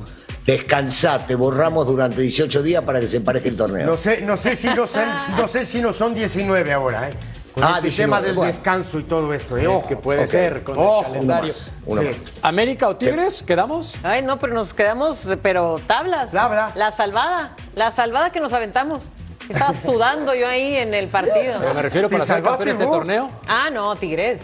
Descansate, 0.47 1.35
borramos 1.35 1.85
durante 1.85 2.21
18 2.21 2.63
días 2.63 2.81
para 2.85 3.01
que 3.01 3.07
se 3.09 3.17
empareje 3.17 3.49
el 3.49 3.57
torneo. 3.57 3.85
No 3.85 3.97
sé, 3.97 4.21
no 4.21 4.37
sé 4.37 4.55
si 4.55 4.69
no 4.69 4.87
son, 4.87 5.03
no 5.37 5.45
sé 5.45 5.65
si 5.65 5.81
no 5.81 5.91
son 5.93 6.13
19 6.15 6.71
ahora, 6.71 7.09
¿eh? 7.09 7.13
Con 7.53 7.65
Ah, 7.65 7.73
el 7.77 7.83
19, 7.83 7.95
tema 7.97 8.21
del 8.21 8.33
bueno. 8.35 8.47
descanso 8.47 8.97
y 8.97 9.03
todo 9.03 9.33
esto, 9.33 9.57
¿eh? 9.57 9.63
Es 9.63 9.67
Ojo. 9.67 9.87
que 9.89 9.97
puede 9.97 10.25
ser 10.25 10.63
con 10.63 10.77
Ojo, 10.77 10.99
el 11.07 11.11
calendario. 11.27 11.53
uno 11.85 11.99
más, 11.99 12.01
uno 12.01 12.01
Sí. 12.01 12.07
más. 12.07 12.31
¿América 12.43 12.87
o 12.87 12.95
Tigres? 12.95 13.43
¿Quedamos? 13.43 13.95
Ay, 14.03 14.21
no, 14.21 14.39
pero 14.39 14.53
nos 14.53 14.73
quedamos, 14.73 15.27
pero 15.43 15.81
tablas. 15.85 16.31
Tabla. 16.31 16.71
La 16.75 16.91
salvada. 16.91 17.55
La 17.75 17.91
salvada 17.91 18.29
que 18.31 18.39
nos 18.39 18.53
aventamos. 18.53 19.03
Estaba 19.49 19.73
sudando 19.83 20.33
yo 20.33 20.47
ahí 20.47 20.75
en 20.77 20.93
el 20.93 21.09
partido. 21.09 21.57
Pero 21.59 21.73
me 21.73 21.81
refiero 21.81 22.07
¿Te 22.07 22.13
para 22.15 22.25
ser 22.25 22.41
campeón 22.41 22.65
de 22.65 22.71
este 22.71 22.85
torneo. 22.85 23.29
Ah, 23.49 23.69
no, 23.69 23.93
Tigres. 23.97 24.39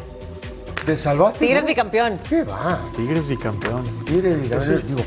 ¿Te 0.85 0.97
salvaste? 0.97 1.39
Tigres 1.39 1.63
bicampeón. 1.65 2.19
¿Qué 2.27 2.43
va? 2.43 2.77
Tigres 2.97 3.25
bicampeón. 3.25 3.83
Tigres 4.05 4.41
bicampeón, 4.41 4.83
digo. 4.87 5.01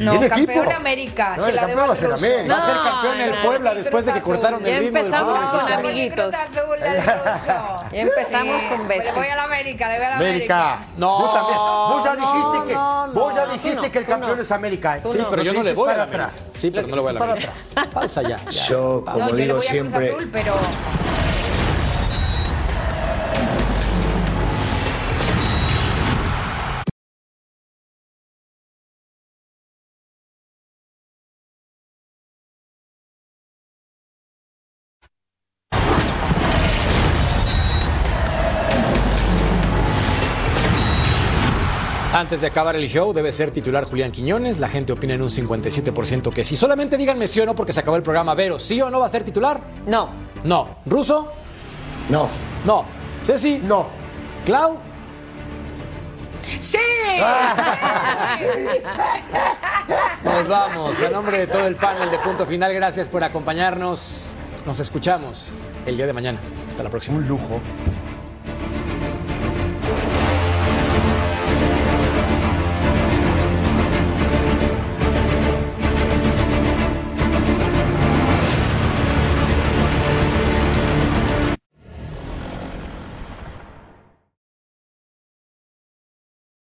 No, 0.00 0.12
¿Tiene 0.12 0.28
campeón 0.30 0.58
equipo? 0.64 0.76
América. 0.76 1.34
No, 1.36 1.42
se 1.42 1.50
el 1.50 1.56
la 1.56 1.62
campeón 1.62 1.88
va 1.88 1.92
a 1.92 1.96
ser. 1.96 2.12
América. 2.12 2.54
Va 2.54 2.58
a 2.62 2.66
ser 2.66 2.74
No, 2.76 2.82
campeón 2.82 3.20
el 3.20 3.30
no, 3.30 3.40
Puebla 3.42 3.70
no, 3.74 3.76
después 3.82 4.06
de 4.06 4.12
que 4.14 4.20
cortaron 4.22 4.66
el 4.66 4.78
ritmo 4.80 4.96
del 4.98 5.06
empezamos 5.06 5.38
fútbol 5.38 5.50
con 5.50 5.58
mexicano. 5.60 5.88
amiguitos. 5.88 6.26
Cruz 6.26 6.34
Azul, 6.34 6.82
al 6.82 7.34
ruso. 7.34 7.84
Ya 7.92 8.00
empezamos 8.00 8.60
Sí, 8.60 8.66
con 8.70 8.88
Betis. 8.88 9.04
Le 9.04 9.12
voy 9.12 9.26
a 9.28 9.36
la 9.36 9.42
América, 9.44 9.88
le 9.88 9.96
voy 9.96 10.06
a 10.06 10.08
la 10.10 10.16
América. 10.16 10.72
América. 10.72 10.86
No, 10.96 11.18
Vos 11.18 11.34
también. 11.34 11.58
Vos 11.58 12.04
ya 12.04 12.14
no, 12.14 12.32
dijiste 12.32 12.68
que, 12.68 13.18
vos 13.18 13.34
ya 13.34 13.46
dijiste 13.46 13.90
que 13.90 13.98
el 13.98 14.06
campeón 14.06 14.36
no. 14.36 14.42
es 14.42 14.50
América. 14.52 14.98
Sí, 15.04 15.18
no. 15.18 15.28
pero 15.30 15.42
yo 15.42 15.52
no 15.52 15.62
le 15.62 15.74
voy 15.74 15.84
a 15.84 15.86
para 15.86 15.96
la 15.98 16.02
América. 16.04 16.24
atrás. 16.26 16.44
Sí, 16.54 16.70
pero 16.70 16.86
no 16.86 16.96
le 16.96 17.02
voy 17.02 17.10
a 17.10 17.12
la 17.12 17.20
América. 17.24 17.52
Pausa 17.92 18.22
ya. 18.22 18.44
Yo, 18.48 19.02
No, 19.06 19.12
como 19.12 19.28
yo 19.28 19.34
le 19.34 19.42
digo 19.42 19.56
voy 19.56 19.66
a 19.66 19.70
Cruz 19.70 19.70
siempre, 19.70 20.10
Antes 42.20 42.42
de 42.42 42.48
acabar 42.48 42.76
el 42.76 42.86
show, 42.86 43.14
debe 43.14 43.32
ser 43.32 43.50
titular 43.50 43.84
Julián 43.84 44.10
Quiñones. 44.12 44.58
La 44.58 44.68
gente 44.68 44.92
opina 44.92 45.14
en 45.14 45.22
un 45.22 45.30
57% 45.30 46.30
que 46.30 46.44
sí. 46.44 46.54
Solamente 46.54 46.98
díganme 46.98 47.26
sí 47.26 47.40
o 47.40 47.46
no 47.46 47.54
porque 47.54 47.72
se 47.72 47.80
acabó 47.80 47.96
el 47.96 48.02
programa. 48.02 48.34
Vero, 48.34 48.58
¿sí 48.58 48.78
o 48.82 48.90
no 48.90 49.00
va 49.00 49.06
a 49.06 49.08
ser 49.08 49.24
titular? 49.24 49.62
No. 49.86 50.10
No. 50.44 50.76
¿Ruso? 50.84 51.32
no. 52.10 52.28
No. 52.66 52.84
¿Ceci? 53.22 53.58
No. 53.64 53.88
¿Clau? 54.44 54.76
¡Sí! 56.60 56.76
Nos 60.22 60.46
vamos. 60.46 61.02
A 61.02 61.08
nombre 61.08 61.38
de 61.38 61.46
todo 61.46 61.66
el 61.66 61.76
panel 61.76 62.10
de 62.10 62.18
Punto 62.18 62.44
Final, 62.44 62.74
gracias 62.74 63.08
por 63.08 63.24
acompañarnos. 63.24 64.34
Nos 64.66 64.78
escuchamos 64.78 65.62
el 65.86 65.96
día 65.96 66.06
de 66.06 66.12
mañana. 66.12 66.38
Hasta 66.68 66.82
la 66.82 66.90
próxima. 66.90 67.16
Un 67.16 67.26
lujo. 67.26 67.62